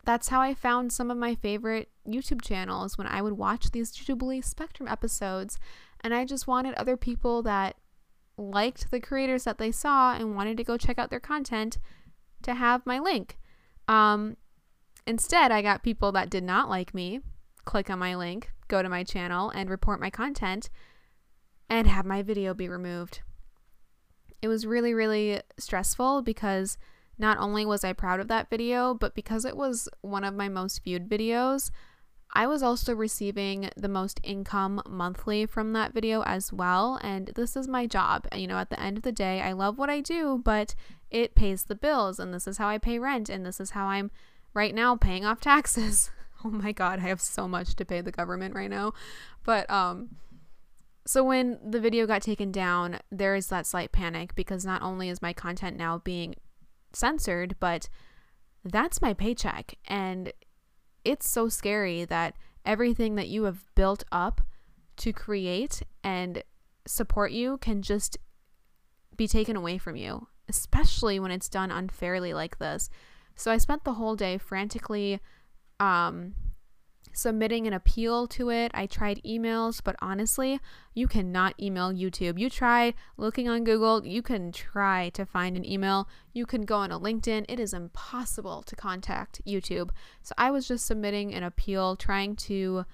that's 0.04 0.28
how 0.28 0.40
I 0.40 0.52
found 0.52 0.92
some 0.92 1.12
of 1.12 1.16
my 1.16 1.36
favorite 1.36 1.88
YouTube 2.08 2.42
channels 2.42 2.98
when 2.98 3.06
I 3.06 3.22
would 3.22 3.34
watch 3.34 3.70
these 3.70 3.92
Jubilee 3.92 4.40
Spectrum 4.40 4.88
episodes 4.88 5.60
and 6.00 6.12
I 6.12 6.24
just 6.24 6.48
wanted 6.48 6.74
other 6.74 6.96
people 6.96 7.40
that 7.42 7.76
liked 8.36 8.90
the 8.90 8.98
creators 8.98 9.44
that 9.44 9.58
they 9.58 9.70
saw 9.70 10.14
and 10.14 10.34
wanted 10.34 10.56
to 10.56 10.64
go 10.64 10.76
check 10.76 10.98
out 10.98 11.10
their 11.10 11.20
content 11.20 11.78
to 12.42 12.54
have 12.54 12.84
my 12.84 12.98
link. 12.98 13.38
Um, 13.86 14.36
instead, 15.06 15.52
I 15.52 15.62
got 15.62 15.84
people 15.84 16.10
that 16.12 16.30
did 16.30 16.42
not 16.42 16.68
like 16.68 16.92
me 16.92 17.20
click 17.64 17.88
on 17.88 18.00
my 18.00 18.16
link, 18.16 18.50
go 18.66 18.82
to 18.82 18.88
my 18.88 19.04
channel, 19.04 19.50
and 19.50 19.70
report 19.70 20.00
my 20.00 20.10
content 20.10 20.68
and 21.72 21.86
have 21.86 22.04
my 22.04 22.20
video 22.20 22.52
be 22.52 22.68
removed. 22.68 23.22
It 24.42 24.48
was 24.48 24.66
really, 24.66 24.92
really 24.92 25.40
stressful 25.56 26.20
because 26.20 26.76
not 27.16 27.38
only 27.38 27.64
was 27.64 27.82
I 27.82 27.94
proud 27.94 28.20
of 28.20 28.28
that 28.28 28.50
video, 28.50 28.92
but 28.92 29.14
because 29.14 29.46
it 29.46 29.56
was 29.56 29.88
one 30.02 30.22
of 30.22 30.34
my 30.34 30.50
most 30.50 30.84
viewed 30.84 31.08
videos, 31.08 31.70
I 32.34 32.46
was 32.46 32.62
also 32.62 32.94
receiving 32.94 33.70
the 33.74 33.88
most 33.88 34.20
income 34.22 34.82
monthly 34.86 35.46
from 35.46 35.72
that 35.72 35.94
video 35.94 36.22
as 36.24 36.52
well. 36.52 36.98
And 37.02 37.28
this 37.28 37.56
is 37.56 37.66
my 37.68 37.86
job. 37.86 38.28
You 38.36 38.48
know, 38.48 38.58
at 38.58 38.68
the 38.68 38.80
end 38.80 38.98
of 38.98 39.02
the 39.02 39.10
day, 39.10 39.40
I 39.40 39.52
love 39.52 39.78
what 39.78 39.88
I 39.88 40.02
do, 40.02 40.42
but 40.44 40.74
it 41.10 41.34
pays 41.34 41.64
the 41.64 41.74
bills. 41.74 42.18
And 42.18 42.34
this 42.34 42.46
is 42.46 42.58
how 42.58 42.68
I 42.68 42.76
pay 42.76 42.98
rent. 42.98 43.30
And 43.30 43.46
this 43.46 43.60
is 43.60 43.70
how 43.70 43.86
I'm 43.86 44.10
right 44.52 44.74
now 44.74 44.94
paying 44.94 45.24
off 45.24 45.40
taxes. 45.40 46.10
oh 46.44 46.50
my 46.50 46.72
God, 46.72 46.98
I 46.98 47.08
have 47.08 47.22
so 47.22 47.48
much 47.48 47.76
to 47.76 47.86
pay 47.86 48.02
the 48.02 48.12
government 48.12 48.54
right 48.54 48.70
now. 48.70 48.92
But, 49.42 49.70
um, 49.70 50.16
so 51.04 51.24
when 51.24 51.58
the 51.68 51.80
video 51.80 52.06
got 52.06 52.22
taken 52.22 52.52
down, 52.52 52.98
there 53.10 53.34
is 53.34 53.48
that 53.48 53.66
slight 53.66 53.92
panic 53.92 54.34
because 54.34 54.64
not 54.64 54.82
only 54.82 55.08
is 55.08 55.20
my 55.20 55.32
content 55.32 55.76
now 55.76 55.98
being 55.98 56.34
censored, 56.92 57.56
but 57.58 57.88
that's 58.64 59.02
my 59.02 59.12
paycheck. 59.12 59.74
And 59.86 60.32
it's 61.04 61.28
so 61.28 61.48
scary 61.48 62.04
that 62.04 62.36
everything 62.64 63.16
that 63.16 63.28
you 63.28 63.44
have 63.44 63.64
built 63.74 64.04
up 64.12 64.40
to 64.98 65.12
create 65.12 65.82
and 66.04 66.44
support 66.86 67.32
you 67.32 67.58
can 67.58 67.82
just 67.82 68.16
be 69.16 69.26
taken 69.26 69.56
away 69.56 69.78
from 69.78 69.96
you, 69.96 70.28
especially 70.48 71.18
when 71.18 71.32
it's 71.32 71.48
done 71.48 71.70
unfairly 71.70 72.32
like 72.32 72.58
this. 72.58 72.88
So 73.34 73.50
I 73.50 73.58
spent 73.58 73.82
the 73.82 73.94
whole 73.94 74.14
day 74.14 74.38
frantically 74.38 75.20
um, 75.80 76.34
submitting 77.12 77.66
an 77.66 77.72
appeal 77.72 78.26
to 78.28 78.50
it. 78.50 78.70
I 78.74 78.86
tried 78.86 79.22
emails, 79.24 79.80
but 79.82 79.96
honestly, 80.00 80.60
you 80.94 81.06
cannot 81.06 81.54
email 81.60 81.92
YouTube. 81.92 82.38
You 82.38 82.50
try 82.50 82.94
looking 83.16 83.48
on 83.48 83.64
Google, 83.64 84.06
you 84.06 84.22
can 84.22 84.52
try 84.52 85.10
to 85.10 85.24
find 85.24 85.56
an 85.56 85.68
email. 85.68 86.08
You 86.32 86.46
can 86.46 86.62
go 86.62 86.76
on 86.76 86.90
a 86.90 86.98
LinkedIn. 86.98 87.46
It 87.48 87.60
is 87.60 87.74
impossible 87.74 88.62
to 88.62 88.76
contact 88.76 89.40
YouTube. 89.46 89.90
So 90.22 90.34
I 90.38 90.50
was 90.50 90.66
just 90.68 90.86
submitting 90.86 91.34
an 91.34 91.42
appeal, 91.42 91.96
trying 91.96 92.36
to 92.36 92.84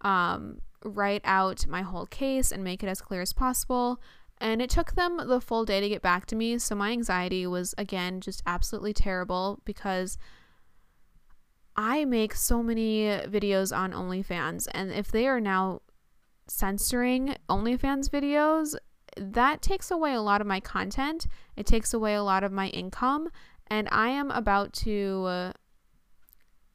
um, 0.00 0.60
write 0.84 1.22
out 1.24 1.66
my 1.66 1.82
whole 1.82 2.06
case 2.06 2.52
and 2.52 2.62
make 2.64 2.82
it 2.82 2.88
as 2.88 3.00
clear 3.00 3.20
as 3.20 3.32
possible. 3.32 4.00
And 4.40 4.62
it 4.62 4.70
took 4.70 4.92
them 4.94 5.20
the 5.26 5.40
full 5.40 5.64
day 5.64 5.80
to 5.80 5.88
get 5.88 6.00
back 6.00 6.26
to 6.26 6.36
me. 6.36 6.58
So 6.58 6.74
my 6.74 6.92
anxiety 6.92 7.46
was, 7.46 7.74
again, 7.76 8.20
just 8.20 8.42
absolutely 8.46 8.92
terrible 8.92 9.60
because 9.64 10.16
I 11.78 12.04
make 12.04 12.34
so 12.34 12.60
many 12.60 13.04
videos 13.04 13.74
on 13.74 13.92
OnlyFans, 13.92 14.66
and 14.72 14.90
if 14.90 15.12
they 15.12 15.28
are 15.28 15.40
now 15.40 15.82
censoring 16.48 17.36
OnlyFans 17.48 18.10
videos, 18.10 18.74
that 19.16 19.62
takes 19.62 19.88
away 19.88 20.12
a 20.12 20.20
lot 20.20 20.40
of 20.40 20.46
my 20.48 20.58
content. 20.58 21.28
It 21.54 21.66
takes 21.66 21.94
away 21.94 22.14
a 22.14 22.24
lot 22.24 22.42
of 22.42 22.50
my 22.50 22.66
income, 22.70 23.28
and 23.68 23.88
I 23.92 24.08
am 24.08 24.32
about 24.32 24.72
to 24.72 25.24
uh, 25.28 25.52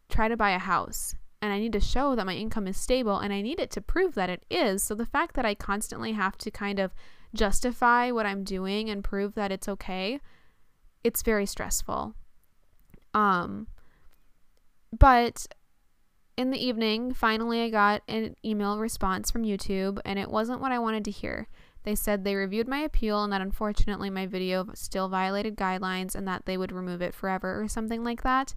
try 0.08 0.30
to 0.30 0.38
buy 0.38 0.52
a 0.52 0.60
house. 0.60 1.16
And 1.42 1.52
I 1.52 1.60
need 1.60 1.74
to 1.74 1.82
show 1.82 2.16
that 2.16 2.26
my 2.26 2.36
income 2.36 2.66
is 2.66 2.78
stable, 2.78 3.20
and 3.20 3.34
I 3.34 3.42
need 3.42 3.60
it 3.60 3.72
to 3.72 3.82
prove 3.82 4.16
that 4.16 4.30
it 4.30 4.46
is. 4.50 4.84
So 4.84 4.96
the 4.96 5.06
fact 5.06 5.36
that 5.36 5.46
I 5.46 5.54
constantly 5.54 6.14
have 6.14 6.38
to 6.38 6.50
kind 6.50 6.80
of 6.80 6.94
justify 7.34 8.10
what 8.10 8.26
I'm 8.26 8.46
doing 8.46 8.90
and 8.90 9.04
prove 9.04 9.36
that 9.36 9.52
it's 9.52 9.68
okay, 9.68 10.22
it's 11.04 11.24
very 11.24 11.46
stressful. 11.46 12.16
Um, 13.14 13.68
but 14.98 15.48
in 16.38 16.52
the 16.52 16.64
evening, 16.64 17.14
finally, 17.14 17.62
I 17.62 17.70
got 17.70 18.02
an 18.08 18.36
email 18.44 18.80
response 18.80 19.30
from 19.30 19.44
YouTube, 19.44 20.00
and 20.06 20.18
it 20.18 20.30
wasn't 20.30 20.62
what 20.62 20.72
I 20.72 20.80
wanted 20.80 21.06
to 21.06 21.12
hear. 21.12 21.48
They 21.84 21.96
said 21.96 22.24
they 22.24 22.36
reviewed 22.36 22.68
my 22.68 22.80
appeal 22.80 23.24
and 23.24 23.34
that 23.34 23.42
unfortunately 23.42 24.10
my 24.10 24.26
video 24.26 24.68
still 24.74 25.10
violated 25.10 25.58
guidelines 25.58 26.16
and 26.16 26.28
that 26.28 26.46
they 26.46 26.58
would 26.58 26.72
remove 26.72 27.02
it 27.02 27.14
forever 27.14 27.62
or 27.62 27.68
something 27.68 28.04
like 28.04 28.24
that. 28.24 28.56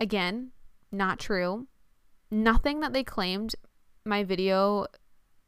Again, 0.00 0.50
not 0.90 1.20
true. 1.20 1.68
Nothing 2.30 2.80
that 2.80 2.92
they 2.92 3.04
claimed 3.04 3.54
my 4.04 4.24
video 4.24 4.86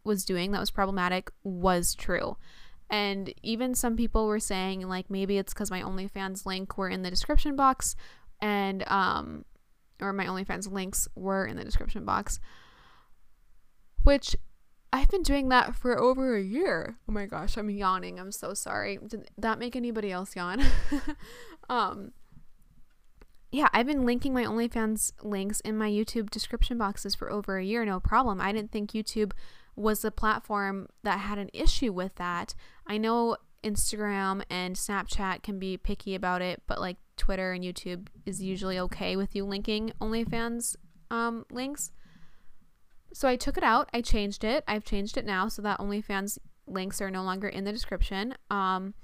was 0.04 0.24
doing 0.24 0.52
that 0.52 0.60
was 0.60 0.70
problematic 0.70 1.32
was 1.42 1.96
true. 1.96 2.36
And 2.88 3.34
even 3.42 3.74
some 3.74 3.96
people 3.96 4.28
were 4.28 4.38
saying 4.38 4.82
like 4.82 5.10
maybe 5.10 5.36
it's 5.36 5.52
because 5.52 5.70
my 5.70 5.82
OnlyFans 5.82 6.46
link 6.46 6.78
were 6.78 6.88
in 6.88 7.02
the 7.02 7.10
description 7.10 7.56
box 7.56 7.96
and 8.40 8.86
um 8.86 9.44
or 10.00 10.12
my 10.12 10.26
OnlyFans 10.26 10.70
links 10.70 11.08
were 11.14 11.46
in 11.46 11.56
the 11.56 11.64
description 11.64 12.04
box. 12.04 12.40
Which 14.02 14.36
I've 14.92 15.08
been 15.08 15.22
doing 15.22 15.48
that 15.48 15.74
for 15.74 15.98
over 15.98 16.36
a 16.36 16.42
year. 16.42 16.96
Oh 17.08 17.12
my 17.12 17.26
gosh, 17.26 17.56
I'm 17.56 17.70
yawning. 17.70 18.20
I'm 18.20 18.32
so 18.32 18.54
sorry. 18.54 18.98
Did 19.06 19.30
that 19.36 19.58
make 19.58 19.76
anybody 19.76 20.12
else 20.12 20.36
yawn? 20.36 20.62
um 21.68 22.12
yeah, 23.52 23.68
I've 23.72 23.86
been 23.86 24.04
linking 24.04 24.34
my 24.34 24.44
OnlyFans 24.44 25.12
links 25.22 25.60
in 25.60 25.78
my 25.78 25.88
YouTube 25.88 26.30
description 26.30 26.78
boxes 26.78 27.14
for 27.14 27.30
over 27.30 27.58
a 27.58 27.64
year, 27.64 27.84
no 27.84 28.00
problem. 28.00 28.40
I 28.40 28.52
didn't 28.52 28.72
think 28.72 28.90
YouTube 28.90 29.32
was 29.76 30.04
a 30.04 30.10
platform 30.10 30.88
that 31.04 31.20
had 31.20 31.38
an 31.38 31.50
issue 31.52 31.92
with 31.92 32.16
that. 32.16 32.54
I 32.86 32.98
know 32.98 33.36
Instagram 33.62 34.42
and 34.50 34.76
Snapchat 34.76 35.42
can 35.42 35.58
be 35.58 35.76
picky 35.76 36.14
about 36.14 36.42
it, 36.42 36.62
but 36.66 36.80
like 36.80 36.96
Twitter 37.16 37.52
and 37.52 37.64
YouTube 37.64 38.08
is 38.24 38.42
usually 38.42 38.78
okay 38.78 39.16
with 39.16 39.34
you 39.34 39.44
linking 39.44 39.92
OnlyFans 40.00 40.76
um, 41.10 41.44
links. 41.50 41.92
So 43.12 43.28
I 43.28 43.36
took 43.36 43.56
it 43.56 43.64
out. 43.64 43.88
I 43.94 44.00
changed 44.02 44.44
it. 44.44 44.62
I've 44.68 44.84
changed 44.84 45.16
it 45.16 45.24
now 45.24 45.48
so 45.48 45.62
that 45.62 45.78
OnlyFans 45.78 46.38
links 46.66 47.00
are 47.00 47.10
no 47.10 47.22
longer 47.22 47.48
in 47.48 47.64
the 47.64 47.72
description. 47.72 48.34
Um, 48.50 48.94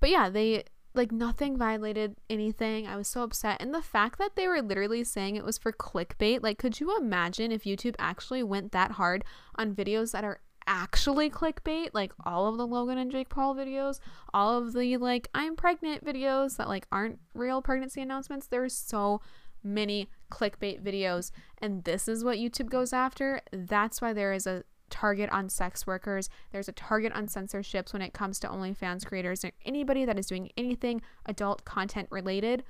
but 0.00 0.10
yeah, 0.10 0.28
they 0.28 0.64
like 0.94 1.12
nothing 1.12 1.56
violated 1.56 2.16
anything. 2.28 2.86
I 2.86 2.96
was 2.96 3.08
so 3.08 3.22
upset. 3.22 3.60
And 3.60 3.72
the 3.72 3.82
fact 3.82 4.18
that 4.18 4.34
they 4.34 4.48
were 4.48 4.62
literally 4.62 5.04
saying 5.04 5.36
it 5.36 5.44
was 5.44 5.58
for 5.58 5.72
clickbait, 5.72 6.42
like, 6.42 6.58
could 6.58 6.80
you 6.80 6.96
imagine 6.96 7.52
if 7.52 7.64
YouTube 7.64 7.94
actually 7.98 8.42
went 8.42 8.72
that 8.72 8.92
hard 8.92 9.24
on 9.56 9.74
videos 9.74 10.12
that 10.12 10.24
are 10.24 10.40
actually 10.66 11.30
clickbait, 11.30 11.90
like 11.92 12.12
all 12.24 12.46
of 12.46 12.56
the 12.56 12.66
Logan 12.66 12.98
and 12.98 13.10
Jake 13.10 13.28
Paul 13.28 13.54
videos, 13.54 14.00
all 14.34 14.58
of 14.58 14.72
the 14.72 14.96
like 14.96 15.28
I'm 15.34 15.56
pregnant 15.56 16.04
videos 16.04 16.56
that 16.56 16.68
like 16.68 16.86
aren't 16.90 17.18
real 17.34 17.62
pregnancy 17.62 18.00
announcements. 18.00 18.46
There's 18.46 18.74
so 18.74 19.20
many 19.62 20.08
clickbait 20.30 20.82
videos 20.82 21.32
and 21.58 21.84
this 21.84 22.08
is 22.08 22.24
what 22.24 22.38
YouTube 22.38 22.68
goes 22.68 22.92
after. 22.92 23.40
That's 23.52 24.00
why 24.00 24.12
there 24.12 24.32
is 24.32 24.46
a 24.46 24.64
target 24.90 25.30
on 25.30 25.48
sex 25.48 25.86
workers. 25.86 26.28
There's 26.52 26.68
a 26.68 26.72
target 26.72 27.12
on 27.12 27.28
censorships 27.28 27.92
when 27.92 28.02
it 28.02 28.12
comes 28.12 28.38
to 28.40 28.48
OnlyFans 28.48 29.04
creators 29.04 29.44
or 29.44 29.52
anybody 29.64 30.04
that 30.04 30.18
is 30.18 30.26
doing 30.26 30.50
anything 30.56 31.02
adult 31.26 31.64
content 31.64 32.08
related. 32.10 32.64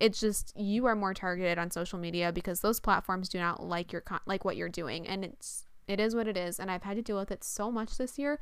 It's 0.00 0.18
just 0.18 0.52
you 0.56 0.86
are 0.86 0.96
more 0.96 1.14
targeted 1.14 1.58
on 1.58 1.70
social 1.70 1.98
media 1.98 2.32
because 2.32 2.60
those 2.60 2.80
platforms 2.80 3.28
do 3.28 3.38
not 3.38 3.62
like 3.62 3.92
your 3.92 4.00
con- 4.00 4.20
like 4.26 4.44
what 4.44 4.56
you're 4.56 4.68
doing 4.68 5.06
and 5.06 5.24
it's 5.24 5.66
it 5.88 6.00
is 6.00 6.14
what 6.14 6.28
it 6.28 6.36
is. 6.36 6.58
And 6.58 6.70
I've 6.70 6.82
had 6.82 6.96
to 6.96 7.02
deal 7.02 7.18
with 7.18 7.30
it 7.30 7.44
so 7.44 7.70
much 7.70 7.96
this 7.96 8.18
year. 8.18 8.38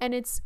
And 0.00 0.14
it's 0.14 0.40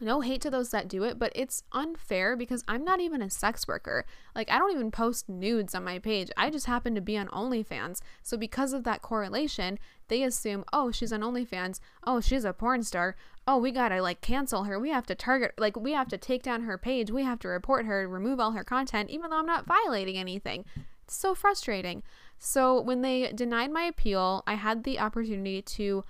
no 0.00 0.20
hate 0.20 0.40
to 0.42 0.50
those 0.50 0.70
that 0.70 0.88
do 0.88 1.04
it, 1.04 1.18
but 1.18 1.32
it's 1.34 1.62
unfair 1.72 2.36
because 2.36 2.62
I'm 2.68 2.84
not 2.84 3.00
even 3.00 3.22
a 3.22 3.30
sex 3.30 3.66
worker. 3.66 4.04
Like, 4.34 4.50
I 4.50 4.58
don't 4.58 4.72
even 4.72 4.90
post 4.90 5.28
nudes 5.28 5.74
on 5.74 5.84
my 5.84 5.98
page. 5.98 6.30
I 6.36 6.50
just 6.50 6.66
happen 6.66 6.94
to 6.94 7.00
be 7.00 7.16
on 7.16 7.28
OnlyFans. 7.28 8.00
So, 8.22 8.36
because 8.36 8.72
of 8.72 8.84
that 8.84 9.02
correlation, 9.02 9.78
they 10.08 10.22
assume, 10.22 10.64
oh, 10.72 10.90
she's 10.90 11.12
on 11.12 11.20
OnlyFans. 11.20 11.80
Oh, 12.04 12.20
she's 12.20 12.44
a 12.44 12.52
porn 12.52 12.82
star. 12.82 13.16
Oh, 13.48 13.58
we 13.58 13.70
gotta 13.70 14.02
like 14.02 14.20
cancel 14.20 14.64
her. 14.64 14.78
We 14.78 14.90
have 14.90 15.06
to 15.06 15.14
target, 15.14 15.54
like, 15.56 15.76
we 15.76 15.92
have 15.92 16.08
to 16.08 16.18
take 16.18 16.42
down 16.42 16.62
her 16.62 16.76
page. 16.76 17.10
We 17.10 17.22
have 17.22 17.38
to 17.40 17.48
report 17.48 17.86
her, 17.86 18.06
remove 18.08 18.40
all 18.40 18.52
her 18.52 18.64
content, 18.64 19.10
even 19.10 19.30
though 19.30 19.38
I'm 19.38 19.46
not 19.46 19.66
violating 19.66 20.16
anything. 20.16 20.64
So 21.08 21.34
frustrating. 21.34 22.02
So 22.38 22.80
when 22.80 23.02
they 23.02 23.32
denied 23.32 23.70
my 23.70 23.82
appeal, 23.82 24.42
I 24.46 24.54
had 24.54 24.84
the 24.84 24.98
opportunity 24.98 25.62
to 25.62 26.04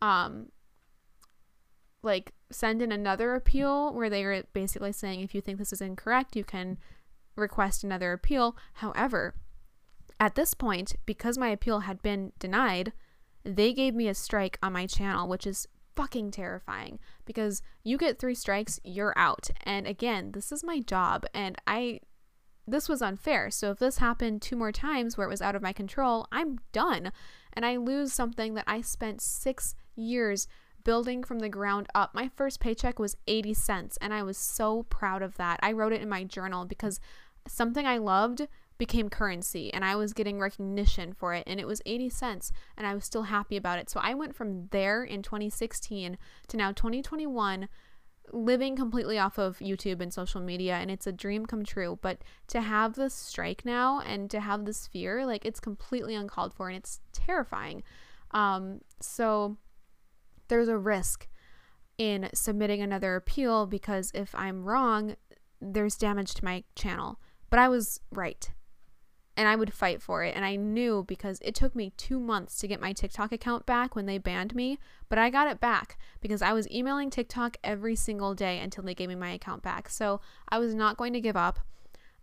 um 0.00 0.50
like 2.02 2.32
send 2.50 2.80
in 2.80 2.92
another 2.92 3.34
appeal 3.34 3.92
where 3.92 4.08
they 4.08 4.24
were 4.24 4.44
basically 4.52 4.92
saying 4.92 5.20
if 5.20 5.34
you 5.34 5.40
think 5.40 5.58
this 5.58 5.72
is 5.72 5.80
incorrect, 5.80 6.36
you 6.36 6.44
can 6.44 6.78
request 7.36 7.84
another 7.84 8.12
appeal. 8.12 8.56
However, 8.74 9.34
at 10.20 10.34
this 10.34 10.54
point, 10.54 10.96
because 11.06 11.38
my 11.38 11.48
appeal 11.48 11.80
had 11.80 12.02
been 12.02 12.32
denied, 12.38 12.92
they 13.44 13.72
gave 13.72 13.94
me 13.94 14.08
a 14.08 14.14
strike 14.14 14.58
on 14.62 14.72
my 14.72 14.86
channel, 14.86 15.28
which 15.28 15.46
is 15.46 15.68
fucking 15.94 16.30
terrifying 16.30 16.98
because 17.24 17.62
you 17.82 17.98
get 17.98 18.18
three 18.18 18.34
strikes, 18.34 18.78
you're 18.84 19.14
out. 19.16 19.50
And 19.64 19.86
again, 19.86 20.32
this 20.32 20.52
is 20.52 20.62
my 20.62 20.80
job 20.80 21.26
and 21.34 21.56
I 21.66 22.00
this 22.68 22.88
was 22.88 23.02
unfair. 23.02 23.50
So 23.50 23.70
if 23.70 23.78
this 23.78 23.98
happened 23.98 24.42
two 24.42 24.56
more 24.56 24.72
times 24.72 25.16
where 25.16 25.26
it 25.26 25.30
was 25.30 25.42
out 25.42 25.56
of 25.56 25.62
my 25.62 25.72
control, 25.72 26.26
I'm 26.30 26.58
done. 26.72 27.12
And 27.52 27.64
I 27.64 27.76
lose 27.76 28.12
something 28.12 28.54
that 28.54 28.64
I 28.66 28.80
spent 28.80 29.20
six 29.20 29.74
years 29.96 30.46
building 30.84 31.24
from 31.24 31.40
the 31.40 31.48
ground 31.48 31.88
up. 31.94 32.14
My 32.14 32.30
first 32.36 32.60
paycheck 32.60 32.98
was 32.98 33.16
80 33.26 33.54
cents, 33.54 33.98
and 34.00 34.14
I 34.14 34.22
was 34.22 34.38
so 34.38 34.84
proud 34.84 35.22
of 35.22 35.36
that. 35.36 35.58
I 35.62 35.72
wrote 35.72 35.92
it 35.92 36.02
in 36.02 36.08
my 36.08 36.24
journal 36.24 36.64
because 36.64 37.00
something 37.46 37.86
I 37.86 37.98
loved 37.98 38.46
became 38.78 39.10
currency 39.10 39.74
and 39.74 39.84
I 39.84 39.96
was 39.96 40.12
getting 40.12 40.38
recognition 40.38 41.12
for 41.12 41.34
it 41.34 41.42
and 41.46 41.58
it 41.58 41.66
was 41.66 41.82
80 41.84 42.10
cents 42.10 42.52
and 42.76 42.86
I 42.86 42.94
was 42.94 43.04
still 43.04 43.24
happy 43.24 43.56
about 43.56 43.78
it. 43.78 43.90
So 43.90 44.00
I 44.00 44.14
went 44.14 44.36
from 44.36 44.68
there 44.70 45.02
in 45.02 45.20
2016 45.22 46.16
to 46.46 46.56
now 46.56 46.70
2021 46.70 47.68
living 48.32 48.76
completely 48.76 49.18
off 49.18 49.38
of 49.38 49.58
YouTube 49.58 50.00
and 50.00 50.12
social 50.12 50.40
media 50.40 50.74
and 50.76 50.90
it's 50.90 51.06
a 51.06 51.12
dream 51.12 51.46
come 51.46 51.64
true. 51.64 51.98
But 52.00 52.22
to 52.48 52.60
have 52.60 52.94
this 52.94 53.14
strike 53.14 53.64
now 53.64 54.00
and 54.00 54.30
to 54.30 54.40
have 54.40 54.64
this 54.64 54.86
fear, 54.86 55.26
like 55.26 55.44
it's 55.44 55.60
completely 55.60 56.14
uncalled 56.14 56.54
for 56.54 56.68
and 56.68 56.76
it's 56.76 57.00
terrifying. 57.12 57.82
Um, 58.32 58.80
so 59.00 59.56
there's 60.48 60.68
a 60.68 60.78
risk 60.78 61.28
in 61.96 62.28
submitting 62.32 62.80
another 62.80 63.16
appeal 63.16 63.66
because 63.66 64.10
if 64.14 64.34
I'm 64.34 64.64
wrong, 64.64 65.16
there's 65.60 65.96
damage 65.96 66.34
to 66.34 66.44
my 66.44 66.64
channel. 66.76 67.20
But 67.50 67.58
I 67.58 67.68
was 67.68 68.00
right 68.10 68.48
and 69.38 69.46
I 69.46 69.54
would 69.54 69.72
fight 69.72 70.02
for 70.02 70.24
it. 70.24 70.34
And 70.34 70.44
I 70.44 70.56
knew 70.56 71.04
because 71.06 71.38
it 71.42 71.54
took 71.54 71.76
me 71.76 71.92
two 71.96 72.18
months 72.18 72.58
to 72.58 72.66
get 72.66 72.80
my 72.80 72.92
TikTok 72.92 73.30
account 73.30 73.66
back 73.66 73.94
when 73.94 74.04
they 74.04 74.18
banned 74.18 74.52
me, 74.52 74.80
but 75.08 75.16
I 75.16 75.30
got 75.30 75.46
it 75.46 75.60
back 75.60 75.96
because 76.20 76.42
I 76.42 76.52
was 76.52 76.68
emailing 76.72 77.08
TikTok 77.08 77.56
every 77.62 77.94
single 77.94 78.34
day 78.34 78.58
until 78.58 78.82
they 78.82 78.96
gave 78.96 79.08
me 79.08 79.14
my 79.14 79.30
account 79.30 79.62
back. 79.62 79.90
So 79.90 80.20
I 80.48 80.58
was 80.58 80.74
not 80.74 80.96
going 80.96 81.12
to 81.12 81.20
give 81.20 81.36
up. 81.36 81.60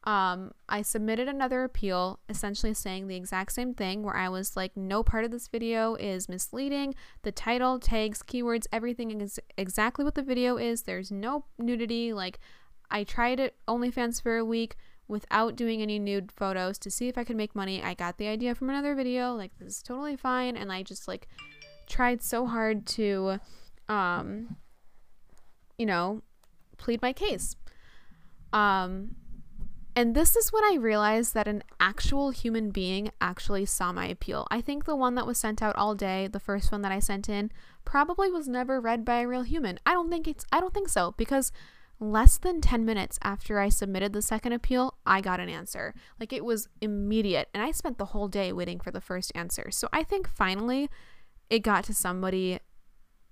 Um, 0.04 0.52
I 0.68 0.82
submitted 0.82 1.30
another 1.30 1.64
appeal 1.64 2.20
essentially 2.28 2.74
saying 2.74 3.08
the 3.08 3.16
exact 3.16 3.54
same 3.54 3.74
thing 3.74 4.04
where 4.04 4.18
I 4.18 4.28
was 4.28 4.58
like, 4.58 4.76
no 4.76 5.02
part 5.02 5.24
of 5.24 5.32
this 5.32 5.48
video 5.48 5.96
is 5.96 6.28
misleading. 6.28 6.96
The 7.24 7.32
title, 7.32 7.80
tags, 7.80 8.22
keywords, 8.24 8.68
everything 8.74 9.22
is 9.22 9.40
exactly 9.58 10.04
what 10.04 10.16
the 10.16 10.22
video 10.22 10.58
is. 10.58 10.82
There's 10.82 11.12
no 11.12 11.46
nudity. 11.58 12.12
Like, 12.12 12.40
I 12.92 13.06
tried 13.06 13.40
it 13.40 13.56
OnlyFans 13.70 14.22
for 14.22 14.38
a 14.38 14.46
week 14.46 14.76
without 15.08 15.56
doing 15.56 15.82
any 15.82 16.00
nude 16.00 16.32
photos 16.32 16.78
to 16.80 16.92
see 16.92 17.08
if 17.08 17.18
I 17.18 17.24
could 17.24 17.36
make 17.36 17.56
money. 17.56 17.82
I 17.82 17.94
got 17.94 18.18
the 18.18 18.28
idea 18.28 18.56
from 18.56 18.70
another 18.70 18.96
video, 18.96 19.34
like 19.34 19.52
this 19.60 19.78
is 19.78 19.84
totally 19.84 20.16
fine, 20.16 20.58
and 20.58 20.72
I 20.72 20.84
just 20.84 21.08
like 21.08 21.28
tried 21.88 22.22
so 22.22 22.46
hard 22.46 22.86
to 22.88 23.40
um 23.88 24.58
you 25.78 25.86
know, 25.86 26.22
plead 26.78 27.02
my 27.02 27.14
case. 27.14 27.56
Um 28.54 29.16
and 29.98 30.14
this 30.14 30.36
is 30.36 30.52
when 30.52 30.64
I 30.66 30.76
realized 30.78 31.34
that 31.36 31.48
an 31.48 31.64
actual 31.80 32.32
human 32.32 32.70
being 32.70 33.12
actually 33.22 33.66
saw 33.66 33.94
my 33.94 34.08
appeal. 34.08 34.46
I 34.52 34.60
think 34.60 34.84
the 34.84 34.96
one 34.96 35.16
that 35.16 35.26
was 35.26 35.38
sent 35.38 35.62
out 35.62 35.76
all 35.78 35.96
day, 35.96 36.28
the 36.28 36.40
first 36.40 36.70
one 36.70 36.82
that 36.82 36.92
I 36.92 37.00
sent 37.00 37.30
in, 37.30 37.50
probably 37.86 38.30
was 38.30 38.48
never 38.48 38.82
read 38.82 39.06
by 39.06 39.22
a 39.22 39.28
real 39.28 39.44
human. 39.44 39.80
I 39.86 39.94
don't 39.94 40.10
think 40.10 40.28
it's 40.28 40.46
I 40.52 40.60
don't 40.60 40.74
think 40.74 40.90
so 40.90 41.14
because 41.16 41.52
less 42.00 42.38
than 42.38 42.62
10 42.62 42.86
minutes 42.86 43.18
after 43.24 43.60
I 43.60 43.70
submitted 43.70 44.14
the 44.14 44.22
second 44.22 44.54
appeal, 44.54 44.98
I 45.06 45.22
got 45.22 45.40
an 45.40 45.50
answer. 45.50 45.94
Like 46.20 46.34
it 46.34 46.44
was 46.44 46.68
immediate. 46.82 47.50
And 47.54 47.64
I 47.64 47.72
spent 47.72 47.98
the 47.98 48.06
whole 48.06 48.28
day 48.28 48.52
waiting 48.52 48.80
for 48.80 48.92
the 48.92 49.02
first 49.02 49.32
answer. 49.36 49.72
So 49.72 49.88
I 49.94 50.04
think 50.04 50.28
finally 50.28 50.90
it 51.50 51.60
got 51.60 51.84
to 51.86 51.94
somebody 51.94 52.60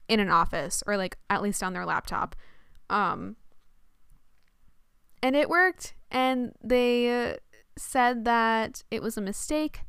in 0.07 0.20
an 0.20 0.30
office 0.30 0.84
or 0.88 0.97
like 0.97 1.18
at 1.30 1.41
least 1.41 1.64
on 1.64 1.74
their 1.74 1.86
laptop. 1.86 2.36
Um, 2.89 3.36
and 5.22 5.36
it 5.36 5.49
worked. 5.49 5.95
And 6.11 6.53
they 6.64 7.38
said 7.78 8.24
that 8.26 8.84
it 8.91 9.01
was 9.01 9.18
a 9.18 9.22
mistake. 9.22 9.82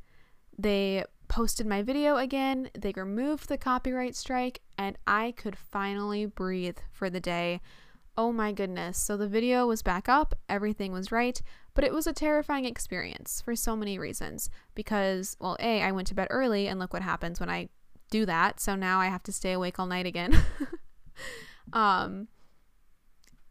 They 0.57 1.05
posted 1.29 1.67
my 1.67 1.83
video 1.83 2.17
again. 2.17 2.71
They 2.79 2.93
removed 2.97 3.49
the 3.49 3.59
copyright 3.59 4.17
strike. 4.17 4.63
And 4.79 4.97
I 5.07 5.33
could 5.37 5.57
finally 5.57 6.27
breathe 6.27 6.79
for 6.91 7.09
the 7.09 7.21
day 7.21 7.61
Oh 8.17 8.33
my 8.33 8.53
goodness. 8.53 8.97
So 8.97 9.17
the 9.17 9.27
video 9.27 9.67
was 9.67 9.83
back 9.83 10.09
up, 10.09 10.35
everything 10.49 10.93
was 10.93 11.11
right, 11.11 11.41
but 11.75 11.83
it 11.83 11.93
was 11.93 12.07
a 12.07 12.13
terrifying 12.13 12.65
experience 12.65 13.43
for 13.45 13.57
so 13.57 13.75
many 13.75 13.99
reasons. 13.99 14.51
Because, 14.75 15.37
well, 15.41 15.57
A, 15.59 15.83
I 15.83 15.91
went 15.91 16.07
to 16.09 16.15
bed 16.15 16.29
early, 16.31 16.69
and 16.69 16.79
look 16.79 16.93
what 16.93 17.03
happens 17.03 17.41
when 17.41 17.51
I 17.51 17.69
do 18.11 18.25
that. 18.27 18.61
So 18.61 18.77
now 18.77 19.01
I 19.01 19.07
have 19.07 19.25
to 19.25 19.33
stay 19.33 19.53
awake 19.53 19.79
all 19.81 19.87
night 19.87 20.07
again. 20.07 20.39
um, 21.73 22.29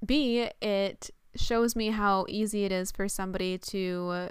B, 0.06 0.50
it 0.62 1.10
shows 1.36 1.76
me 1.76 1.90
how 1.90 2.26
easy 2.30 2.64
it 2.64 2.72
is 2.72 2.92
for 2.92 3.10
somebody 3.10 3.58
to 3.58 4.30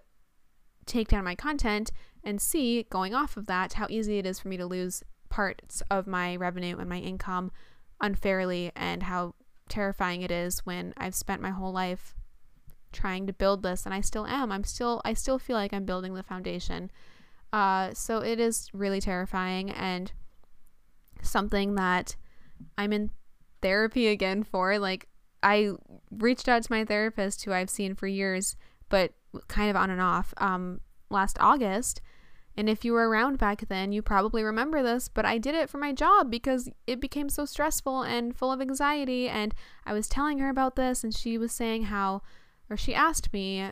take 0.87 1.09
down 1.09 1.25
my 1.25 1.35
content. 1.35 1.91
And 2.25 2.41
C, 2.41 2.87
going 2.89 3.15
off 3.15 3.37
of 3.37 3.47
that, 3.47 3.75
how 3.75 3.87
easy 3.91 4.19
it 4.19 4.27
is 4.27 4.39
for 4.39 4.49
me 4.49 4.57
to 4.57 4.67
lose 4.67 5.03
parts 5.29 5.83
of 5.91 6.07
my 6.07 6.37
revenue 6.37 6.79
and 6.79 6.89
my 6.89 6.99
income 6.99 7.51
unfairly 8.01 8.73
and 8.75 9.05
how 9.05 9.35
terrifying 9.73 10.21
it 10.21 10.31
is 10.31 10.61
when 10.61 10.93
I've 10.99 11.15
spent 11.15 11.41
my 11.41 11.51
whole 11.51 11.73
life 11.73 12.15
trying 12.93 13.27
to 13.27 13.33
build 13.33 13.63
this 13.63 13.87
and 13.87 13.95
I 13.95 14.03
still 14.03 14.27
am. 14.27 14.53
I'm 14.53 14.65
still 14.65 15.01
I 15.05 15.15
still 15.15 15.39
feel 15.39 15.57
like 15.57 15.73
I'm 15.73 15.87
building 15.87 16.15
the 16.15 16.23
foundation. 16.23 16.91
Uh, 17.53 17.93
so 17.95 18.19
it 18.19 18.39
is 18.39 18.69
really 18.75 19.01
terrifying 19.01 19.71
and 19.71 20.13
something 21.23 21.75
that 21.77 22.17
I'm 22.77 22.93
in 22.93 23.11
therapy 23.63 24.09
again 24.09 24.43
for. 24.43 24.79
Like 24.79 25.09
I 25.43 25.71
reached 26.11 26.49
out 26.49 26.63
to 26.65 26.73
my 26.73 26.85
therapist 26.85 27.45
who 27.45 27.53
I've 27.53 27.71
seen 27.71 27.95
for 27.95 28.07
years, 28.07 28.57
but 28.91 29.13
kind 29.49 29.71
of 29.71 29.77
on 29.77 29.89
and 29.89 30.01
off, 30.01 30.35
um, 30.37 30.81
last 31.09 31.39
August 31.41 32.03
and 32.57 32.69
if 32.69 32.85
you 32.85 32.93
were 32.93 33.09
around 33.09 33.39
back 33.39 33.67
then, 33.69 33.93
you 33.93 34.03
probably 34.03 34.43
remember 34.43 34.83
this, 34.83 35.09
but 35.09 35.25
I 35.25 35.39
did 35.39 35.55
it 35.55 35.71
for 35.71 35.79
my 35.79 35.93
job 35.93 36.31
because 36.31 36.69
it 36.87 37.01
became 37.01 37.29
so 37.29 37.45
stressful 37.45 38.03
and 38.03 38.37
full 38.37 38.53
of 38.53 38.61
anxiety. 38.61 39.29
And 39.29 39.55
I 39.87 39.93
was 39.93 40.07
telling 40.07 40.39
her 40.39 40.51
about 40.51 40.77
this, 40.77 41.03
and 41.03 41.15
she 41.15 41.39
was 41.39 41.53
saying 41.53 41.85
how, 41.85 42.23
or 42.69 42.77
she 42.77 42.95
asked 42.95 43.33
me, 43.33 43.71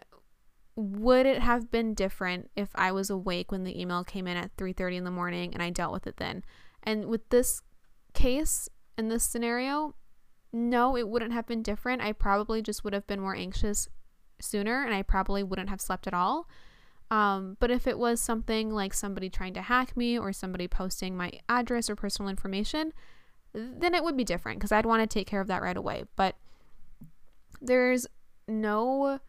would 0.76 1.26
it 1.26 1.42
have 1.42 1.70
been 1.70 1.92
different 1.92 2.50
if 2.56 2.70
I 2.74 2.90
was 2.90 3.10
awake 3.10 3.52
when 3.52 3.64
the 3.64 3.78
email 3.78 4.02
came 4.02 4.26
in 4.26 4.36
at 4.36 4.56
3:30 4.56 4.96
in 4.96 5.04
the 5.04 5.10
morning 5.10 5.52
and 5.52 5.62
I 5.62 5.70
dealt 5.70 5.92
with 5.92 6.06
it 6.06 6.16
then? 6.16 6.42
And 6.82 7.06
with 7.06 7.28
this 7.28 7.60
case 8.14 8.68
and 8.96 9.10
this 9.10 9.24
scenario, 9.24 9.94
no, 10.52 10.96
it 10.96 11.08
wouldn't 11.08 11.32
have 11.32 11.46
been 11.46 11.62
different. 11.62 12.00
I 12.00 12.12
probably 12.12 12.62
just 12.62 12.82
would 12.82 12.94
have 12.94 13.06
been 13.06 13.20
more 13.20 13.36
anxious 13.36 13.88
sooner 14.40 14.84
and 14.84 14.94
I 14.94 15.02
probably 15.02 15.42
wouldn't 15.42 15.68
have 15.68 15.82
slept 15.82 16.06
at 16.06 16.14
all. 16.14 16.48
Um, 17.10 17.56
but 17.58 17.70
if 17.70 17.86
it 17.86 17.98
was 17.98 18.20
something 18.20 18.70
like 18.70 18.94
somebody 18.94 19.28
trying 19.28 19.54
to 19.54 19.62
hack 19.62 19.96
me 19.96 20.18
or 20.18 20.32
somebody 20.32 20.68
posting 20.68 21.16
my 21.16 21.32
address 21.48 21.90
or 21.90 21.96
personal 21.96 22.28
information, 22.28 22.92
then 23.52 23.94
it 23.94 24.04
would 24.04 24.16
be 24.16 24.24
different 24.24 24.60
because 24.60 24.70
I'd 24.70 24.86
want 24.86 25.02
to 25.02 25.06
take 25.06 25.26
care 25.26 25.40
of 25.40 25.48
that 25.48 25.62
right 25.62 25.76
away. 25.76 26.04
But 26.14 26.36
there's 27.60 28.06
no 28.46 29.20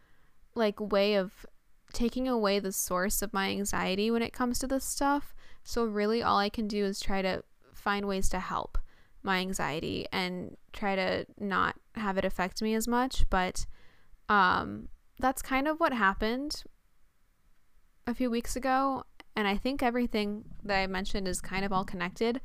like 0.53 0.79
way 0.79 1.15
of 1.15 1.45
taking 1.91 2.27
away 2.27 2.59
the 2.59 2.71
source 2.71 3.21
of 3.21 3.33
my 3.33 3.49
anxiety 3.49 4.11
when 4.11 4.21
it 4.21 4.33
comes 4.33 4.59
to 4.59 4.67
this 4.67 4.85
stuff. 4.85 5.33
So 5.63 5.83
really 5.83 6.21
all 6.21 6.37
I 6.37 6.49
can 6.49 6.67
do 6.67 6.85
is 6.85 6.99
try 6.99 7.21
to 7.21 7.43
find 7.73 8.07
ways 8.07 8.29
to 8.29 8.39
help 8.39 8.77
my 9.23 9.39
anxiety 9.39 10.07
and 10.11 10.55
try 10.71 10.95
to 10.95 11.25
not 11.39 11.75
have 11.95 12.17
it 12.17 12.25
affect 12.25 12.61
me 12.61 12.75
as 12.75 12.87
much, 12.87 13.25
but 13.29 13.65
um 14.29 14.87
that's 15.19 15.41
kind 15.41 15.67
of 15.67 15.79
what 15.79 15.93
happened 15.93 16.63
a 18.07 18.13
few 18.13 18.29
weeks 18.29 18.55
ago, 18.55 19.03
and 19.35 19.47
I 19.47 19.57
think 19.57 19.81
everything 19.81 20.45
that 20.63 20.77
I 20.77 20.87
mentioned 20.87 21.27
is 21.27 21.41
kind 21.41 21.63
of 21.63 21.71
all 21.71 21.85
connected. 21.85 22.41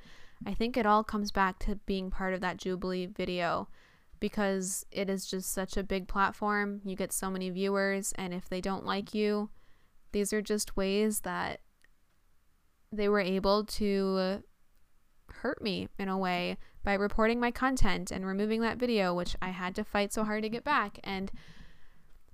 I 0.47 0.55
think 0.55 0.77
it 0.77 0.87
all 0.87 1.03
comes 1.03 1.33
back 1.33 1.59
to 1.61 1.77
being 1.87 2.11
part 2.11 2.35
of 2.35 2.41
that 2.43 2.59
Jubilee 2.59 3.07
video 3.07 3.69
because 4.21 4.87
it 4.91 5.09
is 5.11 5.27
just 5.27 5.53
such 5.53 5.77
a 5.77 5.83
big 5.83 6.09
platform. 6.09 6.81
You 6.85 6.97
get 6.97 7.13
so 7.13 7.31
many 7.31 7.51
viewers, 7.51 8.13
and 8.17 8.33
if 8.33 8.49
they 8.49 8.61
don't 8.61 8.85
like 8.85 9.15
you, 9.15 9.51
these 10.13 10.33
are 10.33 10.43
just 10.43 10.77
ways 10.77 11.21
that 11.21 11.61
they 12.93 13.09
were 13.09 13.21
able 13.21 13.65
to 13.65 14.43
hurt 15.29 15.61
me 15.61 15.89
in 15.99 16.09
a 16.09 16.17
way 16.17 16.57
by 16.85 16.95
reporting 16.95 17.41
my 17.41 17.51
content 17.51 18.11
and 18.11 18.25
removing 18.25 18.61
that 18.61 18.79
video, 18.79 19.13
which 19.13 19.37
I 19.43 19.51
had 19.51 19.75
to 19.75 19.85
fight 19.85 20.13
so 20.13 20.25
hard 20.25 20.43
to 20.45 20.49
get 20.49 20.65
back, 20.65 20.99
and 21.03 21.31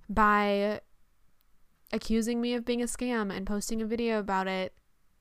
by 0.08 0.80
accusing 1.92 2.40
me 2.40 2.54
of 2.54 2.64
being 2.64 2.82
a 2.82 2.86
scam 2.86 3.34
and 3.34 3.46
posting 3.46 3.82
a 3.82 3.86
video 3.86 4.18
about 4.18 4.46
it, 4.46 4.72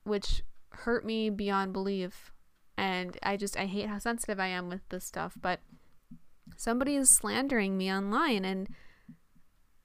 which 0.04 0.42
hurt 0.70 1.04
me 1.04 1.30
beyond 1.30 1.72
belief. 1.72 2.32
And 2.76 3.16
I 3.22 3.36
just, 3.36 3.56
I 3.56 3.66
hate 3.66 3.86
how 3.86 3.98
sensitive 3.98 4.40
I 4.40 4.46
am 4.46 4.68
with 4.68 4.80
this 4.88 5.04
stuff, 5.04 5.36
but 5.40 5.60
somebody 6.56 6.96
is 6.96 7.10
slandering 7.10 7.76
me 7.76 7.92
online 7.92 8.44
and 8.44 8.68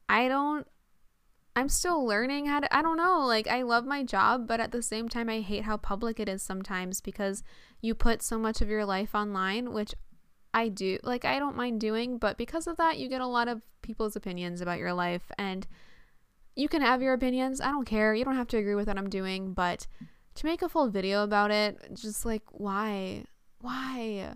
I 0.10 0.28
don't, 0.28 0.66
I'm 1.56 1.70
still 1.70 2.06
learning 2.06 2.46
how 2.46 2.62
to, 2.62 2.76
I 2.76 2.82
don't 2.82 2.98
know, 2.98 3.26
like 3.26 3.48
I 3.48 3.64
love 3.64 3.86
my 3.86 4.04
job, 4.04 4.48
but 4.48 4.60
at 4.60 4.72
the 4.72 4.82
same 4.82 5.10
time, 5.10 5.28
I 5.28 5.42
hate 5.42 5.64
how 5.64 5.76
public 5.76 6.20
it 6.20 6.30
is 6.30 6.42
sometimes 6.44 7.02
because 7.02 7.44
you 7.82 7.96
put 7.96 8.22
so 8.22 8.38
much 8.38 8.62
of 8.62 8.70
your 8.70 8.86
life 8.86 9.16
online, 9.16 9.74
which 9.74 9.96
I 10.54 10.70
do, 10.70 11.00
like 11.04 11.26
I 11.26 11.40
don't 11.40 11.58
mind 11.58 11.82
doing, 11.82 12.20
but 12.20 12.38
because 12.38 12.68
of 12.68 12.78
that, 12.78 13.00
you 13.00 13.10
get 13.10 13.22
a 13.22 13.28
lot 13.28 13.48
of 13.48 13.64
people's 13.82 14.16
opinions 14.16 14.62
about 14.62 14.80
your 14.80 14.94
life 14.94 15.32
and 15.38 15.68
you 16.58 16.68
can 16.68 16.82
have 16.82 17.02
your 17.02 17.14
opinions. 17.14 17.62
I 17.62 17.70
don't 17.70 17.86
care. 17.86 18.16
You 18.16 18.26
don't 18.26 18.36
have 18.36 18.48
to 18.48 18.58
agree 18.58 18.76
with 18.76 18.88
what 18.88 18.98
I'm 18.98 19.10
doing, 19.10 19.54
but 19.54 19.86
to 20.36 20.46
make 20.46 20.62
a 20.62 20.70
full 20.70 20.90
video 20.90 21.24
about 21.24 21.52
it, 21.52 21.78
just 21.94 22.26
like 22.26 22.44
why? 22.50 23.24
Why? 23.60 24.34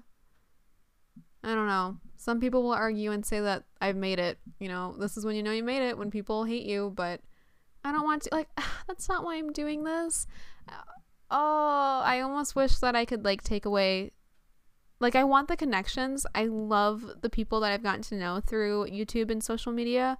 I 1.44 1.56
don't 1.56 1.68
know. 1.68 1.98
Some 2.18 2.40
people 2.40 2.62
will 2.62 2.74
argue 2.74 3.12
and 3.12 3.26
say 3.26 3.40
that 3.40 3.64
I've 3.82 3.96
made 3.96 4.20
it. 4.20 4.38
You 4.60 4.68
know, 4.68 4.96
this 5.00 5.18
is 5.18 5.26
when 5.26 5.36
you 5.36 5.42
know 5.42 5.52
you 5.52 5.64
made 5.64 5.82
it 5.82 5.98
when 5.98 6.12
people 6.12 6.44
hate 6.44 6.66
you, 6.66 6.94
but 6.96 7.22
I 7.84 7.92
don't 7.92 8.06
want 8.06 8.24
to 8.24 8.30
like 8.32 8.50
that's 8.88 9.10
not 9.10 9.24
why 9.24 9.38
I'm 9.38 9.52
doing 9.52 9.84
this. 9.84 10.28
Uh, 10.70 10.74
oh, 11.32 12.02
I 12.06 12.22
almost 12.22 12.56
wish 12.56 12.78
that 12.78 12.96
I 12.96 13.06
could 13.06 13.26
like 13.26 13.44
take 13.44 13.66
away 13.66 14.12
like 15.00 15.16
I 15.16 15.24
want 15.24 15.48
the 15.48 15.58
connections. 15.58 16.28
I 16.36 16.46
love 16.46 17.04
the 17.22 17.30
people 17.30 17.60
that 17.62 17.72
I've 17.72 17.82
gotten 17.82 18.04
to 18.04 18.16
know 18.16 18.40
through 18.40 18.86
YouTube 18.86 19.32
and 19.32 19.44
social 19.44 19.72
media. 19.72 20.20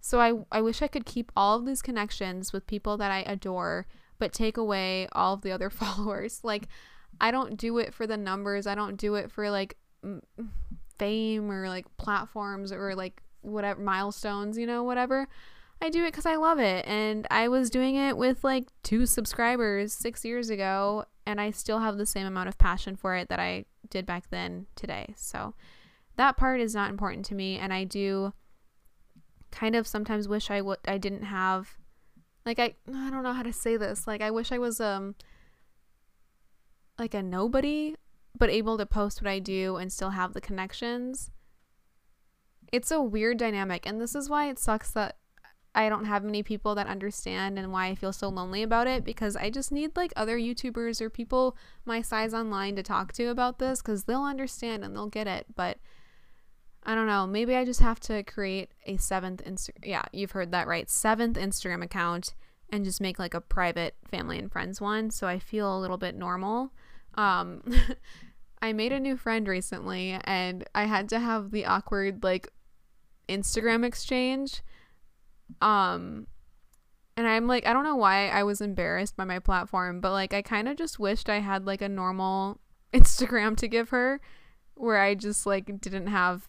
So 0.00 0.20
I 0.20 0.34
I 0.50 0.60
wish 0.60 0.82
I 0.82 0.88
could 0.88 1.06
keep 1.06 1.32
all 1.36 1.58
of 1.58 1.66
these 1.66 1.82
connections 1.82 2.52
with 2.52 2.66
people 2.66 2.96
that 2.98 3.10
I 3.10 3.20
adore, 3.20 3.86
but 4.18 4.32
take 4.32 4.56
away 4.56 5.08
all 5.12 5.34
of 5.34 5.42
the 5.42 5.52
other 5.52 5.70
followers. 5.70 6.40
Like 6.42 6.68
I 7.20 7.30
don't 7.30 7.56
do 7.56 7.78
it 7.78 7.94
for 7.94 8.06
the 8.06 8.16
numbers. 8.16 8.66
I 8.66 8.74
don't 8.74 8.96
do 8.96 9.14
it 9.14 9.30
for 9.30 9.50
like 9.50 9.76
fame 10.98 11.50
or 11.50 11.68
like 11.68 11.86
platforms 11.96 12.72
or 12.72 12.94
like 12.94 13.22
whatever 13.42 13.80
milestones, 13.80 14.58
you 14.58 14.66
know, 14.66 14.82
whatever. 14.82 15.28
I 15.80 15.90
do 15.90 16.04
it 16.04 16.12
because 16.12 16.26
I 16.26 16.36
love 16.36 16.58
it. 16.58 16.86
And 16.86 17.26
I 17.30 17.48
was 17.48 17.70
doing 17.70 17.96
it 17.96 18.16
with 18.16 18.44
like 18.44 18.68
two 18.82 19.06
subscribers 19.06 19.92
six 19.92 20.24
years 20.24 20.48
ago, 20.48 21.04
and 21.26 21.40
I 21.40 21.50
still 21.50 21.80
have 21.80 21.98
the 21.98 22.06
same 22.06 22.26
amount 22.26 22.48
of 22.48 22.58
passion 22.58 22.96
for 22.96 23.14
it 23.14 23.28
that 23.28 23.38
I 23.38 23.66
did 23.90 24.06
back 24.06 24.30
then 24.30 24.66
today. 24.74 25.14
So 25.16 25.54
that 26.16 26.36
part 26.36 26.60
is 26.60 26.74
not 26.74 26.90
important 26.90 27.26
to 27.26 27.34
me. 27.34 27.58
And 27.58 27.72
I 27.72 27.84
do 27.84 28.32
kind 29.50 29.76
of 29.76 29.86
sometimes 29.86 30.28
wish 30.28 30.50
I 30.50 30.60
would 30.60 30.78
I 30.86 30.98
didn't 30.98 31.24
have 31.24 31.76
like 32.44 32.58
I 32.58 32.74
I 32.88 33.10
don't 33.10 33.22
know 33.22 33.32
how 33.32 33.42
to 33.42 33.52
say 33.52 33.76
this. 33.76 34.06
Like 34.06 34.20
I 34.20 34.30
wish 34.30 34.52
I 34.52 34.58
was 34.58 34.80
um 34.80 35.14
like 36.98 37.14
a 37.14 37.22
nobody 37.22 37.94
but 38.38 38.50
able 38.50 38.76
to 38.78 38.86
post 38.86 39.22
what 39.22 39.30
I 39.30 39.38
do 39.38 39.76
and 39.76 39.92
still 39.92 40.10
have 40.10 40.32
the 40.32 40.40
connections. 40.40 41.30
It's 42.72 42.90
a 42.90 43.00
weird 43.00 43.38
dynamic 43.38 43.86
and 43.86 44.00
this 44.00 44.14
is 44.14 44.28
why 44.28 44.48
it 44.48 44.58
sucks 44.58 44.90
that 44.92 45.16
I 45.76 45.90
don't 45.90 46.06
have 46.06 46.24
many 46.24 46.42
people 46.42 46.74
that 46.74 46.86
understand 46.86 47.58
and 47.58 47.70
why 47.70 47.88
I 47.88 47.94
feel 47.94 48.12
so 48.12 48.30
lonely 48.30 48.62
about 48.62 48.86
it 48.86 49.04
because 49.04 49.36
I 49.36 49.50
just 49.50 49.70
need 49.70 49.94
like 49.94 50.12
other 50.16 50.38
YouTubers 50.38 51.02
or 51.02 51.10
people 51.10 51.54
my 51.84 52.00
size 52.00 52.32
online 52.32 52.76
to 52.76 52.82
talk 52.82 53.12
to 53.14 53.26
about 53.26 53.58
this 53.58 53.82
because 53.82 54.04
they'll 54.04 54.22
understand 54.22 54.82
and 54.82 54.96
they'll 54.96 55.06
get 55.06 55.26
it. 55.26 55.46
But 55.54 55.76
I 56.86 56.94
don't 56.94 57.08
know. 57.08 57.26
Maybe 57.26 57.56
I 57.56 57.64
just 57.64 57.80
have 57.80 57.98
to 58.00 58.22
create 58.22 58.70
a 58.86 58.96
seventh 58.96 59.44
Instagram. 59.44 59.84
Yeah, 59.84 60.04
you've 60.12 60.30
heard 60.30 60.52
that 60.52 60.68
right. 60.68 60.88
Seventh 60.88 61.36
Instagram 61.36 61.82
account 61.82 62.34
and 62.70 62.84
just 62.84 63.00
make 63.00 63.18
like 63.18 63.34
a 63.34 63.40
private 63.40 63.96
family 64.08 64.38
and 64.38 64.50
friends 64.50 64.80
one 64.80 65.10
so 65.10 65.26
I 65.26 65.38
feel 65.38 65.76
a 65.76 65.80
little 65.80 65.98
bit 65.98 66.14
normal. 66.14 66.72
Um, 67.14 67.62
I 68.62 68.72
made 68.72 68.92
a 68.92 69.00
new 69.00 69.16
friend 69.16 69.46
recently 69.46 70.18
and 70.24 70.64
I 70.74 70.84
had 70.84 71.08
to 71.10 71.18
have 71.18 71.50
the 71.50 71.66
awkward 71.66 72.22
like 72.22 72.48
Instagram 73.28 73.84
exchange 73.84 74.62
um 75.60 76.26
and 77.16 77.26
I'm 77.26 77.46
like 77.46 77.66
I 77.66 77.72
don't 77.72 77.84
know 77.84 77.96
why 77.96 78.28
I 78.28 78.44
was 78.44 78.60
embarrassed 78.60 79.16
by 79.16 79.24
my 79.24 79.40
platform, 79.40 80.00
but 80.00 80.12
like 80.12 80.32
I 80.32 80.42
kind 80.42 80.68
of 80.68 80.76
just 80.76 80.98
wished 80.98 81.28
I 81.28 81.40
had 81.40 81.66
like 81.66 81.82
a 81.82 81.88
normal 81.88 82.60
Instagram 82.94 83.56
to 83.56 83.68
give 83.68 83.90
her 83.90 84.20
where 84.74 85.00
I 85.00 85.14
just 85.14 85.46
like 85.46 85.80
didn't 85.80 86.08
have 86.08 86.48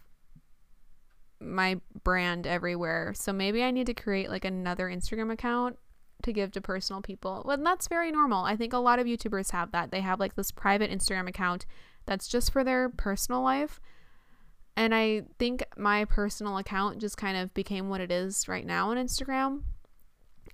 my 1.40 1.80
brand 2.04 2.48
everywhere. 2.48 3.14
So 3.16 3.32
maybe 3.32 3.64
I 3.64 3.72
need 3.72 3.88
to 3.88 3.94
create 3.94 4.30
like 4.30 4.46
another 4.46 4.90
Instagram 4.90 5.32
account 5.32 5.78
to 6.24 6.34
give 6.34 6.52
to 6.52 6.62
personal 6.62 7.02
people. 7.02 7.44
Well, 7.46 7.58
that's 7.58 7.88
very 7.88 8.12
normal. 8.12 8.44
I 8.44 8.56
think 8.56 8.74
a 8.74 8.78
lot 8.78 9.00
of 9.00 9.06
YouTubers 9.06 9.52
have 9.52 9.72
that. 9.72 9.92
They 9.92 10.02
have 10.02 10.20
like 10.20 10.36
this 10.36 10.52
private 10.52 10.92
Instagram 10.92 11.28
account 11.28 11.66
that's 12.06 12.28
just 12.28 12.52
for 12.52 12.64
their 12.64 12.90
personal 12.90 13.42
life. 13.42 13.80
And 14.76 14.94
I 14.94 15.24
think 15.40 15.64
my 15.76 16.06
personal 16.06 16.58
account 16.58 17.00
just 17.00 17.18
kind 17.18 17.38
of 17.38 17.54
became 17.54 17.90
what 17.90 18.02
it 18.02 18.12
is 18.12 18.48
right 18.48 18.66
now 18.66 18.92
on 18.92 18.98
Instagram. 18.98 19.64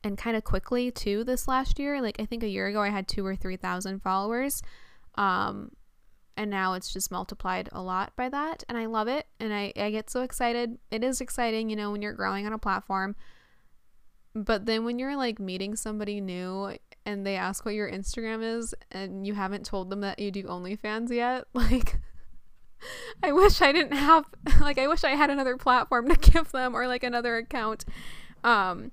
And 0.04 0.18
kind 0.18 0.36
of 0.36 0.44
quickly 0.44 0.92
too 0.92 1.24
this 1.24 1.48
last 1.48 1.80
year. 1.80 2.02
Like 2.02 2.20
I 2.20 2.26
think 2.26 2.44
a 2.44 2.48
year 2.48 2.68
ago 2.68 2.82
I 2.82 2.90
had 2.90 3.08
two 3.08 3.26
or 3.26 3.36
three 3.36 3.56
thousand 3.56 4.02
followers. 4.02 4.62
Um 5.16 5.72
and 6.36 6.50
now 6.50 6.74
it's 6.74 6.92
just 6.92 7.12
multiplied 7.12 7.70
a 7.72 7.82
lot 7.82 8.14
by 8.16 8.30
that. 8.30 8.64
And 8.68 8.78
I 8.78 8.86
love 8.86 9.08
it. 9.08 9.28
And 9.40 9.54
I, 9.54 9.72
I 9.76 9.92
get 9.92 10.10
so 10.10 10.22
excited. 10.22 10.78
It 10.92 11.04
is 11.04 11.22
exciting, 11.22 11.70
you 11.70 11.76
know, 11.76 11.92
when 11.92 12.02
you're 12.02 12.14
growing 12.14 12.46
on 12.46 12.54
a 12.54 12.58
platform. 12.58 13.16
But 14.36 14.66
then 14.66 14.84
when 14.84 14.98
you're 14.98 15.16
like 15.16 15.40
meeting 15.40 15.76
somebody 15.76 16.20
new 16.20 16.76
and 17.06 17.26
they 17.26 17.36
ask 17.36 17.66
what 17.66 17.76
your 17.76 17.90
Instagram 17.90 18.58
is 18.58 18.74
and 18.92 19.28
you 19.28 19.36
haven't 19.36 19.66
told 19.66 19.90
them 19.90 20.02
that 20.02 20.18
you 20.18 20.32
do 20.32 20.44
OnlyFans 20.44 21.12
yet, 21.12 21.46
like 21.54 22.00
I 23.22 23.32
wish 23.32 23.62
I 23.62 23.72
didn't 23.72 23.98
have 23.98 24.26
like 24.60 24.80
I 24.80 24.88
wish 24.88 25.04
I 25.04 25.12
had 25.12 25.30
another 25.30 25.56
platform 25.56 26.10
to 26.10 26.16
give 26.32 26.52
them 26.52 26.76
or 26.76 26.88
like 26.88 27.04
another 27.04 27.38
account. 27.38 27.86
Um 28.44 28.92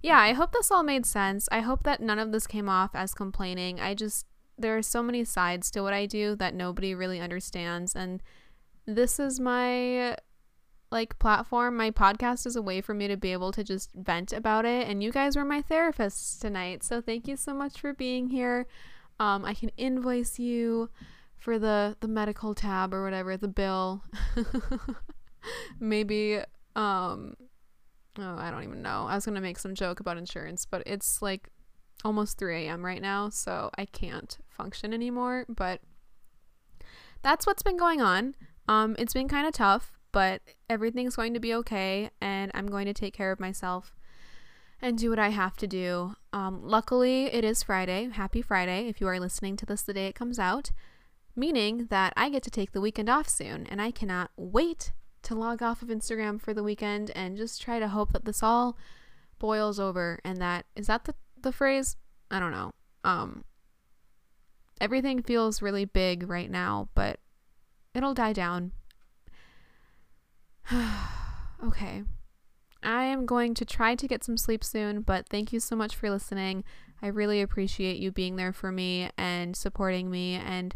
yeah, 0.00 0.18
I 0.18 0.32
hope 0.32 0.52
this 0.52 0.70
all 0.70 0.84
made 0.84 1.06
sense. 1.06 1.48
I 1.50 1.58
hope 1.58 1.82
that 1.82 2.00
none 2.00 2.20
of 2.20 2.30
this 2.30 2.46
came 2.46 2.68
off 2.68 2.90
as 2.94 3.14
complaining. 3.14 3.80
I 3.80 3.94
just 3.94 4.27
there 4.58 4.76
are 4.76 4.82
so 4.82 5.02
many 5.02 5.24
sides 5.24 5.70
to 5.72 5.82
what 5.82 5.92
I 5.92 6.06
do 6.06 6.34
that 6.36 6.54
nobody 6.54 6.94
really 6.94 7.20
understands 7.20 7.94
and 7.94 8.22
this 8.86 9.20
is 9.20 9.38
my 9.38 10.16
like 10.90 11.18
platform. 11.18 11.76
My 11.76 11.90
podcast 11.90 12.46
is 12.46 12.56
a 12.56 12.62
way 12.62 12.80
for 12.80 12.94
me 12.94 13.08
to 13.08 13.16
be 13.16 13.32
able 13.32 13.52
to 13.52 13.62
just 13.62 13.90
vent 13.94 14.32
about 14.32 14.64
it 14.64 14.88
and 14.88 15.02
you 15.02 15.12
guys 15.12 15.36
were 15.36 15.44
my 15.44 15.60
therapists 15.60 16.40
tonight. 16.40 16.82
So 16.82 17.00
thank 17.00 17.28
you 17.28 17.36
so 17.36 17.52
much 17.52 17.80
for 17.80 17.92
being 17.92 18.28
here. 18.28 18.66
Um 19.20 19.44
I 19.44 19.54
can 19.54 19.70
invoice 19.76 20.38
you 20.38 20.88
for 21.38 21.58
the 21.58 21.96
the 22.00 22.08
medical 22.08 22.54
tab 22.54 22.92
or 22.92 23.02
whatever 23.02 23.36
the 23.36 23.48
bill 23.48 24.02
maybe 25.80 26.38
um 26.74 27.34
oh 28.18 28.36
i 28.36 28.50
don't 28.50 28.64
even 28.64 28.82
know 28.82 29.06
i 29.08 29.14
was 29.14 29.24
gonna 29.24 29.40
make 29.40 29.58
some 29.58 29.74
joke 29.74 30.00
about 30.00 30.18
insurance 30.18 30.66
but 30.66 30.82
it's 30.84 31.22
like 31.22 31.48
almost 32.04 32.38
3 32.38 32.66
a.m 32.66 32.84
right 32.84 33.02
now 33.02 33.28
so 33.28 33.70
i 33.76 33.84
can't 33.84 34.38
function 34.48 34.94
anymore 34.94 35.44
but 35.48 35.80
that's 37.22 37.46
what's 37.46 37.62
been 37.62 37.76
going 37.76 38.00
on 38.00 38.34
um 38.68 38.94
it's 38.98 39.14
been 39.14 39.28
kind 39.28 39.46
of 39.46 39.52
tough 39.52 39.98
but 40.12 40.40
everything's 40.70 41.16
going 41.16 41.34
to 41.34 41.40
be 41.40 41.52
okay 41.52 42.10
and 42.20 42.50
i'm 42.54 42.68
going 42.68 42.86
to 42.86 42.94
take 42.94 43.14
care 43.14 43.32
of 43.32 43.40
myself 43.40 43.94
and 44.80 44.96
do 44.96 45.10
what 45.10 45.18
I 45.18 45.30
have 45.30 45.56
to 45.56 45.66
do. 45.66 46.14
Um, 46.32 46.60
luckily, 46.62 47.24
it 47.24 47.42
is 47.42 47.64
Friday. 47.64 48.08
Happy 48.12 48.40
Friday 48.40 48.86
if 48.86 49.00
you 49.00 49.08
are 49.08 49.18
listening 49.18 49.56
to 49.56 49.66
this 49.66 49.82
the 49.82 49.92
day 49.92 50.06
it 50.06 50.14
comes 50.14 50.38
out 50.38 50.70
meaning 51.38 51.86
that 51.88 52.12
I 52.16 52.28
get 52.28 52.42
to 52.42 52.50
take 52.50 52.72
the 52.72 52.80
weekend 52.80 53.08
off 53.08 53.28
soon, 53.28 53.66
and 53.68 53.80
I 53.80 53.90
cannot 53.90 54.30
wait 54.36 54.92
to 55.22 55.34
log 55.34 55.62
off 55.62 55.82
of 55.82 55.88
Instagram 55.88 56.40
for 56.40 56.52
the 56.52 56.62
weekend 56.62 57.10
and 57.14 57.36
just 57.36 57.62
try 57.62 57.78
to 57.78 57.88
hope 57.88 58.12
that 58.12 58.24
this 58.24 58.42
all 58.42 58.76
boils 59.38 59.78
over 59.78 60.18
and 60.24 60.38
that 60.38 60.66
is 60.74 60.88
that 60.88 61.04
the 61.04 61.14
the 61.42 61.52
phrase? 61.52 61.96
I 62.30 62.40
don't 62.40 62.52
know. 62.52 62.72
Um 63.04 63.44
everything 64.80 65.22
feels 65.22 65.62
really 65.62 65.84
big 65.84 66.28
right 66.28 66.50
now, 66.50 66.88
but 66.94 67.20
it'll 67.94 68.14
die 68.14 68.32
down. 68.32 68.72
okay. 71.64 72.02
I 72.82 73.04
am 73.04 73.26
going 73.26 73.54
to 73.54 73.64
try 73.64 73.96
to 73.96 74.06
get 74.06 74.22
some 74.22 74.36
sleep 74.36 74.62
soon, 74.62 75.00
but 75.00 75.28
thank 75.28 75.52
you 75.52 75.58
so 75.58 75.74
much 75.74 75.96
for 75.96 76.10
listening. 76.10 76.62
I 77.02 77.08
really 77.08 77.42
appreciate 77.42 77.98
you 77.98 78.12
being 78.12 78.36
there 78.36 78.52
for 78.52 78.70
me 78.70 79.10
and 79.16 79.56
supporting 79.56 80.10
me 80.10 80.34
and 80.34 80.74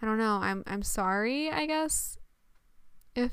I 0.00 0.06
don't 0.06 0.18
know. 0.18 0.40
I'm 0.42 0.64
I'm 0.66 0.82
sorry, 0.82 1.50
I 1.50 1.66
guess. 1.66 2.18
If 3.14 3.32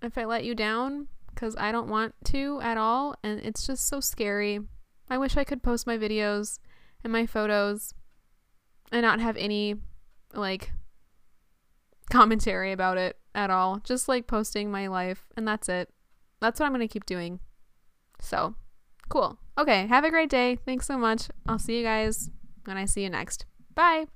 if 0.00 0.16
I 0.16 0.24
let 0.24 0.44
you 0.44 0.54
down 0.54 1.08
cuz 1.38 1.54
I 1.56 1.70
don't 1.70 1.88
want 1.88 2.14
to 2.26 2.60
at 2.60 2.76
all 2.76 3.14
and 3.22 3.38
it's 3.40 3.66
just 3.66 3.86
so 3.86 4.00
scary. 4.00 4.60
I 5.08 5.18
wish 5.18 5.36
I 5.36 5.44
could 5.44 5.62
post 5.62 5.86
my 5.86 5.96
videos 5.96 6.58
and 7.04 7.12
my 7.12 7.26
photos 7.26 7.94
and 8.90 9.02
not 9.02 9.20
have 9.20 9.36
any 9.36 9.76
like 10.34 10.72
commentary 12.10 12.72
about 12.72 12.98
it 12.98 13.16
at 13.34 13.50
all. 13.50 13.80
Just 13.84 14.08
like 14.08 14.26
posting 14.26 14.70
my 14.70 14.88
life 14.88 15.28
and 15.36 15.46
that's 15.46 15.68
it. 15.68 15.90
That's 16.40 16.60
what 16.60 16.66
I'm 16.66 16.72
going 16.72 16.86
to 16.86 16.92
keep 16.92 17.06
doing. 17.06 17.40
So, 18.20 18.54
cool. 19.08 19.38
Okay, 19.56 19.86
have 19.86 20.04
a 20.04 20.10
great 20.10 20.30
day. 20.30 20.56
Thanks 20.56 20.86
so 20.86 20.98
much. 20.98 21.28
I'll 21.46 21.58
see 21.58 21.78
you 21.78 21.84
guys 21.84 22.30
when 22.64 22.76
I 22.76 22.84
see 22.84 23.02
you 23.02 23.10
next. 23.10 23.46
Bye. 23.74 24.06